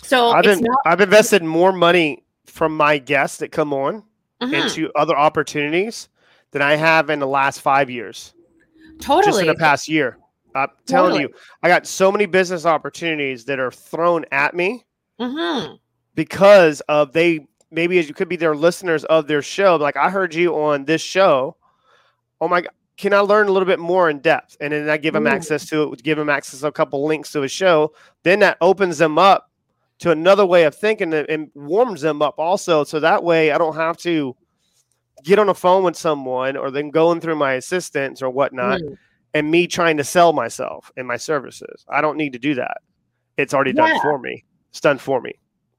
So 0.03 0.29
I've, 0.29 0.43
been, 0.43 0.61
not- 0.61 0.79
I've 0.85 1.01
invested 1.01 1.43
more 1.43 1.71
money 1.71 2.23
from 2.45 2.77
my 2.77 2.99
guests 2.99 3.37
that 3.37 3.51
come 3.51 3.73
on 3.73 4.03
mm-hmm. 4.41 4.53
into 4.53 4.91
other 4.95 5.17
opportunities 5.17 6.07
than 6.51 6.61
I 6.61 6.75
have 6.75 7.09
in 7.09 7.19
the 7.19 7.27
last 7.27 7.61
five 7.61 7.89
years. 7.89 8.33
Totally. 8.99 9.25
Just 9.25 9.41
in 9.41 9.47
the 9.47 9.55
past 9.55 9.87
year. 9.87 10.17
I'm 10.55 10.69
telling 10.85 11.11
totally. 11.11 11.21
you, 11.21 11.33
I 11.63 11.67
got 11.67 11.85
so 11.85 12.11
many 12.11 12.25
business 12.25 12.65
opportunities 12.65 13.45
that 13.45 13.59
are 13.59 13.71
thrown 13.71 14.25
at 14.31 14.55
me 14.55 14.83
mm-hmm. 15.19 15.75
because 16.15 16.81
of 16.81 17.13
they 17.13 17.47
maybe 17.71 17.99
as 17.99 18.07
you 18.07 18.15
could 18.15 18.29
be 18.29 18.35
their 18.35 18.55
listeners 18.55 19.03
of 19.05 19.27
their 19.27 19.41
show. 19.41 19.75
Like 19.75 19.95
I 19.95 20.09
heard 20.09 20.33
you 20.33 20.55
on 20.55 20.85
this 20.85 21.01
show. 21.01 21.55
Oh 22.41 22.47
my 22.47 22.61
God, 22.61 22.71
can 22.97 23.13
I 23.13 23.19
learn 23.19 23.47
a 23.47 23.51
little 23.51 23.67
bit 23.67 23.79
more 23.79 24.09
in 24.09 24.19
depth? 24.19 24.57
And 24.59 24.73
then 24.73 24.89
I 24.89 24.97
give 24.97 25.13
them 25.13 25.27
Ooh. 25.27 25.29
access 25.29 25.67
to 25.69 25.93
it, 25.93 26.03
give 26.03 26.17
them 26.17 26.29
access 26.29 26.61
to 26.61 26.67
a 26.67 26.71
couple 26.71 27.05
links 27.05 27.31
to 27.33 27.43
a 27.43 27.47
show. 27.47 27.93
Then 28.23 28.39
that 28.39 28.57
opens 28.59 28.97
them 28.97 29.17
up 29.17 29.51
to 29.99 30.11
another 30.11 30.45
way 30.45 30.63
of 30.63 30.73
thinking 30.73 31.13
and 31.13 31.51
warms 31.53 32.01
them 32.01 32.21
up 32.21 32.35
also. 32.39 32.83
So 32.83 32.99
that 33.01 33.23
way 33.23 33.51
I 33.51 33.57
don't 33.57 33.75
have 33.75 33.97
to 33.97 34.35
get 35.23 35.39
on 35.39 35.47
the 35.47 35.55
phone 35.55 35.83
with 35.83 35.95
someone 35.95 36.57
or 36.57 36.71
then 36.71 36.89
going 36.89 37.21
through 37.21 37.35
my 37.35 37.53
assistants 37.53 38.21
or 38.21 38.29
whatnot 38.29 38.81
mm. 38.81 38.97
and 39.33 39.49
me 39.49 39.67
trying 39.67 39.97
to 39.97 40.03
sell 40.03 40.33
myself 40.33 40.91
and 40.97 41.07
my 41.07 41.17
services. 41.17 41.85
I 41.89 42.01
don't 42.01 42.17
need 42.17 42.33
to 42.33 42.39
do 42.39 42.55
that. 42.55 42.77
It's 43.37 43.53
already 43.53 43.73
yeah. 43.75 43.87
done 43.87 44.01
for 44.01 44.19
me. 44.19 44.43
It's 44.69 44.81
done 44.81 44.97
for 44.97 45.21
me. 45.21 45.33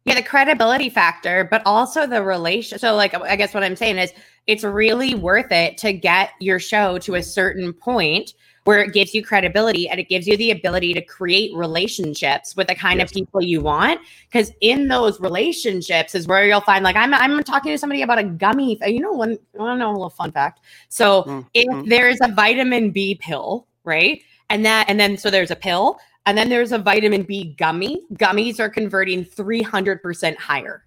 Yeah, 0.06 0.14
the 0.14 0.22
credibility 0.22 0.88
factor, 0.88 1.46
but 1.50 1.62
also 1.66 2.06
the 2.06 2.22
relation. 2.22 2.78
So, 2.78 2.94
like, 2.94 3.14
I 3.14 3.36
guess 3.36 3.52
what 3.52 3.62
I'm 3.62 3.76
saying 3.76 3.98
is 3.98 4.12
it's 4.46 4.64
really 4.64 5.14
worth 5.14 5.52
it 5.52 5.76
to 5.78 5.92
get 5.92 6.30
your 6.40 6.58
show 6.58 6.98
to 6.98 7.16
a 7.16 7.22
certain 7.22 7.72
point 7.74 8.32
where 8.70 8.84
it 8.84 8.92
gives 8.92 9.12
you 9.12 9.24
credibility 9.24 9.88
and 9.88 9.98
it 9.98 10.08
gives 10.08 10.28
you 10.28 10.36
the 10.36 10.52
ability 10.52 10.94
to 10.94 11.02
create 11.02 11.52
relationships 11.56 12.54
with 12.54 12.68
the 12.68 12.74
kind 12.76 13.00
yes. 13.00 13.10
of 13.10 13.12
people 13.12 13.42
you 13.42 13.60
want. 13.60 14.00
Because 14.30 14.52
in 14.60 14.86
those 14.86 15.18
relationships 15.18 16.14
is 16.14 16.28
where 16.28 16.46
you'll 16.46 16.60
find, 16.60 16.84
like, 16.84 16.94
I'm 16.94 17.12
I'm 17.12 17.42
talking 17.42 17.72
to 17.72 17.78
somebody 17.78 18.02
about 18.02 18.20
a 18.20 18.22
gummy. 18.22 18.78
You 18.86 19.00
know, 19.00 19.10
one 19.10 19.36
I 19.54 19.58
don't 19.58 19.80
know 19.80 19.90
a 19.90 19.92
little 19.92 20.08
fun 20.08 20.30
fact. 20.30 20.60
So 20.88 21.24
mm-hmm. 21.24 21.40
if 21.52 21.88
there's 21.88 22.18
a 22.22 22.28
vitamin 22.28 22.92
B 22.92 23.16
pill, 23.16 23.66
right, 23.82 24.22
and 24.50 24.64
that 24.64 24.88
and 24.88 25.00
then 25.00 25.16
so 25.16 25.30
there's 25.30 25.50
a 25.50 25.56
pill. 25.56 25.98
And 26.26 26.38
then 26.38 26.48
there's 26.48 26.70
a 26.70 26.78
vitamin 26.78 27.22
B 27.22 27.56
gummy. 27.58 28.02
Gummies 28.12 28.60
are 28.60 28.68
converting 28.68 29.24
300% 29.24 30.36
higher 30.36 30.84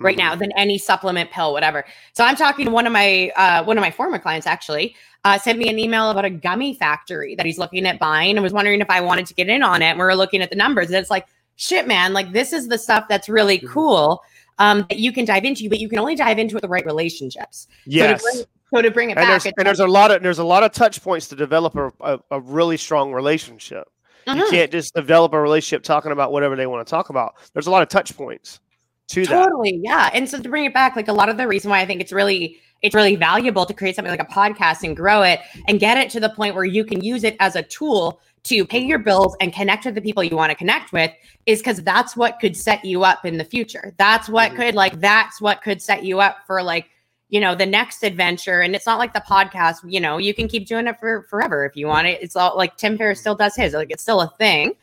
right 0.00 0.16
now 0.16 0.30
mm-hmm. 0.30 0.40
than 0.40 0.52
any 0.52 0.78
supplement 0.78 1.30
pill 1.30 1.52
whatever. 1.52 1.84
So 2.12 2.24
i'm 2.24 2.36
talking 2.36 2.66
to 2.66 2.70
one 2.70 2.86
of 2.86 2.92
my 2.92 3.30
uh, 3.36 3.64
one 3.64 3.78
of 3.78 3.82
my 3.82 3.90
former 3.90 4.18
clients 4.18 4.46
actually 4.46 4.96
uh, 5.24 5.38
sent 5.38 5.58
me 5.58 5.68
an 5.68 5.78
email 5.78 6.10
about 6.10 6.24
a 6.24 6.30
gummy 6.30 6.74
factory 6.74 7.34
that 7.36 7.46
he's 7.46 7.58
looking 7.58 7.86
at 7.86 7.98
buying 7.98 8.36
and 8.36 8.42
was 8.42 8.52
wondering 8.52 8.80
if 8.80 8.90
i 8.90 9.00
wanted 9.00 9.26
to 9.26 9.34
get 9.34 9.48
in 9.48 9.62
on 9.62 9.82
it. 9.82 9.86
And 9.86 9.98
we 9.98 10.04
were 10.04 10.16
looking 10.16 10.42
at 10.42 10.50
the 10.50 10.56
numbers 10.56 10.88
and 10.88 10.96
it's 10.96 11.10
like 11.10 11.26
shit 11.56 11.86
man 11.86 12.12
like 12.12 12.32
this 12.32 12.52
is 12.52 12.68
the 12.68 12.78
stuff 12.78 13.06
that's 13.08 13.28
really 13.28 13.58
mm-hmm. 13.58 13.68
cool 13.68 14.22
um, 14.58 14.86
that 14.88 14.98
you 14.98 15.12
can 15.12 15.24
dive 15.24 15.44
into 15.44 15.68
but 15.68 15.78
you 15.78 15.88
can 15.88 15.98
only 15.98 16.14
dive 16.14 16.38
into 16.38 16.54
with 16.54 16.62
the 16.62 16.68
right 16.68 16.86
relationships. 16.86 17.68
Yes 17.86 18.20
so 18.22 18.28
to 18.28 18.34
bring, 18.34 18.46
so 18.74 18.82
to 18.82 18.90
bring 18.90 19.10
it 19.10 19.18
and 19.18 19.26
back 19.26 19.42
there's, 19.42 19.54
and 19.56 19.66
there's 19.66 19.80
a 19.80 19.86
lot 19.86 20.10
of 20.10 20.22
there's 20.22 20.38
a 20.38 20.44
lot 20.44 20.62
of 20.62 20.72
touch 20.72 21.02
points 21.02 21.28
to 21.28 21.36
develop 21.36 21.76
a, 21.76 21.92
a, 22.00 22.18
a 22.32 22.40
really 22.40 22.76
strong 22.76 23.12
relationship. 23.12 23.88
Mm-hmm. 24.26 24.38
you 24.38 24.48
can't 24.48 24.72
just 24.72 24.94
develop 24.94 25.34
a 25.34 25.40
relationship 25.40 25.82
talking 25.82 26.10
about 26.10 26.32
whatever 26.32 26.56
they 26.56 26.66
want 26.66 26.86
to 26.86 26.90
talk 26.90 27.10
about. 27.10 27.34
There's 27.52 27.66
a 27.66 27.70
lot 27.70 27.82
of 27.82 27.90
touch 27.90 28.16
points 28.16 28.58
to 29.08 29.24
totally 29.24 29.72
that. 29.72 29.80
yeah 29.82 30.10
and 30.14 30.28
so 30.28 30.40
to 30.40 30.48
bring 30.48 30.64
it 30.64 30.74
back 30.74 30.96
like 30.96 31.08
a 31.08 31.12
lot 31.12 31.28
of 31.28 31.36
the 31.36 31.46
reason 31.46 31.70
why 31.70 31.80
i 31.80 31.86
think 31.86 32.00
it's 32.00 32.12
really 32.12 32.58
it's 32.82 32.94
really 32.94 33.16
valuable 33.16 33.64
to 33.64 33.72
create 33.72 33.96
something 33.96 34.10
like 34.10 34.20
a 34.20 34.32
podcast 34.32 34.82
and 34.82 34.96
grow 34.96 35.22
it 35.22 35.40
and 35.68 35.80
get 35.80 35.96
it 35.96 36.10
to 36.10 36.20
the 36.20 36.28
point 36.30 36.54
where 36.54 36.64
you 36.64 36.84
can 36.84 37.02
use 37.02 37.24
it 37.24 37.36
as 37.40 37.56
a 37.56 37.62
tool 37.62 38.20
to 38.42 38.66
pay 38.66 38.78
your 38.78 38.98
bills 38.98 39.34
and 39.40 39.54
connect 39.54 39.86
with 39.86 39.94
the 39.94 40.02
people 40.02 40.22
you 40.22 40.36
want 40.36 40.50
to 40.50 40.54
connect 40.54 40.92
with 40.92 41.10
is 41.46 41.60
because 41.60 41.82
that's 41.82 42.14
what 42.14 42.38
could 42.40 42.54
set 42.54 42.84
you 42.84 43.02
up 43.02 43.24
in 43.24 43.38
the 43.38 43.44
future 43.44 43.94
that's 43.98 44.28
what 44.28 44.50
mm-hmm. 44.50 44.62
could 44.62 44.74
like 44.74 45.00
that's 45.00 45.40
what 45.40 45.62
could 45.62 45.80
set 45.80 46.04
you 46.04 46.20
up 46.20 46.38
for 46.46 46.62
like 46.62 46.88
you 47.30 47.40
know 47.40 47.54
the 47.54 47.66
next 47.66 48.02
adventure 48.02 48.60
and 48.60 48.74
it's 48.74 48.86
not 48.86 48.98
like 48.98 49.12
the 49.14 49.24
podcast 49.28 49.78
you 49.84 49.98
know 49.98 50.18
you 50.18 50.34
can 50.34 50.46
keep 50.46 50.66
doing 50.66 50.86
it 50.86 50.98
for 51.00 51.22
forever 51.24 51.64
if 51.64 51.74
you 51.74 51.86
want 51.86 52.06
it 52.06 52.22
it's 52.22 52.36
all 52.36 52.56
like 52.56 52.76
tim 52.76 52.98
ferriss 52.98 53.18
still 53.18 53.34
does 53.34 53.56
his 53.56 53.72
like 53.72 53.90
it's 53.90 54.02
still 54.02 54.20
a 54.20 54.28
thing 54.38 54.74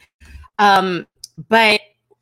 um 0.57 1.05
but 1.49 1.79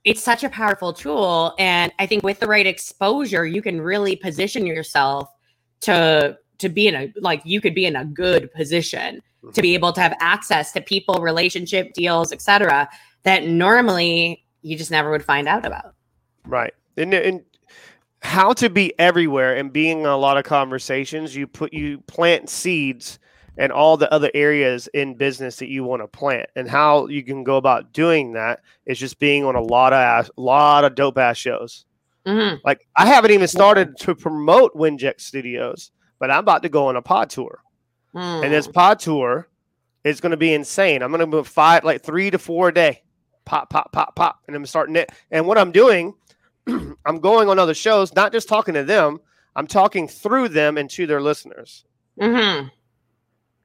it's 0.10 0.24
such 0.24 0.44
a 0.44 0.50
powerful 0.50 0.92
tool. 0.92 1.54
And 1.60 1.92
I 2.00 2.08
think 2.08 2.24
with 2.24 2.40
the 2.40 2.48
right 2.48 2.66
exposure, 2.66 3.46
you 3.46 3.62
can 3.62 3.80
really 3.80 4.16
position 4.16 4.66
yourself 4.66 5.30
to 5.82 6.36
to 6.58 6.68
be 6.68 6.88
in 6.88 6.96
a 6.96 7.14
like 7.22 7.42
you 7.46 7.62
could 7.62 7.76
be 7.76 7.86
in 7.86 7.96
a 7.96 8.06
good 8.06 8.52
position 8.54 9.22
to 9.42 9.48
mm-hmm. 9.48 9.62
be 9.62 9.74
able 9.76 9.94
to 9.94 10.02
have 10.02 10.18
access 10.20 10.72
to 10.72 10.82
people, 10.82 11.22
relationship 11.22 11.94
deals, 11.94 12.32
etc. 12.32 12.90
that 13.22 13.46
normally 13.46 14.44
you 14.64 14.76
just 14.76 14.90
never 14.90 15.12
would 15.12 15.24
find 15.24 15.48
out 15.48 15.64
about. 15.64 15.94
Right. 16.46 16.74
And, 16.98 17.14
and 17.14 17.44
how 18.24 18.52
to 18.54 18.70
be 18.70 18.98
everywhere 19.00 19.56
and 19.56 19.72
being 19.72 20.00
in 20.00 20.06
a 20.08 20.18
lot 20.18 20.38
of 20.38 20.44
conversations, 20.44 21.36
you 21.36 21.46
put 21.46 21.72
you 21.72 22.00
plant 22.02 22.50
seeds 22.50 23.20
and 23.58 23.72
all 23.72 23.98
the 23.98 24.12
other 24.14 24.32
areas 24.34 24.88
in 24.94 25.16
business 25.16 25.58
that 25.58 25.70
you 25.70 25.84
want 25.84 26.02
to 26.02 26.08
plant. 26.08 26.50
And 26.56 26.70
how 26.70 27.08
you 27.08 27.24
can 27.24 27.44
go 27.44 27.58
about 27.58 27.94
doing 27.94 28.34
that 28.34 28.62
is 28.86 29.00
just 29.00 29.20
being 29.20 29.44
on 29.44 29.56
a 29.56 29.62
lot 29.62 29.94
of 29.94 29.98
ass, 29.98 30.30
lot 30.38 30.86
of 30.86 30.96
dope 30.96 31.18
ass 31.18 31.38
shows. 31.38 31.86
Mm-hmm. 32.26 32.58
Like 32.64 32.88
I 32.96 33.06
haven't 33.06 33.32
even 33.32 33.48
started 33.48 33.98
to 34.00 34.16
promote 34.16 34.76
Winject 34.76 35.22
Studios, 35.22 35.92
but 36.20 36.30
I'm 36.30 36.40
about 36.40 36.64
to 36.64 36.70
go 36.70 36.88
on 36.88 36.96
a 36.96 37.02
pod 37.02 37.30
tour, 37.30 37.60
mm. 38.14 38.44
and 38.44 38.54
this 38.54 38.68
mm. 38.68 38.74
pod 38.74 39.00
tour 39.00 39.48
is 40.04 40.20
going 40.20 40.32
to 40.32 40.38
be 40.38 40.54
insane. 40.54 41.02
I'm 41.02 41.12
going 41.12 41.22
to 41.22 41.28
move 41.28 41.48
five, 41.48 41.84
like 41.84 42.04
three 42.04 42.30
to 42.30 42.38
four 42.38 42.70
a 42.70 42.74
day, 42.74 43.04
pop, 43.46 43.70
pop, 43.70 43.92
pop, 43.92 44.16
pop, 44.16 44.40
and 44.48 44.56
I'm 44.56 44.66
starting 44.66 44.96
it. 44.96 45.12
And 45.32 45.48
what 45.48 45.58
I'm 45.58 45.72
doing, 45.72 46.14
I'm 46.68 47.20
going 47.20 47.50
on 47.50 47.58
other 47.58 47.74
shows, 47.74 48.14
not 48.14 48.32
just 48.32 48.50
talking 48.50 48.74
to 48.74 48.84
them. 48.84 49.20
I'm 49.56 49.68
talking 49.68 50.08
through 50.08 50.50
them 50.50 50.78
and 50.78 50.90
to 50.92 51.08
their 51.08 51.22
listeners. 51.22 51.84
Mm-hmm 52.20 52.68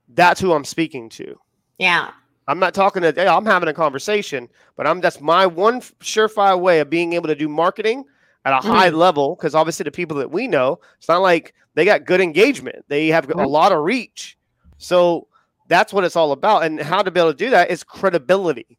that's 0.09 0.41
who 0.41 0.53
I'm 0.53 0.65
speaking 0.65 1.09
to. 1.11 1.39
Yeah. 1.79 2.11
I'm 2.47 2.59
not 2.59 2.75
talking 2.75 3.03
to, 3.03 3.13
hey, 3.13 3.27
I'm 3.27 3.47
having 3.47 3.69
a 3.69 3.75
conversation, 3.75 4.49
but 4.77 4.87
I'm 4.87 5.01
that's 5.01 5.21
my 5.21 5.47
one 5.47 5.81
surefire 5.81 6.61
way 6.61 6.81
of 6.81 6.91
being 6.91 7.15
able 7.15 7.29
to 7.29 7.35
do 7.35 7.49
marketing 7.49 8.05
at 8.45 8.53
a 8.53 8.67
mm. 8.67 8.71
high 8.71 8.91
level. 8.91 9.35
Because 9.35 9.55
obviously, 9.55 9.85
the 9.85 9.91
people 9.91 10.17
that 10.19 10.31
we 10.31 10.47
know, 10.47 10.79
it's 10.99 11.09
not 11.09 11.23
like 11.23 11.55
they 11.75 11.85
got 11.85 12.05
good 12.05 12.21
engagement, 12.21 12.85
they 12.89 13.09
have 13.09 13.27
mm. 13.27 13.43
a 13.43 13.49
lot 13.49 13.73
of 13.73 13.83
reach. 13.83 14.37
So 14.77 15.27
that's 15.69 15.93
what 15.93 16.05
it's 16.05 16.17
all 16.17 16.33
about. 16.33 16.65
And 16.65 16.81
how 16.81 17.03
to 17.03 17.11
be 17.11 17.19
able 17.19 17.33
to 17.33 17.37
do 17.37 17.51
that 17.51 17.71
is 17.71 17.83
credibility. 17.83 18.79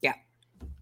Yeah. 0.00 0.14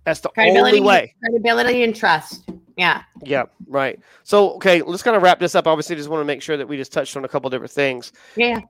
That's 0.04 0.20
the 0.20 0.30
only 0.38 0.80
way. 0.80 1.14
Credibility 1.20 1.82
and 1.82 1.94
trust. 1.94 2.48
Yeah. 2.76 3.02
Yeah. 3.24 3.46
Right. 3.66 3.98
So, 4.22 4.52
okay, 4.56 4.82
let's 4.82 5.02
kind 5.02 5.16
of 5.16 5.22
wrap 5.22 5.40
this 5.40 5.56
up. 5.56 5.66
Obviously, 5.66 5.96
just 5.96 6.08
want 6.08 6.20
to 6.20 6.24
make 6.26 6.42
sure 6.42 6.56
that 6.56 6.68
we 6.68 6.76
just 6.76 6.92
touched 6.92 7.16
on 7.16 7.24
a 7.24 7.28
couple 7.28 7.50
different 7.50 7.72
things. 7.72 8.12
Yeah 8.36 8.60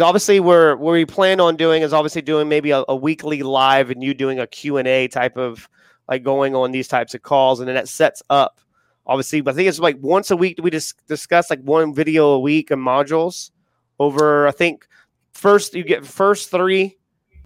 obviously 0.00 0.40
we're 0.40 0.76
what 0.76 0.92
we 0.92 1.04
plan 1.04 1.40
on 1.40 1.56
doing 1.56 1.82
is 1.82 1.92
obviously 1.92 2.22
doing 2.22 2.48
maybe 2.48 2.70
a, 2.70 2.84
a 2.88 2.96
weekly 2.96 3.42
live 3.42 3.90
and 3.90 4.02
you 4.02 4.14
doing 4.14 4.38
a 4.38 4.46
q&a 4.46 5.08
type 5.08 5.36
of 5.36 5.68
like 6.08 6.22
going 6.22 6.54
on 6.54 6.70
these 6.70 6.88
types 6.88 7.14
of 7.14 7.22
calls 7.22 7.58
and 7.58 7.68
then 7.68 7.74
that 7.74 7.88
sets 7.88 8.22
up 8.30 8.60
obviously 9.06 9.40
but 9.40 9.52
i 9.52 9.56
think 9.56 9.68
it's 9.68 9.78
like 9.78 9.96
once 10.00 10.30
a 10.30 10.36
week 10.36 10.58
we 10.62 10.70
just 10.70 11.04
discuss 11.06 11.50
like 11.50 11.60
one 11.62 11.94
video 11.94 12.30
a 12.30 12.40
week 12.40 12.70
and 12.70 12.80
modules 12.80 13.50
over 13.98 14.46
i 14.46 14.50
think 14.50 14.86
first 15.32 15.74
you 15.74 15.82
get 15.82 16.06
first 16.06 16.50
three 16.50 16.96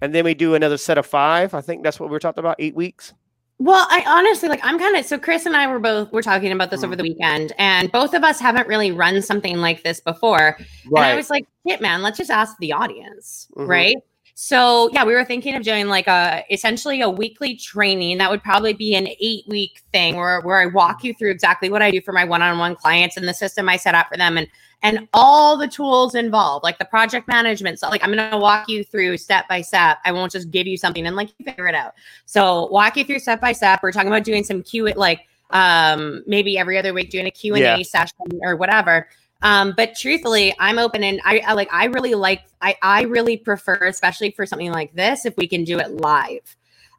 and 0.01 0.13
then 0.13 0.25
we 0.25 0.33
do 0.33 0.55
another 0.55 0.77
set 0.77 0.97
of 0.97 1.05
five. 1.05 1.53
I 1.53 1.61
think 1.61 1.83
that's 1.83 1.99
what 1.99 2.09
we 2.09 2.15
are 2.15 2.19
talking 2.19 2.39
about 2.39 2.57
eight 2.59 2.75
weeks 2.75 3.13
well, 3.59 3.87
I 3.89 4.03
honestly 4.05 4.49
like 4.49 4.59
I'm 4.63 4.77
kind 4.77 4.95
of 4.95 5.05
so 5.05 5.17
Chris 5.17 5.45
and 5.45 5.55
I 5.55 5.67
were 5.67 5.79
both 5.79 6.11
we're 6.11 6.21
talking 6.21 6.51
about 6.51 6.69
this 6.69 6.81
mm. 6.81 6.85
over 6.85 6.95
the 6.95 7.03
weekend 7.03 7.53
and 7.57 7.91
both 7.91 8.13
of 8.13 8.23
us 8.23 8.39
haven't 8.39 8.67
really 8.67 8.91
run 8.91 9.21
something 9.21 9.57
like 9.57 9.83
this 9.83 9.99
before. 9.99 10.57
Right. 10.89 11.03
And 11.03 11.13
I 11.13 11.15
was 11.15 11.29
like, 11.29 11.47
"Shit, 11.67 11.81
man, 11.81 12.01
let's 12.01 12.17
just 12.17 12.29
ask 12.29 12.55
the 12.59 12.73
audience." 12.73 13.47
Mm-hmm. 13.57 13.69
Right? 13.69 13.97
So 14.39 14.87
yeah, 14.93 15.03
we 15.03 15.15
were 15.15 15.25
thinking 15.25 15.55
of 15.55 15.63
doing 15.63 15.87
like 15.87 16.05
a 16.05 16.45
essentially 16.51 17.01
a 17.01 17.09
weekly 17.09 17.55
training. 17.55 18.19
That 18.19 18.29
would 18.29 18.43
probably 18.43 18.71
be 18.71 18.93
an 18.93 19.07
eight 19.19 19.45
week 19.47 19.81
thing 19.91 20.15
where 20.15 20.41
where 20.41 20.61
I 20.61 20.67
walk 20.67 21.03
you 21.03 21.15
through 21.15 21.31
exactly 21.31 21.71
what 21.71 21.81
I 21.81 21.89
do 21.89 22.01
for 22.01 22.11
my 22.11 22.23
one 22.23 22.43
on 22.43 22.59
one 22.59 22.75
clients 22.75 23.17
and 23.17 23.27
the 23.27 23.33
system 23.33 23.67
I 23.67 23.77
set 23.77 23.95
up 23.95 24.09
for 24.11 24.15
them 24.15 24.37
and 24.37 24.47
and 24.83 25.07
all 25.11 25.57
the 25.57 25.67
tools 25.67 26.13
involved, 26.13 26.63
like 26.63 26.77
the 26.77 26.85
project 26.85 27.27
management. 27.27 27.79
So 27.79 27.89
like 27.89 28.03
I'm 28.03 28.13
gonna 28.13 28.37
walk 28.37 28.69
you 28.69 28.83
through 28.83 29.17
step 29.17 29.47
by 29.47 29.61
step. 29.61 29.97
I 30.05 30.11
won't 30.11 30.31
just 30.31 30.51
give 30.51 30.67
you 30.67 30.77
something 30.77 31.07
and 31.07 31.15
like 31.15 31.29
you 31.39 31.43
figure 31.43 31.67
it 31.67 31.73
out. 31.73 31.95
So 32.27 32.67
walk 32.67 32.95
you 32.95 33.05
through 33.05 33.17
step 33.17 33.41
by 33.41 33.53
step. 33.53 33.79
We're 33.81 33.91
talking 33.91 34.09
about 34.09 34.23
doing 34.23 34.43
some 34.43 34.61
Q 34.61 34.85
like 34.95 35.21
um 35.49 36.23
maybe 36.27 36.59
every 36.59 36.77
other 36.77 36.93
week 36.93 37.09
doing 37.09 37.25
a 37.25 37.31
Q&A 37.31 37.59
yeah. 37.59 37.81
session 37.81 38.39
or 38.43 38.55
whatever 38.55 39.07
um, 39.41 39.73
but 39.77 39.95
truthfully, 39.95 40.55
I'm 40.59 40.79
open 40.79 41.03
and 41.03 41.21
I, 41.23 41.39
I, 41.39 41.53
like 41.53 41.71
I 41.71 41.85
really 41.85 42.15
like 42.15 42.43
I 42.61 42.75
I 42.81 43.01
really 43.03 43.37
prefer, 43.37 43.85
especially 43.87 44.31
for 44.31 44.45
something 44.45 44.71
like 44.71 44.93
this, 44.93 45.25
if 45.25 45.35
we 45.37 45.47
can 45.47 45.63
do 45.63 45.79
it 45.79 45.91
live. 45.91 46.55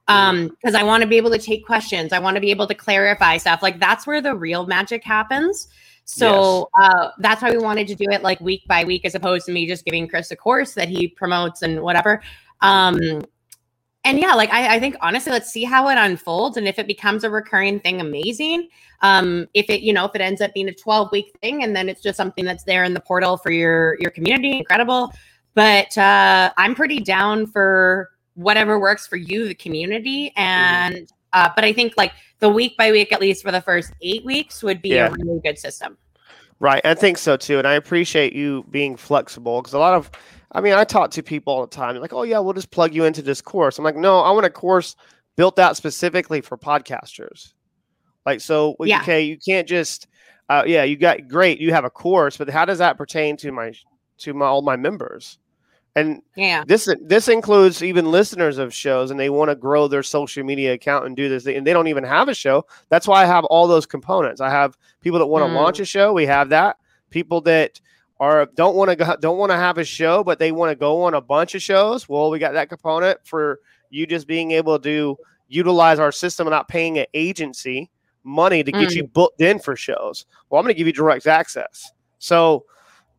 Um, 0.07 0.49
because 0.49 0.74
I 0.74 0.84
want 0.84 1.03
to 1.03 1.07
be 1.07 1.18
able 1.18 1.30
to 1.32 1.39
take 1.39 1.66
questions. 1.66 2.14
I 2.14 2.18
want 2.18 2.36
to 2.36 2.41
be 2.41 2.51
able 2.51 2.66
to 2.66 2.74
clarify 2.74 3.36
stuff. 3.36 3.62
Like 3.62 3.78
that's 3.78 4.07
where 4.07 4.22
the 4.22 4.34
real 4.34 4.66
magic 4.66 5.05
happens. 5.05 5.68
So 6.07 6.70
yes. 6.78 6.91
uh, 6.91 7.11
that's 7.18 7.43
why 7.43 7.51
we 7.51 7.59
wanted 7.59 7.86
to 7.89 7.95
do 7.95 8.07
it 8.11 8.22
like 8.22 8.41
week 8.41 8.62
by 8.66 8.84
week, 8.84 9.05
as 9.05 9.14
opposed 9.14 9.45
to 9.47 9.53
me 9.53 9.66
just 9.66 9.84
giving 9.84 10.09
Chris 10.09 10.30
a 10.30 10.36
course 10.36 10.72
that 10.74 10.89
he 10.89 11.09
promotes 11.09 11.61
and 11.61 11.82
whatever. 11.82 12.22
Um, 12.62 13.22
and 14.09 14.18
yeah, 14.18 14.32
like 14.32 14.50
I, 14.50 14.76
I, 14.76 14.80
think 14.80 14.96
honestly, 15.02 15.30
let's 15.30 15.50
see 15.50 15.64
how 15.64 15.88
it 15.88 15.98
unfolds. 15.98 16.56
And 16.56 16.66
if 16.66 16.78
it 16.78 16.86
becomes 16.86 17.24
a 17.24 17.30
recurring 17.30 17.78
thing, 17.80 18.00
amazing. 18.00 18.68
Um, 19.02 19.46
if 19.52 19.68
it, 19.68 19.82
you 19.82 19.92
know, 19.92 20.06
if 20.06 20.14
it 20.14 20.22
ends 20.22 20.40
up 20.40 20.54
being 20.54 20.68
a 20.68 20.72
12 20.72 21.12
week 21.12 21.36
thing 21.42 21.62
and 21.62 21.76
then 21.76 21.90
it's 21.90 22.00
just 22.00 22.16
something 22.16 22.46
that's 22.46 22.64
there 22.64 22.84
in 22.84 22.94
the 22.94 23.00
portal 23.00 23.36
for 23.36 23.50
your 23.50 23.98
your 24.00 24.11
community, 24.11 24.59
incredible. 24.59 25.12
But 25.54 25.96
uh 25.98 26.52
I'm 26.56 26.74
pretty 26.74 27.00
down 27.00 27.46
for 27.46 28.11
whatever 28.34 28.78
works 28.78 29.06
for 29.06 29.16
you, 29.16 29.46
the 29.46 29.54
community. 29.54 30.30
Mm-hmm. 30.30 30.40
And 30.40 31.12
uh, 31.34 31.50
but 31.54 31.64
I 31.64 31.74
think 31.74 31.92
like 31.98 32.12
the 32.38 32.48
week 32.48 32.76
by 32.78 32.90
week, 32.90 33.12
at 33.12 33.20
least 33.20 33.42
for 33.42 33.52
the 33.52 33.61
first 33.61 33.92
eight 34.00 34.24
weeks, 34.24 34.62
would 34.62 34.80
be 34.80 34.90
yeah. 34.90 35.09
a 35.09 35.11
really 35.11 35.40
good 35.44 35.59
system. 35.59 35.98
Right. 36.59 36.84
I 36.84 36.94
think 36.94 37.18
so 37.18 37.36
too. 37.36 37.59
And 37.59 37.68
I 37.68 37.74
appreciate 37.74 38.32
you 38.32 38.64
being 38.70 38.96
flexible 38.96 39.61
because 39.61 39.74
a 39.74 39.78
lot 39.78 39.92
of 39.92 40.11
I 40.53 40.61
mean, 40.61 40.72
I 40.72 40.84
talk 40.84 41.11
to 41.12 41.22
people 41.22 41.53
all 41.53 41.66
the 41.66 41.74
time. 41.74 41.96
like, 41.96 42.12
oh 42.12 42.22
yeah, 42.22 42.38
we'll 42.38 42.55
just 42.55 42.70
plug 42.70 42.94
you 42.94 43.05
into 43.05 43.22
this 43.22 43.40
course. 43.40 43.78
I'm 43.78 43.84
like, 43.84 43.96
no, 43.96 44.20
I 44.20 44.30
want 44.30 44.46
a 44.46 44.51
course 44.51 44.96
built 45.36 45.59
out 45.59 45.76
specifically 45.76 46.40
for 46.40 46.57
podcasters. 46.57 47.53
Like, 48.24 48.40
so 48.40 48.76
yeah. 48.80 49.01
okay, 49.01 49.22
you 49.22 49.38
can't 49.38 49.68
just, 49.68 50.07
uh, 50.49 50.64
yeah, 50.66 50.84
you 50.84 50.96
got 50.96 51.28
great, 51.28 51.61
you 51.61 51.72
have 51.72 51.84
a 51.84 51.90
course, 51.90 52.36
but 52.36 52.49
how 52.51 52.64
does 52.64 52.78
that 52.78 52.96
pertain 52.96 53.36
to 53.38 53.53
my 53.53 53.72
to 54.18 54.34
my 54.34 54.46
all 54.46 54.62
my 54.62 54.76
members? 54.76 55.38
And 55.96 56.22
yeah, 56.36 56.62
this 56.66 56.88
this 57.03 57.28
includes 57.28 57.82
even 57.82 58.11
listeners 58.11 58.59
of 58.59 58.72
shows, 58.72 59.11
and 59.11 59.18
they 59.18 59.30
want 59.30 59.51
to 59.51 59.57
grow 59.57 59.88
their 59.88 60.03
social 60.03 60.44
media 60.44 60.74
account 60.74 61.07
and 61.07 61.16
do 61.16 61.28
this, 61.28 61.46
and 61.46 61.66
they 61.66 61.72
don't 61.72 61.88
even 61.88 62.05
have 62.05 62.28
a 62.28 62.34
show. 62.34 62.64
That's 62.88 63.09
why 63.09 63.22
I 63.22 63.26
have 63.26 63.44
all 63.46 63.66
those 63.66 63.86
components. 63.86 64.40
I 64.40 64.51
have 64.51 64.76
people 65.01 65.18
that 65.18 65.26
want 65.26 65.44
to 65.44 65.51
mm. 65.51 65.55
launch 65.57 65.80
a 65.80 65.84
show. 65.84 66.12
We 66.12 66.26
have 66.26 66.51
that. 66.51 66.76
People 67.11 67.40
that 67.42 67.80
or 68.18 68.48
don't 68.56 68.74
want 68.74 68.90
to 68.90 68.96
go, 68.96 69.16
don't 69.20 69.38
want 69.38 69.50
to 69.50 69.56
have 69.56 69.78
a 69.78 69.84
show, 69.84 70.24
but 70.24 70.38
they 70.38 70.52
want 70.52 70.70
to 70.70 70.76
go 70.76 71.02
on 71.02 71.14
a 71.14 71.20
bunch 71.20 71.54
of 71.54 71.62
shows. 71.62 72.08
Well, 72.08 72.30
we 72.30 72.38
got 72.38 72.52
that 72.54 72.68
component 72.68 73.24
for 73.24 73.60
you 73.90 74.06
just 74.06 74.26
being 74.26 74.50
able 74.52 74.78
to 74.80 75.16
utilize 75.48 75.98
our 75.98 76.12
system 76.12 76.44
without 76.44 76.68
paying 76.68 76.98
an 76.98 77.06
agency 77.14 77.90
money 78.24 78.62
to 78.62 78.72
get 78.72 78.88
mm. 78.88 78.96
you 78.96 79.04
booked 79.04 79.40
in 79.40 79.58
for 79.58 79.76
shows. 79.76 80.26
Well, 80.50 80.58
I'm 80.58 80.64
going 80.64 80.74
to 80.74 80.78
give 80.78 80.86
you 80.86 80.92
direct 80.92 81.26
access. 81.26 81.92
So, 82.18 82.66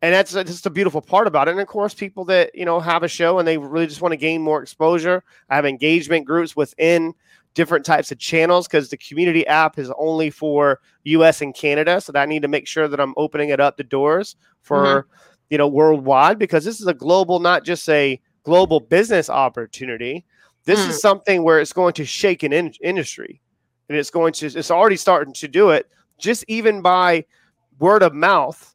and 0.02 0.14
that's 0.14 0.32
just 0.32 0.66
a 0.66 0.70
beautiful 0.70 1.00
part 1.00 1.26
about 1.26 1.48
it. 1.48 1.52
And 1.52 1.60
of 1.60 1.66
course, 1.66 1.94
people 1.94 2.24
that 2.26 2.54
you 2.54 2.64
know 2.64 2.80
have 2.80 3.02
a 3.02 3.08
show 3.08 3.38
and 3.38 3.48
they 3.48 3.58
really 3.58 3.86
just 3.86 4.00
want 4.00 4.12
to 4.12 4.16
gain 4.16 4.40
more 4.40 4.62
exposure. 4.62 5.22
I 5.48 5.56
have 5.56 5.66
engagement 5.66 6.26
groups 6.26 6.54
within 6.54 7.14
different 7.54 7.84
types 7.84 8.12
of 8.12 8.18
channels 8.18 8.66
because 8.66 8.88
the 8.88 8.96
community 8.96 9.46
app 9.46 9.78
is 9.78 9.90
only 9.98 10.30
for 10.30 10.80
US 11.04 11.40
and 11.42 11.54
Canada. 11.54 12.00
So 12.00 12.12
I 12.14 12.26
need 12.26 12.42
to 12.42 12.48
make 12.48 12.66
sure 12.66 12.88
that 12.88 13.00
I'm 13.00 13.14
opening 13.16 13.50
it 13.50 13.60
up 13.60 13.76
the 13.76 13.84
doors 13.84 14.36
for 14.62 14.84
mm-hmm. 14.84 15.14
you 15.50 15.58
know 15.58 15.68
worldwide 15.68 16.38
because 16.38 16.64
this 16.64 16.80
is 16.80 16.86
a 16.86 16.94
global, 16.94 17.40
not 17.40 17.64
just 17.64 17.88
a 17.88 18.20
global 18.44 18.80
business 18.80 19.28
opportunity. 19.28 20.24
This 20.64 20.80
mm. 20.80 20.90
is 20.90 21.00
something 21.00 21.42
where 21.42 21.58
it's 21.58 21.72
going 21.72 21.94
to 21.94 22.04
shake 22.04 22.42
an 22.42 22.52
in- 22.52 22.74
industry, 22.82 23.40
and 23.88 23.98
it's 23.98 24.10
going 24.10 24.32
to 24.34 24.46
it's 24.46 24.70
already 24.70 24.96
starting 24.96 25.34
to 25.34 25.48
do 25.48 25.70
it 25.70 25.88
just 26.18 26.44
even 26.48 26.82
by 26.82 27.24
word 27.78 28.02
of 28.02 28.14
mouth. 28.14 28.74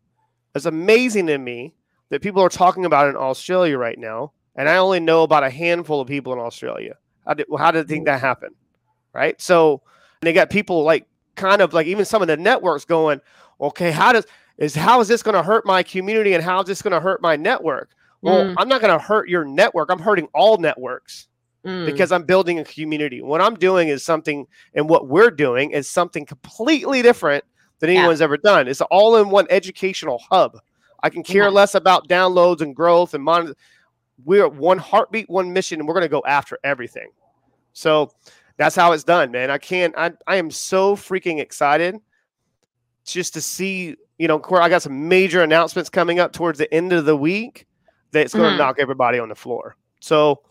It's 0.56 0.66
amazing 0.66 1.28
to 1.28 1.38
me 1.38 1.74
that 2.10 2.22
people 2.22 2.42
are 2.42 2.50
talking 2.50 2.86
about 2.86 3.10
in 3.10 3.16
Australia 3.16 3.78
right 3.78 4.00
now, 4.00 4.32
and 4.56 4.68
I 4.68 4.78
only 4.78 5.00
know 5.00 5.24
about 5.24 5.44
a 5.44 5.50
handful 5.50 6.02
of 6.02 6.08
people 6.08 6.34
in 6.34 6.40
Australia. 6.40 6.96
How 7.26 7.34
did, 7.34 7.48
how 7.58 7.72
did 7.72 7.88
think 7.88 8.06
that 8.06 8.22
happen? 8.22 8.52
Right? 9.16 9.42
So 9.42 9.82
they 10.22 10.34
got 10.34 10.50
people 10.50 10.84
like 10.84 11.08
kind 11.36 11.62
of 11.62 11.74
like 11.74 11.88
even 11.88 12.06
some 12.06 12.22
of 12.22 12.28
the 12.28 12.38
networks 12.38 12.86
going, 12.86 13.22
okay, 13.60 13.92
how 13.92 14.12
does 14.12 14.26
is 14.58 14.76
how 14.76 15.00
is 15.00 15.08
this 15.08 15.24
going 15.24 15.36
to 15.36 15.44
hurt 15.44 15.66
my 15.66 15.82
community 15.82 16.34
and 16.34 16.44
how 16.44 16.62
is 16.62 16.68
this 16.68 16.82
going 16.82 16.92
to 16.92 17.00
hurt 17.00 17.22
my 17.22 17.36
network? 17.36 17.92
Well, 18.22 18.46
mm. 18.46 18.56
I'm 18.58 18.68
not 18.68 18.82
going 18.82 18.94
to 18.94 19.04
hurt 19.04 19.30
your 19.30 19.46
network. 19.46 19.90
I'm 19.90 20.00
hurting 20.00 20.28
all 20.34 20.58
networks 20.58 21.28
mm. 21.66 21.86
because 21.86 22.12
I'm 22.12 22.24
building 22.24 22.60
a 22.60 22.64
community. 22.64 23.22
What 23.22 23.42
I'm 23.42 23.56
doing 23.56 23.88
is 23.90 24.04
something, 24.04 24.48
and 24.74 24.90
what 24.90 25.08
we're 25.08 25.32
doing 25.32 25.72
is 25.72 25.90
something 25.90 26.26
completely 26.26 27.02
different 27.02 27.44
than 27.80 27.90
anyone's 27.90 28.20
yeah. 28.20 28.26
ever 28.26 28.38
done. 28.38 28.68
It's 28.68 28.82
all 28.82 29.18
in 29.18 29.30
one 29.30 29.46
educational 29.50 30.22
hub. 30.30 30.58
I 31.04 31.10
can 31.10 31.24
care 31.24 31.44
yeah. 31.44 31.50
less 31.50 31.76
about 31.76 32.08
downloads 32.08 32.62
and 32.62 32.76
growth 32.76 33.14
and 33.14 33.24
monitor. 33.24 33.56
We're 34.24 34.48
one 34.48 34.78
heartbeat, 34.78 35.30
one 35.30 35.52
mission, 35.52 35.80
and 35.80 35.88
we're 35.88 35.94
going 35.94 36.04
to 36.04 36.10
go 36.10 36.24
after 36.26 36.58
everything. 36.64 37.10
So 37.74 38.12
that's 38.58 38.76
how 38.76 38.92
it's 38.94 39.04
done, 39.04 39.32
man. 39.32 39.52
I 39.52 39.58
can't. 39.58 39.94
I 39.98 40.12
I 40.28 40.38
am 40.38 40.52
so 40.52 40.96
freaking 40.96 41.40
excited 41.40 42.00
just 43.06 43.34
to 43.34 43.42
see. 43.42 43.96
You 44.18 44.28
know, 44.30 44.42
I 44.54 44.70
got 44.70 44.82
some 44.82 45.10
major 45.10 45.44
announcements 45.44 45.90
coming 45.90 46.20
up 46.20 46.32
towards 46.32 46.58
the 46.58 46.74
end 46.74 46.94
of 46.94 47.06
the 47.06 47.18
week 47.18 47.68
that's 48.12 48.34
going 48.34 48.46
to 48.46 48.50
mm-hmm. 48.52 48.60
knock 48.60 48.78
everybody 48.80 49.20
on 49.20 49.28
the 49.28 49.36
floor. 49.36 49.76
So, 50.00 50.42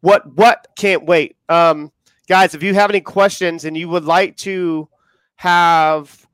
what 0.00 0.26
what 0.34 0.66
can't 0.76 1.06
wait, 1.06 1.36
um, 1.48 1.92
guys? 2.28 2.54
If 2.54 2.62
you 2.62 2.74
have 2.74 2.90
any 2.90 3.00
questions 3.00 3.64
and 3.64 3.76
you 3.76 3.88
would 3.88 4.04
like 4.04 4.36
to 4.38 4.88
have 5.36 6.26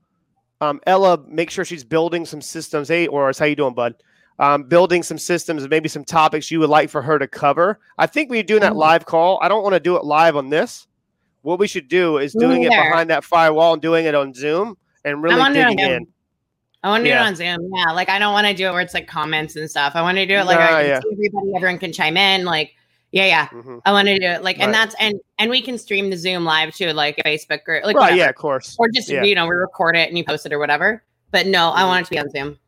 um, 0.61 0.81
Ella 0.87 1.19
make 1.27 1.49
sure 1.49 1.65
she's 1.65 1.83
building 1.83 2.25
some 2.25 2.41
systems, 2.41 2.87
hey, 2.87 3.07
or 3.07 3.31
how 3.37 3.45
you 3.45 3.55
doing, 3.55 3.73
bud? 3.73 3.95
Um, 4.39 4.63
building 4.63 5.03
some 5.03 5.19
systems, 5.19 5.61
and 5.61 5.69
maybe 5.69 5.87
some 5.87 6.03
topics 6.03 6.49
you 6.49 6.59
would 6.59 6.69
like 6.69 6.89
for 6.89 7.03
her 7.03 7.19
to 7.19 7.27
cover. 7.27 7.79
I 7.99 8.07
think 8.07 8.31
we're 8.31 8.41
doing 8.41 8.61
that 8.61 8.71
mm-hmm. 8.71 8.79
live 8.79 9.05
call. 9.05 9.39
I 9.43 9.47
don't 9.47 9.61
want 9.61 9.73
to 9.73 9.79
do 9.79 9.95
it 9.95 10.03
live 10.03 10.35
on 10.35 10.49
this. 10.49 10.87
What 11.43 11.59
we 11.59 11.67
should 11.67 11.87
do 11.87 12.17
is 12.17 12.33
doing 12.33 12.63
it 12.63 12.69
behind 12.69 13.09
that 13.09 13.23
firewall 13.23 13.73
and 13.73 13.81
doing 13.81 14.05
it 14.05 14.15
on 14.15 14.33
Zoom 14.33 14.77
and 15.05 15.21
really 15.21 15.53
digging 15.53 15.79
in. 15.79 16.07
I 16.83 16.89
want 16.89 17.03
to 17.03 17.09
yeah. 17.09 17.19
do 17.19 17.23
it 17.23 17.27
on 17.27 17.35
Zoom. 17.35 17.71
Yeah. 17.73 17.91
Like 17.91 18.09
I 18.09 18.19
don't 18.19 18.33
want 18.33 18.47
to 18.47 18.53
do 18.53 18.67
it 18.67 18.71
where 18.71 18.81
it's 18.81 18.93
like 18.93 19.07
comments 19.07 19.55
and 19.55 19.69
stuff. 19.69 19.93
I 19.95 20.01
want 20.01 20.17
to 20.17 20.25
do 20.25 20.35
it 20.35 20.45
like 20.45 20.57
can 20.57 20.85
yeah. 20.85 20.99
everybody, 21.11 21.55
everyone 21.55 21.79
can 21.79 21.93
chime 21.93 22.17
in. 22.17 22.45
Like, 22.45 22.75
yeah, 23.11 23.25
yeah. 23.25 23.47
Mm-hmm. 23.47 23.77
I 23.85 23.91
want 23.91 24.07
to 24.07 24.17
do 24.17 24.25
it 24.25 24.43
like, 24.43 24.57
right. 24.57 24.65
and 24.65 24.73
that's 24.73 24.95
and 24.99 25.15
and 25.37 25.49
we 25.49 25.61
can 25.61 25.77
stream 25.77 26.09
the 26.09 26.17
Zoom 26.17 26.43
live 26.43 26.73
too, 26.73 26.91
like 26.91 27.19
a 27.19 27.23
Facebook 27.23 27.63
group, 27.63 27.85
like 27.85 27.95
right, 27.95 28.15
yeah, 28.15 28.29
of 28.29 28.35
course, 28.35 28.75
or 28.79 28.89
just 28.89 29.09
yeah. 29.09 29.23
you 29.23 29.35
know 29.35 29.45
we 29.45 29.55
record 29.55 29.95
it 29.95 30.09
and 30.09 30.17
you 30.17 30.25
post 30.25 30.45
it 30.45 30.51
or 30.51 30.59
whatever. 30.59 31.03
But 31.31 31.47
no, 31.47 31.69
mm-hmm. 31.69 31.77
I 31.77 31.85
want 31.85 32.01
it 32.01 32.05
to 32.05 32.09
be 32.11 32.19
on 32.19 32.29
Zoom. 32.31 32.59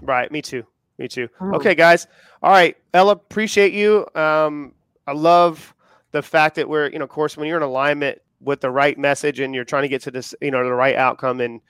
Right, 0.00 0.30
me 0.30 0.40
too, 0.40 0.64
me 0.98 1.08
too. 1.08 1.28
Oh. 1.40 1.56
Okay, 1.56 1.74
guys. 1.74 2.06
All 2.42 2.50
right, 2.50 2.76
Ella, 2.94 3.12
appreciate 3.12 3.72
you. 3.72 4.06
Um, 4.14 4.74
I 5.06 5.12
love 5.12 5.74
the 6.12 6.22
fact 6.22 6.56
that 6.56 6.68
we're, 6.68 6.88
you 6.90 6.98
know, 6.98 7.04
of 7.04 7.10
course, 7.10 7.36
when 7.36 7.48
you're 7.48 7.56
in 7.56 7.62
alignment 7.62 8.20
with 8.40 8.60
the 8.60 8.70
right 8.70 8.98
message 8.98 9.40
and 9.40 9.54
you're 9.54 9.64
trying 9.64 9.82
to 9.82 9.88
get 9.88 10.02
to 10.02 10.10
this, 10.10 10.34
you 10.40 10.50
know, 10.50 10.64
the 10.64 10.72
right 10.72 10.96
outcome, 10.96 11.40
and 11.40 11.60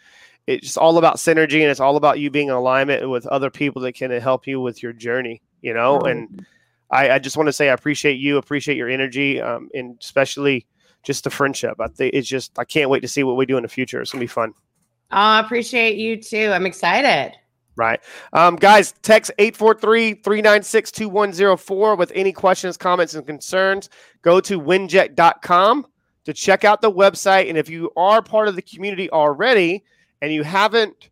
it's 0.46 0.66
just 0.66 0.78
all 0.78 0.98
about 0.98 1.16
synergy 1.16 1.60
and 1.60 1.70
it's 1.70 1.80
all 1.80 1.96
about 1.96 2.18
you 2.18 2.30
being 2.30 2.48
in 2.48 2.54
alignment 2.54 3.08
with 3.08 3.26
other 3.26 3.50
people 3.50 3.82
that 3.82 3.94
can 3.94 4.10
help 4.10 4.46
you 4.46 4.60
with 4.60 4.82
your 4.82 4.92
journey, 4.92 5.40
you 5.60 5.72
know. 5.72 6.00
And 6.00 6.44
I, 6.90 7.12
I, 7.12 7.18
just 7.18 7.36
want 7.36 7.46
to 7.46 7.52
say 7.52 7.70
I 7.70 7.74
appreciate 7.74 8.18
you, 8.18 8.36
appreciate 8.36 8.76
your 8.76 8.88
energy, 8.88 9.40
um, 9.40 9.68
and 9.74 9.96
especially 10.00 10.66
just 11.04 11.24
the 11.24 11.30
friendship. 11.30 11.80
I 11.80 11.88
think 11.88 12.14
it's 12.14 12.28
just 12.28 12.58
I 12.58 12.64
can't 12.64 12.90
wait 12.90 13.00
to 13.00 13.08
see 13.08 13.22
what 13.22 13.36
we 13.36 13.46
do 13.46 13.56
in 13.56 13.62
the 13.62 13.68
future. 13.68 14.00
It's 14.00 14.10
gonna 14.10 14.20
be 14.20 14.26
fun. 14.26 14.52
Oh, 15.12 15.16
I 15.16 15.40
appreciate 15.40 15.96
you 15.96 16.20
too. 16.20 16.50
I'm 16.52 16.66
excited. 16.66 17.36
Right. 17.76 18.00
Um, 18.32 18.56
guys, 18.56 18.94
text 19.02 19.30
843-396-2104 19.38 21.98
with 21.98 22.10
any 22.14 22.32
questions, 22.32 22.76
comments, 22.76 23.14
and 23.14 23.24
concerns. 23.26 23.88
Go 24.20 24.40
to 24.40 24.60
winject.com 24.60 25.86
to 26.24 26.32
check 26.32 26.64
out 26.64 26.80
the 26.82 26.92
website. 26.92 27.48
And 27.48 27.56
if 27.56 27.70
you 27.70 27.90
are 27.96 28.20
part 28.22 28.48
of 28.48 28.56
the 28.56 28.62
community 28.62 29.08
already 29.10 29.84
and 30.20 30.32
you 30.32 30.42
haven't 30.42 31.10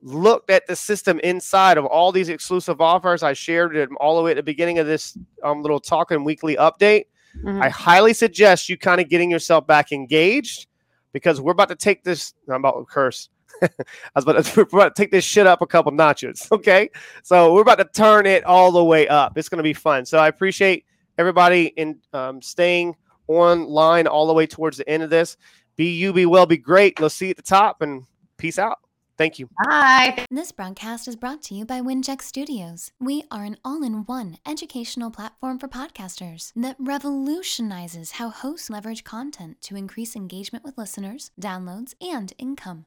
looked 0.00 0.50
at 0.50 0.68
the 0.68 0.76
system 0.76 1.18
inside 1.20 1.76
of 1.76 1.84
all 1.84 2.12
these 2.12 2.28
exclusive 2.28 2.80
offers, 2.80 3.24
I 3.24 3.32
shared 3.32 3.74
it 3.76 3.88
all 4.00 4.16
the 4.16 4.22
way 4.22 4.30
at 4.30 4.36
the 4.36 4.42
beginning 4.42 4.78
of 4.78 4.86
this 4.86 5.18
um, 5.42 5.62
little 5.62 5.80
talk 5.80 6.12
and 6.12 6.24
weekly 6.24 6.56
update. 6.56 7.06
Mm-hmm. 7.42 7.62
I 7.62 7.68
highly 7.68 8.14
suggest 8.14 8.68
you 8.68 8.78
kind 8.78 9.00
of 9.00 9.08
getting 9.08 9.30
yourself 9.30 9.66
back 9.66 9.92
engaged 9.92 10.66
because 11.12 11.40
we're 11.40 11.52
about 11.52 11.68
to 11.68 11.76
take 11.76 12.04
this. 12.04 12.34
I'm 12.48 12.56
about 12.56 12.78
to 12.78 12.84
curse. 12.84 13.28
I 13.62 13.68
was 14.14 14.24
about 14.24 14.44
to, 14.44 14.56
we're 14.72 14.80
about 14.80 14.96
to 14.96 15.02
take 15.02 15.10
this 15.10 15.24
shit 15.24 15.46
up 15.46 15.62
a 15.62 15.66
couple 15.66 15.92
notches. 15.92 16.48
Okay. 16.58 16.90
So 17.22 17.54
we're 17.54 17.62
about 17.62 17.78
to 17.78 17.84
turn 17.84 18.26
it 18.26 18.42
all 18.42 18.72
the 18.72 18.82
way 18.82 19.06
up. 19.06 19.38
It's 19.38 19.48
going 19.48 19.58
to 19.58 19.62
be 19.62 19.74
fun. 19.74 20.04
So 20.04 20.18
I 20.18 20.26
appreciate 20.26 20.84
everybody 21.16 21.66
in 21.76 22.00
um, 22.12 22.42
staying 22.42 22.96
online 23.28 24.08
all 24.08 24.26
the 24.26 24.32
way 24.32 24.46
towards 24.46 24.76
the 24.78 24.88
end 24.88 25.04
of 25.04 25.10
this. 25.10 25.36
Be 25.76 25.92
you, 25.92 26.12
be 26.12 26.26
well, 26.26 26.46
be 26.46 26.56
great. 26.56 26.98
Let's 26.98 27.14
see 27.14 27.26
you 27.26 27.30
at 27.30 27.36
the 27.36 27.42
top 27.42 27.80
and 27.80 28.02
peace 28.38 28.58
out. 28.58 28.78
Thank 29.18 29.40
you. 29.40 29.48
Bye. 29.64 30.24
This 30.30 30.52
broadcast 30.52 31.08
is 31.08 31.16
brought 31.16 31.42
to 31.42 31.54
you 31.54 31.64
by 31.64 31.80
Winject 31.80 32.22
Studios. 32.22 32.92
We 33.00 33.24
are 33.32 33.44
an 33.44 33.56
all 33.64 33.82
in 33.82 34.04
one 34.04 34.38
educational 34.46 35.10
platform 35.10 35.58
for 35.58 35.66
podcasters 35.66 36.52
that 36.54 36.76
revolutionizes 36.78 38.12
how 38.12 38.30
hosts 38.30 38.70
leverage 38.70 39.02
content 39.02 39.60
to 39.62 39.76
increase 39.76 40.14
engagement 40.14 40.64
with 40.64 40.78
listeners, 40.78 41.32
downloads, 41.40 41.94
and 42.00 42.32
income. 42.38 42.86